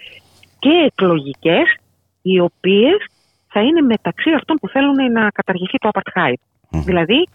και 0.60 0.70
εκλογικές 0.86 1.78
οι 2.22 2.40
οποίες 2.40 3.06
θα 3.48 3.62
είναι 3.62 3.82
μεταξύ 3.82 4.32
αυτών 4.32 4.56
που 4.62 4.68
θέλουν 4.68 5.12
να 5.12 5.30
καταργηθεί 5.30 5.78
το 5.78 5.90
Apartheid. 5.94 6.40
Δηλαδή 6.70 7.28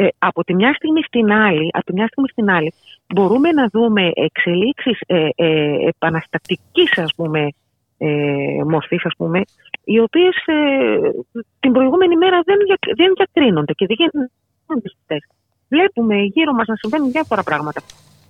ε, 0.00 0.08
από 0.18 0.44
τη 0.44 0.54
μια 0.54 0.72
στιγμή 0.74 1.02
στην 1.02 1.32
άλλη, 1.32 1.68
από 1.72 1.84
τη 1.84 1.92
μια 1.92 2.06
στιγμή 2.06 2.28
στην 2.28 2.50
άλλη 2.50 2.72
μπορούμε 3.14 3.50
να 3.52 3.68
δούμε 3.72 4.10
εξελίξεις 4.14 4.98
ε, 5.06 5.28
ε, 5.34 5.88
επαναστατικής 5.88 6.98
ας 6.98 7.12
πούμε 7.16 7.48
ε, 7.98 8.62
μορφής 8.66 9.04
ας 9.04 9.14
πούμε 9.16 9.42
οι 9.84 9.98
οποίες 10.00 10.36
ε, 10.46 11.10
την 11.60 11.72
προηγούμενη 11.72 12.16
μέρα 12.16 12.40
δεν, 12.44 12.56
δεν 12.96 13.12
διακρίνονται 13.16 13.72
και 13.72 13.86
δεν 13.86 13.96
γίνονται 13.98 14.30
Βλέπουμε 15.68 16.16
γύρω 16.22 16.52
μας 16.52 16.66
να 16.66 16.76
συμβαίνουν 16.76 17.10
διάφορα 17.10 17.42
πράγματα. 17.42 17.80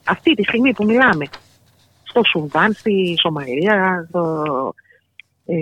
Αυτή 0.07 0.35
τη 0.35 0.43
στιγμή 0.43 0.73
που 0.73 0.85
μιλάμε 0.85 1.25
στο 2.05 2.23
στο 2.23 2.23
Σουδάν, 2.25 2.73
στη 2.73 3.15
Σομαλία, 3.21 4.07
στο, 4.09 4.45
ε, 5.47 5.55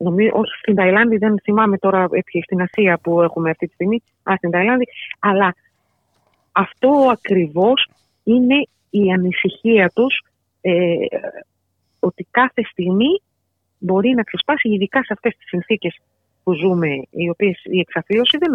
νομίζω, 0.00 0.30
όχι 0.32 0.52
στην 0.62 0.74
Ταϊλάνδη, 0.74 1.16
δεν 1.16 1.40
θυμάμαι 1.42 1.78
τώρα 1.78 2.08
στην 2.42 2.62
Ασία 2.62 2.98
που 3.02 3.22
έχουμε 3.22 3.50
αυτή 3.50 3.66
τη 3.66 3.72
στιγμή, 3.72 4.02
α, 4.22 4.34
στην 4.36 4.50
Ταϊλάνδη, 4.50 4.84
αλλά 5.18 5.54
αυτό 6.52 7.08
ακριβώς 7.12 7.88
είναι 8.24 8.66
η 8.90 9.12
ανησυχία 9.12 9.90
τους 9.94 10.20
ε, 10.60 10.72
ότι 11.98 12.26
κάθε 12.30 12.62
στιγμή 12.70 13.22
μπορεί 13.78 14.14
να 14.14 14.22
ξεσπάσει, 14.22 14.68
ειδικά 14.68 15.04
σε 15.04 15.12
αυτές 15.12 15.36
τις 15.36 15.48
συνθήκες 15.48 16.00
που 16.42 16.52
ζούμε, 16.52 16.88
οι 17.10 17.28
οποίες 17.28 17.60
η 17.64 17.78
εξαφλίωση 17.78 18.38
δεν 18.38 18.50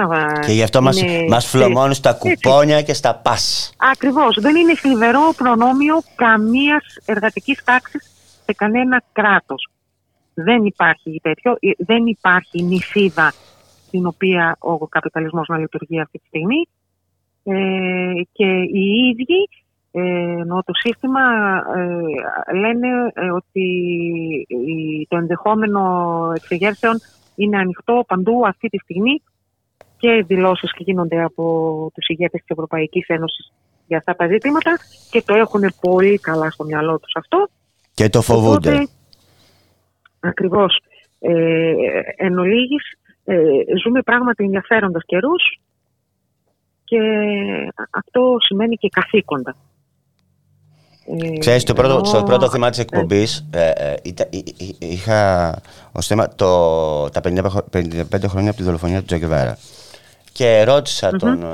Και 0.46 0.52
γι' 0.52 0.64
αυτό 0.64 0.82
μας, 0.82 1.04
μας 1.30 1.48
φλωμώνουν 1.48 1.93
στα 1.93 2.14
κουπόνια 2.14 2.82
και 2.82 2.93
στα 2.93 3.16
πας. 3.16 3.74
Ακριβώς. 3.91 4.38
Δεν 4.39 4.56
είναι 4.56 4.76
θλιβερό 4.76 5.34
προνόμιο 5.38 6.02
καμίας 6.16 6.98
εργατικής 7.06 7.64
τάξης 7.64 8.12
σε 8.46 8.54
κανένα 8.54 9.04
κράτος. 9.12 9.70
Δεν 10.36 10.66
υπάρχει 10.66 11.20
τέτοιο. 11.24 11.58
Ε, 11.60 11.70
δεν 11.78 12.06
υπάρχει 12.06 12.64
νησίδα 12.64 13.34
στην 13.88 14.06
οποία 14.06 14.56
ο 14.60 14.88
καπιταλισμός 14.88 15.48
να 15.48 15.58
λειτουργεί 15.58 16.00
αυτή 16.00 16.20
τη 16.20 16.28
στιγμή. 16.28 16.68
Ε, 17.44 18.22
και 18.32 18.46
οι 18.74 19.10
ίδιοι 19.10 19.50
ε, 19.98 20.02
ενώ 20.42 20.64
το 20.66 20.74
σύστημα 20.74 21.22
ε, 21.76 22.56
λένε 22.56 22.88
ε, 23.14 23.32
ότι 23.32 23.68
το 25.08 25.18
ενδεχόμενο 25.18 25.82
εξεγέρσεων 26.36 26.96
είναι 27.36 27.58
ανοιχτό 27.58 28.04
παντού 28.08 28.48
αυτή 28.48 28.70
τη 28.70 28.78
στιγμή 28.78 29.22
και 29.98 30.24
δηλώσεις 30.28 30.74
και 30.74 30.84
γίνονται 30.84 31.24
από 31.24 31.44
τους 31.94 32.08
ηγέτες 32.08 32.40
της 32.40 32.50
Ευρωπαϊκής 32.50 33.08
Ένωσης 33.08 33.54
για 33.88 33.98
αυτά 33.98 34.16
τα 34.16 34.28
ζητήματα 34.28 34.78
και 35.12 35.22
το 35.22 35.34
έχουν 35.34 35.62
πολύ 35.82 36.20
καλά 36.20 36.50
στο 36.50 36.64
μυαλό 36.64 37.00
τους 37.00 37.16
αυτό. 37.16 37.48
Και 37.94 38.10
το 38.10 38.22
φοβούνται. 38.22 38.70
Οπότε, 38.70 38.88
ακριβώς. 40.26 40.80
Ε, 41.19 41.73
εν 42.15 42.39
ολίγης, 42.39 42.97
ε, 43.26 43.38
ζούμε 43.84 44.01
πράγματι 44.01 44.43
ενδιαφέροντας 44.43 45.03
καιρούς 45.05 45.59
και 46.84 46.99
αυτό 47.89 48.36
σημαίνει 48.39 48.76
και 48.76 48.89
καθήκοντα. 48.91 49.55
Ε, 51.21 51.38
Ξέρεις, 51.38 51.63
το 51.63 51.73
πρώτο, 51.73 52.05
στο 52.05 52.23
πρώτο 52.23 52.49
θέμα 52.49 52.69
της 52.69 52.80
εκπομπής 52.80 53.47
ε, 53.51 53.69
ε, 53.69 53.95
είχα 54.80 55.51
ως 55.91 56.07
θέμα 56.07 56.28
το, 56.36 57.09
τα 57.09 57.21
55 57.23 57.32
χρόνια 58.28 58.49
από 58.49 58.57
τη 58.57 58.63
δολοφονία 58.63 58.99
του 58.99 59.05
Τζακεβάρα. 59.05 59.57
Και 60.32 60.63
ρώτησα 60.63 61.09
τον 61.11 61.45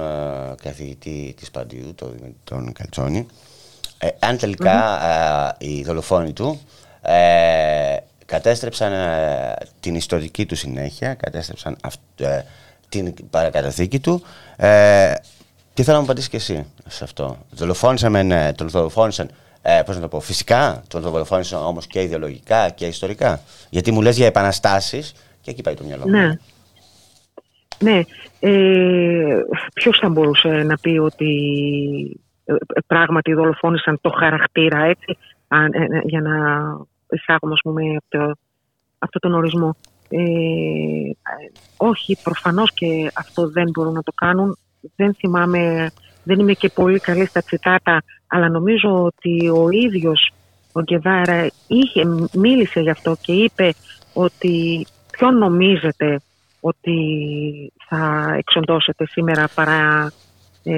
καθηγητή 0.63 1.33
της 1.37 1.51
Παντιού, 1.51 1.93
τον, 1.95 2.35
τον 2.43 2.73
Καλτσόνη, 2.73 3.27
αν 4.19 4.37
τελικά 4.37 5.01
οι 5.57 5.83
δολοφόνοι 5.83 6.33
του 6.33 6.61
κατέστρεψαν 8.31 8.91
την 9.79 9.95
ιστορική 9.95 10.45
του 10.45 10.55
συνέχεια, 10.55 11.13
κατέστρεψαν 11.13 11.77
την 12.89 13.13
παρακαταθήκη 13.29 13.99
του 13.99 14.23
τι 15.73 15.83
θέλω 15.83 15.95
να 15.95 16.03
μου 16.03 16.09
απαντήσεις 16.09 16.29
και 16.29 16.37
εσύ 16.37 16.65
σε 16.87 17.03
αυτό. 17.03 17.37
Δολοφόνησαν, 17.51 18.11
με, 18.11 18.23
ναι, 18.23 18.53
τον 18.53 18.69
δολοφόνησαν, 18.69 19.29
ε, 19.61 19.81
πώς 19.85 19.95
να 19.95 20.01
το 20.01 20.07
πω, 20.07 20.19
φυσικά, 20.19 20.83
τον 20.87 21.01
δολοφόνησαν 21.01 21.63
όμως 21.63 21.87
και 21.87 22.01
ιδεολογικά 22.01 22.69
και 22.69 22.85
ιστορικά. 22.85 23.39
Γιατί 23.69 23.91
μου 23.91 24.01
λες 24.01 24.17
για 24.17 24.25
επαναστάσεις 24.25 25.13
και 25.41 25.51
εκεί 25.51 25.61
πάει 25.61 25.73
το 25.73 25.83
μυαλό 25.83 26.03
μου. 26.05 26.11
Ναι. 26.11 26.37
Ναι. 27.79 28.01
Ε, 28.39 29.39
ποιος 29.73 29.97
θα 30.01 30.09
μπορούσε 30.09 30.47
να 30.47 30.77
πει 30.77 30.89
ότι 30.89 31.31
ε, 32.45 32.53
πράγματι 32.87 33.33
δολοφόνησαν 33.33 33.99
το 34.01 34.09
χαρακτήρα 34.09 34.83
έτσι, 34.83 35.17
ε, 35.47 35.55
ε, 35.55 36.01
για 36.03 36.21
να 36.21 36.31
εισάγουμε 37.15 37.53
ας 37.53 37.61
πούμε, 37.63 37.81
αυτό, 37.97 38.33
αυτό 38.99 39.19
τον 39.19 39.33
ορισμό. 39.33 39.75
Ε, 40.09 40.19
όχι, 41.77 42.17
προφανώς 42.23 42.73
και 42.73 43.11
αυτό 43.13 43.49
δεν 43.49 43.69
μπορούν 43.73 43.93
να 43.93 44.03
το 44.03 44.11
κάνουν 44.15 44.57
δεν 44.95 45.13
θυμάμαι, 45.13 45.91
δεν 46.23 46.39
είμαι 46.39 46.53
και 46.53 46.69
πολύ 46.69 46.99
καλή 46.99 47.25
στα 47.25 47.41
τσιτάτα, 47.41 48.03
αλλά 48.27 48.49
νομίζω 48.49 49.03
ότι 49.03 49.49
ο 49.49 49.69
ίδιος 49.69 50.31
ο 50.71 50.81
Γκεβάρα 50.81 51.47
είχε, 51.67 52.03
μίλησε 52.33 52.79
γι' 52.79 52.89
αυτό 52.89 53.15
και 53.21 53.31
είπε 53.31 53.73
ότι 54.13 54.85
ποιο 55.11 55.31
νομίζετε 55.31 56.19
ότι 56.59 56.97
θα 57.87 58.33
εξοντώσετε 58.37 59.05
σήμερα 59.07 59.49
παρά 59.55 60.11
ε, 60.63 60.77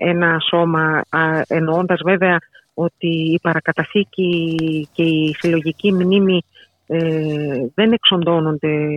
ένα 0.00 0.38
σώμα, 0.50 1.02
εννοώντας 1.46 2.00
βέβαια 2.04 2.38
ότι 2.82 3.08
η 3.08 3.38
παρακαταθήκη 3.42 4.56
και 4.92 5.02
η 5.02 5.34
συλλογική 5.38 5.92
μνήμη 5.92 6.42
ε, 6.86 7.66
δεν 7.74 7.92
εξοντώνονται 7.92 8.88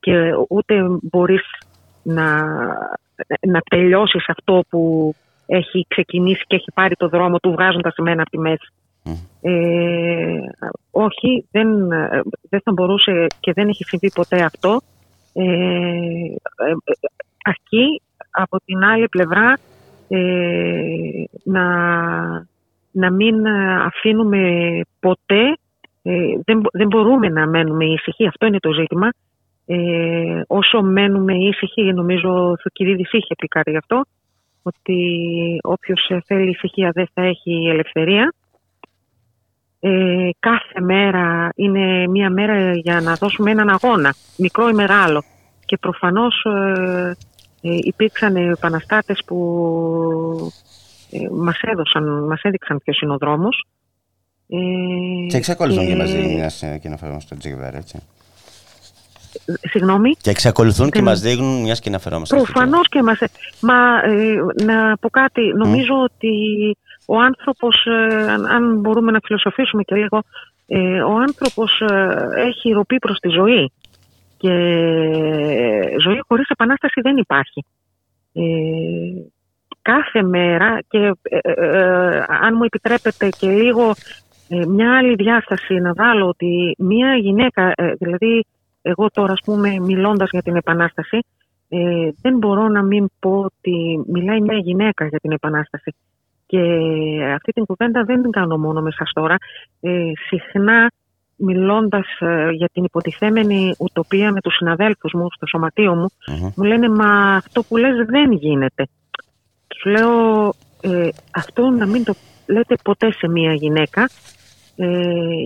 και 0.00 0.30
ούτε 0.48 0.74
μπορείς 1.02 1.42
να 2.02 2.26
να 3.40 3.60
τελειώσεις 3.70 4.28
αυτό 4.28 4.64
που 4.68 5.14
έχει 5.46 5.86
ξεκινήσει 5.88 6.44
και 6.46 6.56
έχει 6.56 6.72
πάρει 6.74 6.94
το 6.94 7.08
δρόμο 7.08 7.38
του 7.38 7.50
βγάζοντας 7.50 7.94
εμένα 7.96 8.22
από 8.22 8.30
τη 8.30 8.38
μέση. 8.38 8.72
Ε, 9.40 10.38
όχι, 10.90 11.46
δεν, 11.50 11.88
δεν 12.48 12.60
θα 12.64 12.72
μπορούσε 12.72 13.26
και 13.40 13.52
δεν 13.52 13.68
έχει 13.68 13.84
συμβεί 13.84 14.12
ποτέ 14.12 14.42
αυτό. 14.42 14.80
Ε, 15.32 15.42
ε, 15.42 16.74
αρκεί 17.44 18.02
από 18.30 18.56
την 18.64 18.84
άλλη 18.84 19.08
πλευρά 19.08 19.58
ε, 20.08 20.18
να, 21.44 21.64
να 22.92 23.10
μην 23.10 23.46
αφήνουμε 23.86 24.40
ποτέ, 25.00 25.56
δεν, 26.44 26.60
δεν 26.72 26.86
μπορούμε 26.86 27.28
να 27.28 27.46
μένουμε 27.46 27.84
ήσυχοι, 27.84 28.26
αυτό 28.26 28.46
είναι 28.46 28.58
το 28.58 28.72
ζήτημα, 28.72 29.08
ε, 29.66 30.42
όσο 30.46 30.82
μένουμε 30.82 31.34
ήσυχοι, 31.34 31.92
νομίζω 31.92 32.28
ο 32.28 32.56
Θουκυδίδης 32.56 33.12
είχε 33.12 33.34
πει 33.38 33.48
κάτι 33.48 33.70
γι' 33.70 33.76
αυτό, 33.76 34.02
ότι 34.62 34.96
όποιος 35.62 36.10
θέλει 36.26 36.50
ησυχία 36.50 36.90
δεν 36.94 37.08
θα 37.14 37.22
έχει 37.22 37.68
ελευθερία. 37.70 38.32
Ε, 39.80 40.28
κάθε 40.38 40.80
μέρα 40.80 41.48
είναι 41.54 42.06
μια 42.08 42.30
μέρα 42.30 42.72
για 42.72 43.00
να 43.00 43.14
δώσουμε 43.14 43.50
έναν 43.50 43.68
αγώνα, 43.68 44.14
μικρό 44.36 44.68
ή 44.68 44.72
μεγάλο. 44.72 45.22
Και 45.64 45.76
προφανώς 45.76 46.44
ε, 46.44 47.16
ε 47.62 47.76
υπήρξαν 47.80 48.36
επαναστάτες 48.36 49.22
που 49.26 49.36
ε, 51.12 51.28
μας, 51.30 51.60
έδωσαν, 51.60 52.24
μας 52.24 52.40
έδειξαν 52.42 52.78
ποιος 52.78 53.00
είναι 53.00 53.12
ο 53.12 53.16
δρόμος. 53.16 53.66
Ε, 54.48 54.56
και 55.28 55.36
εξακολουθούν 55.36 55.84
και, 55.84 55.90
και 55.90 55.96
μαζί 55.96 56.18
μιας 56.18 56.64
κοινοφέρμα 56.80 57.20
στο 57.20 57.36
Τζίβερ, 57.36 57.74
έτσι. 57.74 58.02
Συγγνώμη. 59.60 60.10
Και 60.20 60.30
εξακολουθούν 60.30 60.90
και 60.90 61.02
μας 61.02 61.20
δείχνουν, 61.20 61.62
μιας 61.62 61.80
και 61.80 61.88
αναφερόμαστε. 61.88 62.36
Προφανώς 62.36 62.88
και 62.88 63.02
μα. 63.02 63.16
Μα 63.60 64.02
ε, 64.04 64.36
να 64.64 64.96
πω 64.96 65.10
κάτι. 65.10 65.42
Νομίζω 65.56 65.94
ότι 66.02 66.30
ο 67.06 67.20
άνθρωπος, 67.20 67.86
ε, 67.86 68.22
αν, 68.32 68.80
μπορούμε 68.80 69.10
να 69.12 69.18
φιλοσοφήσουμε 69.24 69.82
και 69.82 69.94
λίγο, 69.94 70.22
ε, 70.66 71.02
ο 71.02 71.16
άνθρωπος 71.16 71.82
έχει 72.36 72.70
ροπή 72.70 72.98
προς 72.98 73.18
τη 73.18 73.28
ζωή. 73.28 73.72
Και 74.36 74.48
ζωή 76.04 76.20
χωρίς 76.28 76.48
επανάσταση 76.48 77.00
δεν 77.00 77.16
υπάρχει. 77.16 77.64
Κάθε 79.82 80.22
μέρα 80.22 80.78
και 80.88 80.98
αν 82.42 82.54
μου 82.56 82.64
επιτρέπετε 82.64 83.28
και 83.28 83.50
λίγο 83.50 83.92
μια 84.68 84.96
άλλη 84.96 85.14
διάσταση 85.14 85.74
να 85.74 85.92
βάλω 85.92 86.26
ότι 86.26 86.74
μια 86.78 87.16
γυναίκα, 87.16 87.72
δηλαδή 87.98 88.44
εγώ 88.82 89.10
τώρα, 89.10 89.32
ας 89.32 89.40
πούμε, 89.44 89.78
μιλώντας 89.80 90.28
για 90.30 90.42
την 90.42 90.56
Επανάσταση, 90.56 91.18
ε, 91.68 92.10
δεν 92.22 92.36
μπορώ 92.36 92.68
να 92.68 92.82
μην 92.82 93.10
πω 93.18 93.38
ότι 93.38 94.04
μιλάει 94.06 94.40
μια 94.40 94.58
γυναίκα 94.58 95.06
για 95.06 95.18
την 95.18 95.32
Επανάσταση. 95.32 95.94
Και 96.46 96.60
αυτή 97.34 97.52
την 97.52 97.64
κουβέντα 97.64 98.04
δεν 98.04 98.22
την 98.22 98.30
κάνω 98.30 98.58
μόνο 98.58 98.80
με 98.80 98.90
σας 98.90 99.10
τώρα. 99.12 99.36
Ε, 99.80 100.10
συχνά 100.26 100.90
μιλώντας 101.36 102.06
ε, 102.18 102.50
για 102.50 102.68
την 102.72 102.84
υποτιθέμενη 102.84 103.74
ουτοπία 103.78 104.32
με 104.32 104.40
τους 104.40 104.54
συναδέλφους 104.54 105.12
μου 105.12 105.26
στο 105.30 105.46
σωματείο 105.46 105.94
μου, 105.94 106.10
μου 106.56 106.64
λένε 106.64 106.88
«Μα 106.88 107.34
αυτό 107.34 107.62
που 107.62 107.76
λες 107.76 108.06
δεν 108.06 108.32
γίνεται». 108.32 108.86
Του 109.82 109.90
λέω 109.90 110.48
ε, 110.80 111.08
«Αυτό 111.30 111.70
να 111.70 111.86
μην 111.86 112.04
το 112.04 112.14
λέτε 112.46 112.74
ποτέ 112.84 113.12
σε 113.12 113.28
μια 113.28 113.52
γυναίκα, 113.52 114.08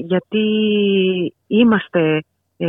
γιατί 0.05 0.45
είμαστε 1.47 2.23
ε, 2.57 2.69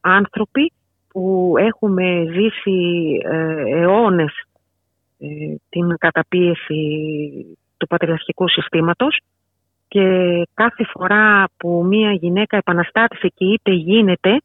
άνθρωποι 0.00 0.72
που 1.08 1.54
έχουμε 1.58 2.24
ζήσει 2.32 3.06
ε, 3.24 3.80
αιώνες 3.80 4.44
ε, 5.18 5.26
την 5.68 5.96
καταπίεση 5.98 6.80
του 7.76 7.86
πατριαρχικού 7.86 8.48
συστήματος 8.48 9.20
και 9.88 10.02
κάθε 10.54 10.84
φορά 10.92 11.48
που 11.56 11.84
μία 11.88 12.12
γυναίκα 12.12 12.56
επαναστάτησε 12.56 13.28
και 13.34 13.44
είπε 13.44 13.70
γίνεται, 13.70 14.40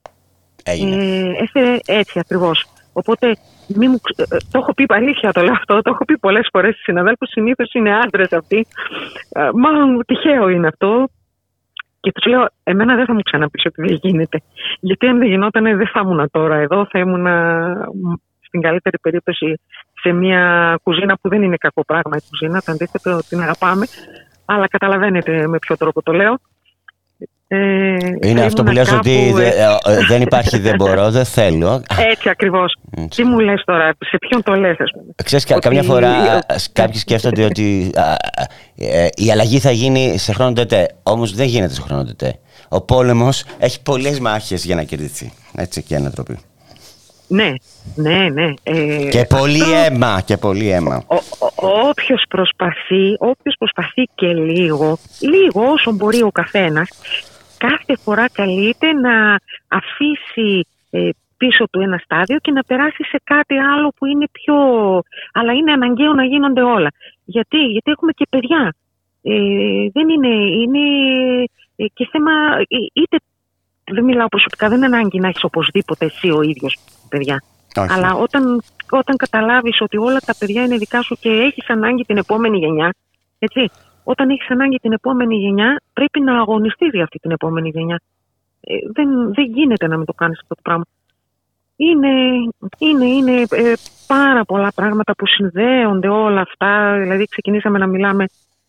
ε, 0.64 1.44
έφερε 1.44 1.78
έτσι 1.86 2.20
ακριβώς. 2.20 2.66
Οπότε 2.94 3.36
μη 3.68 3.88
μου, 3.88 4.00
ε, 4.16 4.22
ε, 4.22 4.38
το 4.52 4.58
έχω 4.60 4.74
πει 4.74 4.86
αλήθεια 4.88 5.32
το 5.32 5.42
λέω 5.42 5.54
αυτό, 5.54 5.82
το 5.82 5.92
έχω 5.94 6.06
πει 6.06 6.18
πολλές 6.18 6.48
φορές 6.52 6.72
στους 6.72 6.84
συναδέλφους, 6.84 7.30
συνήθως 7.30 7.74
είναι 7.74 7.96
άντρες 7.96 8.32
αυτοί. 8.32 8.68
Ε, 9.30 9.50
μάλλον 9.54 10.06
τυχαίο 10.06 10.50
είναι 10.50 10.68
αυτό. 10.68 11.08
Και 12.00 12.12
τους 12.12 12.26
λέω, 12.26 12.46
εμένα 12.64 12.96
δεν 12.96 13.06
θα 13.06 13.14
μου 13.14 13.22
ξαναπείς 13.22 13.66
ότι 13.66 13.82
δεν 13.82 14.00
γίνεται. 14.02 14.42
Γιατί 14.80 15.08
αν 15.08 15.18
δεν 15.18 15.28
γινόταν, 15.28 15.64
δεν 15.64 15.88
θα 15.88 16.02
ήμουν 16.04 16.30
τώρα 16.32 16.56
εδώ. 16.56 16.88
Θα 16.92 17.00
ήμουν 17.00 17.28
στην 18.42 18.62
καλύτερη 18.62 18.98
περίπτωση 19.00 19.60
σε 20.02 20.12
μια 20.12 20.76
κουζίνα 20.84 21.18
που 21.22 21.30
δεν 21.30 21.42
είναι 21.42 21.58
κακό 21.58 21.86
πράγμα 21.86 22.18
η 22.18 22.24
κουζίνα. 22.30 22.62
Το 22.62 22.72
αντίθετο 22.72 23.20
την 23.30 23.42
αγαπάμε. 23.42 23.86
Αλλά 24.46 24.68
καταλαβαίνετε 24.68 25.48
με 25.48 25.58
ποιο 25.58 25.78
τρόπο 25.78 26.02
το 26.02 26.12
λέω. 26.12 26.40
Ε, 27.54 27.98
είναι 28.22 28.42
αυτό 28.42 28.64
που 28.64 28.72
λες 28.72 28.92
ότι 28.92 29.34
ε, 29.38 29.48
ε, 29.48 30.06
δεν 30.08 30.22
υπάρχει 30.22 30.58
δεν 30.58 30.76
μπορώ, 30.76 31.12
δεν 31.12 31.26
θέλω. 31.26 31.84
Έτσι 32.12 32.30
ακριβώς. 32.30 32.76
Τι 33.16 33.24
μου 33.24 33.40
λες 33.40 33.64
τώρα, 33.66 33.94
σε 34.00 34.18
ποιον 34.18 34.44
το 34.44 34.54
λες 34.54 34.80
ας 34.80 34.92
πούμε. 34.92 35.14
Ξέρεις, 35.24 35.46
ότι... 35.52 35.60
καμιά 35.60 35.84
φορά 35.84 36.40
κάποιοι 36.74 37.00
σκέφτονται 37.00 37.44
ότι 37.44 37.92
η 39.16 39.32
αλλαγή 39.32 39.60
θα 39.60 39.72
γίνει 39.72 40.18
σε 40.18 40.34
χρόνο 40.34 40.54
τετέ. 40.54 40.96
Όμως 41.04 41.34
δεν 41.34 41.48
γίνεται 41.48 41.74
σε 41.74 41.82
χρόνο 41.82 42.04
τετέ. 42.06 42.40
Ο 42.70 42.82
πόλεμος 42.82 43.44
έχει 43.60 43.82
πολλές 43.82 44.20
μάχες 44.20 44.66
για 44.66 44.76
να 44.76 44.84
κερδιθεί. 44.84 45.32
Έτσι 45.56 45.82
και 45.82 45.92
η 45.92 45.96
ανατροπή. 45.96 46.38
Ναι, 47.28 47.54
ναι, 47.96 48.30
ναι. 48.30 48.54
Ε, 48.64 49.08
και 49.10 49.26
πολύ 49.26 49.64
αίμα, 49.74 50.22
και 50.26 50.38
πολύ 50.38 50.70
αίμα. 50.70 51.04
Όποιος 51.56 52.24
προσπαθεί, 52.30 53.16
όποιος 53.20 53.56
προσπαθεί 53.60 54.10
και 54.16 54.28
λίγο, 54.28 54.98
λίγο 55.20 55.62
όσο 55.72 55.92
μπορεί 55.92 56.22
ο 56.22 56.32
καθένας, 56.32 56.90
κάθε 57.68 57.96
φορά 58.04 58.26
καλείται 58.30 58.94
να 58.94 59.16
αφήσει 59.68 60.68
ε, 60.90 61.10
πίσω 61.38 61.64
του 61.70 61.80
ένα 61.82 61.98
στάδιο 62.04 62.38
και 62.38 62.52
να 62.52 62.64
περάσει 62.64 63.04
σε 63.04 63.20
κάτι 63.24 63.58
άλλο 63.58 63.94
που 63.98 64.06
είναι 64.06 64.28
πιο... 64.32 64.56
Αλλά 65.34 65.52
είναι 65.54 65.72
αναγκαίο 65.72 66.14
να 66.14 66.24
γίνονται 66.24 66.62
όλα. 66.62 66.92
Γιατί, 67.26 67.58
Γιατί 67.58 67.92
έχουμε 67.92 68.12
και 68.12 68.26
παιδιά. 68.30 68.74
Ε, 69.22 69.34
δεν 69.96 70.10
είναι... 70.10 70.34
είναι 70.62 70.84
ε, 71.76 71.86
και 71.94 72.08
θέμα 72.12 72.32
είτε 72.94 73.18
δεν 73.92 74.04
μιλάω 74.04 74.28
προσωπικά, 74.28 74.68
δεν 74.70 74.78
είναι 74.78 74.96
ανάγκη 74.96 75.20
να 75.20 75.28
έχεις 75.28 75.44
οπωσδήποτε 75.44 76.06
εσύ 76.06 76.30
ο 76.32 76.42
ίδιος 76.42 76.78
παιδιά. 77.10 77.44
Αλλά 77.76 78.14
όταν, 78.14 78.62
όταν 78.90 79.16
καταλάβεις 79.16 79.82
ότι 79.82 79.98
όλα 79.98 80.20
τα 80.26 80.36
παιδιά 80.40 80.64
είναι 80.64 80.78
δικά 80.78 81.02
σου 81.02 81.18
και 81.20 81.30
έχεις 81.30 81.70
ανάγκη 81.70 82.04
την 82.04 82.18
επόμενη 82.18 82.58
γενιά, 82.58 82.94
έτσι, 83.40 83.70
όταν 84.04 84.30
έχεις 84.30 84.50
ανάγκη 84.50 84.78
την 84.78 84.92
επόμενη 84.92 85.36
γενιά, 85.36 85.82
πρέπει 85.94 86.20
να 86.22 86.40
αγωνιστείς 86.40 86.90
για 86.90 87.04
αυτή 87.04 87.20
την 87.20 87.32
επόμενη 87.32 87.70
γενιά. 87.70 88.02
Ε, 88.62 88.76
δεν, 88.94 89.34
δεν 89.34 89.46
γίνεται 89.46 89.88
να 89.88 89.98
μην 89.98 90.06
το 90.06 90.14
κάνεις 90.14 90.40
αυτό 90.42 90.56
το 90.56 90.62
πράγμα. 90.64 90.86
Είναι, 91.76 92.10
είναι, 92.78 93.06
είναι 93.06 93.42
ε, 93.50 93.74
πάρα 94.08 94.44
πολλά 94.44 94.72
πράγματα 94.76 95.16
που 95.16 95.28
συνδέονται 95.28 96.08
όλα 96.08 96.42
αυτά. 96.42 96.98
Δηλαδή, 97.00 97.26
ξεκινήσαμε 97.26 97.78
να 97.78 97.88
μιλάμε 97.88 98.26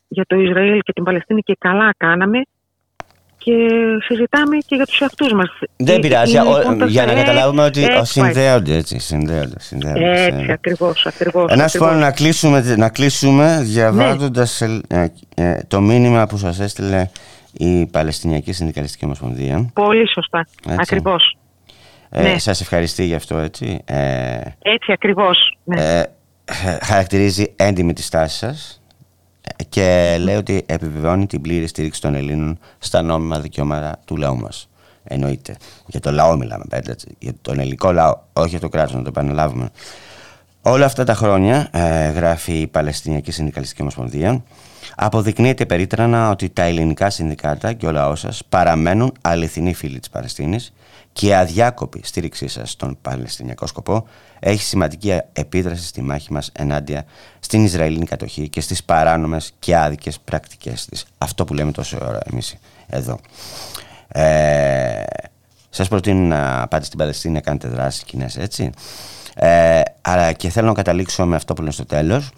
για 0.08 0.24
το 0.26 0.36
Ισραήλ 0.36 0.80
και 0.80 0.92
την 0.92 1.04
Παλαιστίνη 1.04 1.40
και 1.40 1.56
καλά 1.58 1.94
κάναμε 1.96 2.42
και 3.44 3.52
συζητάμε 4.04 4.56
και 4.66 4.74
για 4.76 4.86
τους 4.86 5.00
εαυτούς 5.00 5.32
μας. 5.32 5.48
Δεν 5.76 6.00
πειράζει, 6.00 6.36
λοιπόν 6.36 6.88
για 6.88 7.06
να 7.06 7.14
καταλάβουμε 7.14 7.64
ότι 7.64 7.86
συνδέονται 8.02 8.76
έτσι, 8.76 8.98
συνδέονται. 8.98 9.56
συνδέονται 9.58 10.24
έτσι, 10.24 10.52
ακριβώς, 10.52 11.06
ακριβώς. 11.06 11.52
Ένα 11.52 11.68
σου 11.68 11.84
να 11.84 12.10
κλείσουμε, 12.10 12.74
να 12.76 12.88
κλείσουμε 12.88 13.60
διαβάζοντας 13.62 14.60
ναι. 14.88 15.02
ε, 15.34 15.50
ε, 15.50 15.58
το 15.68 15.80
μήνυμα 15.80 16.26
που 16.26 16.36
σας 16.36 16.60
έστειλε 16.60 17.10
η 17.52 17.86
Παλαιστινιακή 17.86 18.52
Συνδικαλιστική 18.52 19.04
Ομοσπονδία. 19.04 19.70
Πολύ 19.72 20.08
σωστά, 20.08 20.46
έτσι. 20.66 20.78
ακριβώς. 20.80 21.36
Ε, 22.10 22.22
ναι. 22.22 22.38
Σας 22.38 22.60
ευχαριστεί 22.60 23.04
γι' 23.04 23.14
αυτό, 23.14 23.36
έτσι. 23.36 23.80
Ε, 23.84 24.36
έτσι, 24.58 24.92
ακριβώς. 24.92 25.56
Ναι. 25.64 25.80
Ε, 25.80 26.02
χαρακτηρίζει 26.82 27.52
έντιμη 27.56 27.92
τη 27.92 28.02
στάση 28.02 28.36
σας 28.36 28.81
και 29.68 30.16
λέει 30.20 30.36
ότι 30.36 30.62
επιβεβαιώνει 30.66 31.26
την 31.26 31.40
πλήρη 31.40 31.66
στήριξη 31.66 32.00
των 32.00 32.14
Ελλήνων 32.14 32.58
στα 32.78 33.02
νόμιμα 33.02 33.40
δικαιώματα 33.40 33.98
του 34.04 34.16
λαού 34.16 34.36
μας. 34.36 34.68
Εννοείται. 35.04 35.56
Για 35.86 36.00
το 36.00 36.10
λαό 36.10 36.36
μιλάμε, 36.36 36.64
έτσι. 36.70 37.16
Για 37.18 37.32
τον 37.42 37.58
ελληνικό 37.58 37.92
λαό, 37.92 38.16
όχι 38.32 38.48
για 38.48 38.60
το 38.60 38.68
κράτος, 38.68 38.94
να 38.94 39.02
το 39.02 39.08
επαναλάβουμε. 39.08 39.70
Όλα 40.62 40.84
αυτά 40.84 41.04
τα 41.04 41.14
χρόνια, 41.14 41.68
ε, 41.72 42.08
γράφει 42.10 42.52
η 42.52 42.66
Παλαιστινιακή 42.66 43.30
Συνδικαλιστική 43.30 43.82
Ομοσπονδία, 43.82 44.42
αποδεικνύεται 44.96 45.66
περίτρανα 45.66 46.30
ότι 46.30 46.48
τα 46.48 46.62
ελληνικά 46.62 47.10
συνδικάτα 47.10 47.72
και 47.72 47.86
ο 47.86 47.90
λαός 47.90 48.20
σας 48.20 48.42
παραμένουν 48.48 49.12
αληθινοί 49.20 49.74
φίλοι 49.74 49.98
της 49.98 50.10
Παλαιστίνης 50.10 50.72
και 51.12 51.26
η 51.26 51.34
αδιάκοπη 51.34 52.00
στήριξή 52.04 52.48
σας 52.48 52.70
στον 52.70 52.98
Παλαιστινιακό 53.02 53.66
σκοπό 53.66 54.06
έχει 54.40 54.62
σημαντική 54.62 55.18
επίδραση 55.32 55.86
στη 55.86 56.02
μάχη 56.02 56.32
μας 56.32 56.50
ενάντια 56.52 57.04
στην 57.52 57.64
Ισραηλινή 57.64 58.04
κατοχή 58.04 58.48
και 58.48 58.60
στις 58.60 58.84
παράνομες 58.84 59.52
και 59.58 59.76
άδικες 59.76 60.18
πρακτικές 60.20 60.84
της. 60.84 61.04
Αυτό 61.18 61.44
που 61.44 61.54
λέμε 61.54 61.72
τόσο 61.72 61.98
ώρα 62.02 62.18
εμείς 62.32 62.56
εδώ. 62.86 63.18
Ε, 64.08 65.02
σας 65.70 65.88
προτείνω 65.88 66.20
να 66.20 66.68
πάτε 66.68 66.84
στην 66.84 66.98
Παλαιστίνη 66.98 67.34
να 67.34 67.40
κάνετε 67.40 67.68
δράσεις 67.68 68.02
κοινέ 68.02 68.28
έτσι. 68.36 68.70
Ε, 69.34 69.80
αλλά 70.00 70.32
και 70.32 70.48
θέλω 70.48 70.66
να 70.66 70.72
καταλήξω 70.72 71.26
με 71.26 71.36
αυτό 71.36 71.54
που 71.54 71.60
λένε 71.60 71.72
στο 71.72 71.86
τέλος. 71.86 72.30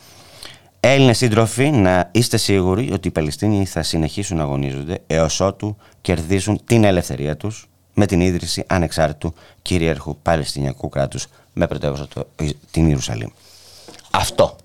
Έλληνες 0.81 1.17
σύντροφοι, 1.17 1.71
να 1.71 2.09
είστε 2.12 2.37
σίγουροι 2.37 2.93
ότι 2.93 3.09
οι 3.09 3.11
Παλαιστίνοι 3.11 3.65
θα 3.65 3.83
συνεχίσουν 3.83 4.37
να 4.37 4.43
αγωνίζονται 4.43 4.99
έως 5.07 5.41
ότου 5.41 5.77
κερδίσουν 6.01 6.61
την 6.65 6.85
ελευθερία 6.85 7.37
τους 7.37 7.69
με 7.95 8.07
την 8.07 8.21
ίδρυση 8.21 8.65
ανεξάρτητου 8.67 9.35
κυρίαρχου 9.62 10.17
Παλαιστινιακού 10.23 10.89
κράτους 10.89 11.27
με 11.53 11.67
πρωτεύουσα 11.67 12.09
το, 12.15 12.27
την 12.71 12.89
Ιερουσαλήμ. 12.89 13.29
Αυτό. 14.11 14.57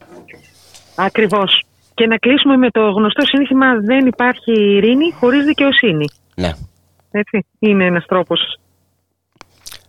Ακριβώς. 1.00 1.64
Και 1.94 2.08
να 2.08 2.18
κλείσουμε 2.18 2.58
με 2.58 2.70
το 2.70 2.82
γνωστό 2.90 3.26
σύνθημα 3.26 3.66
«Δεν 3.76 4.06
υπάρχει 4.06 4.52
ειρήνη 4.52 5.12
χωρίς 5.20 5.46
δικαιοσύνη». 5.46 6.06
Ναι. 6.36 6.52
Έτσι. 7.12 7.46
Είναι 7.60 7.86
ένας 7.86 8.06
τρόπος 8.06 8.60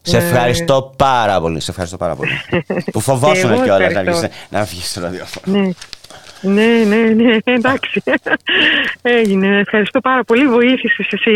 σε 0.02 0.16
ε, 0.16 0.20
ευχαριστώ 0.20 0.94
πάρα 0.96 1.40
πολύ. 1.40 1.60
Σε 1.60 1.70
ευχαριστώ 1.70 1.96
πάρα 1.96 2.14
πολύ. 2.14 2.30
που 2.92 3.00
φοβόσουν 3.00 3.62
κιόλας 3.62 3.92
να 3.92 4.02
βγει 4.02 4.30
να 4.50 4.64
στο 4.64 5.00
ραδιόφωνο. 5.00 5.58
Ναι. 5.58 5.70
Ναι, 6.42 6.84
ναι, 6.86 6.96
ναι, 6.96 7.36
εντάξει. 7.44 8.02
Έγινε. 9.20 9.58
Ευχαριστώ 9.58 10.00
πάρα 10.00 10.24
πολύ. 10.24 10.48
Βοήθησες 10.48 11.08
εσύ 11.10 11.32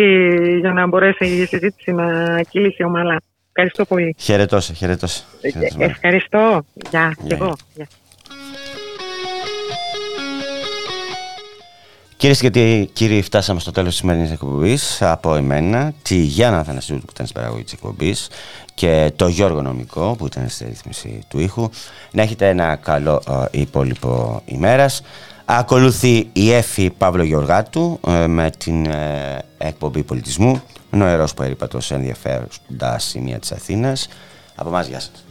για 0.60 0.72
να 0.72 0.86
μπορέσει 0.86 1.24
η 1.24 1.46
συζήτηση 1.46 1.92
να 1.92 2.40
κυλήσει 2.42 2.84
ομαλά. 2.84 3.20
Ευχαριστώ 3.48 3.84
πολύ. 3.84 4.16
Χαιρετώ 4.18 4.60
σε, 4.60 4.72
χαιρετώ 4.72 5.06
σε. 5.06 5.22
Ε, 5.40 5.84
ευχαριστώ. 5.84 6.64
Γεια, 6.90 7.16
και 7.26 7.34
εγώ. 7.34 7.56
Κυρίες 12.16 12.40
και 12.40 12.84
κύριοι, 12.92 13.22
φτάσαμε 13.22 13.60
στο 13.60 13.70
τέλος 13.70 13.90
της 13.90 13.98
σημερινής 13.98 14.30
εκπομπής. 14.30 15.02
Από 15.02 15.34
εμένα, 15.34 15.92
τη 16.02 16.16
Γιάννα 16.16 16.58
Αθανασίου 16.58 16.98
που 16.98 17.10
ήταν 17.12 17.26
στην 17.26 17.40
παραγωγή 17.40 17.64
της 17.64 17.72
εκπομπής 17.72 18.28
και 18.74 19.12
το 19.16 19.28
Γιώργο 19.28 19.62
Νομικό 19.62 20.14
που 20.18 20.26
ήταν 20.26 20.48
στη 20.48 20.64
ρύθμιση 20.64 21.22
του 21.28 21.40
ήχου. 21.40 21.70
Να 22.10 22.22
έχετε 22.22 22.48
ένα 22.48 22.76
καλό 22.76 23.22
ε, 23.52 23.60
υπόλοιπο 23.60 24.42
ημέρας. 24.44 25.02
Ακολουθεί 25.44 26.28
η 26.32 26.52
Εφη 26.52 26.90
Παύλο 26.90 27.22
Γεωργάτου 27.22 28.00
ε, 28.06 28.26
με 28.26 28.50
την 28.58 28.86
ε, 28.86 29.38
εκπομπή 29.58 30.02
πολιτισμού. 30.02 30.62
Νοερός 30.90 31.34
που 31.34 31.42
έρυπατος 31.42 31.90
ενδιαφέροντας 31.90 33.04
σημεία 33.04 33.38
της 33.38 33.52
Αθήνας. 33.52 34.08
Από 34.54 34.68
εμάς, 34.68 34.86
γεια 34.86 35.00
σας. 35.00 35.23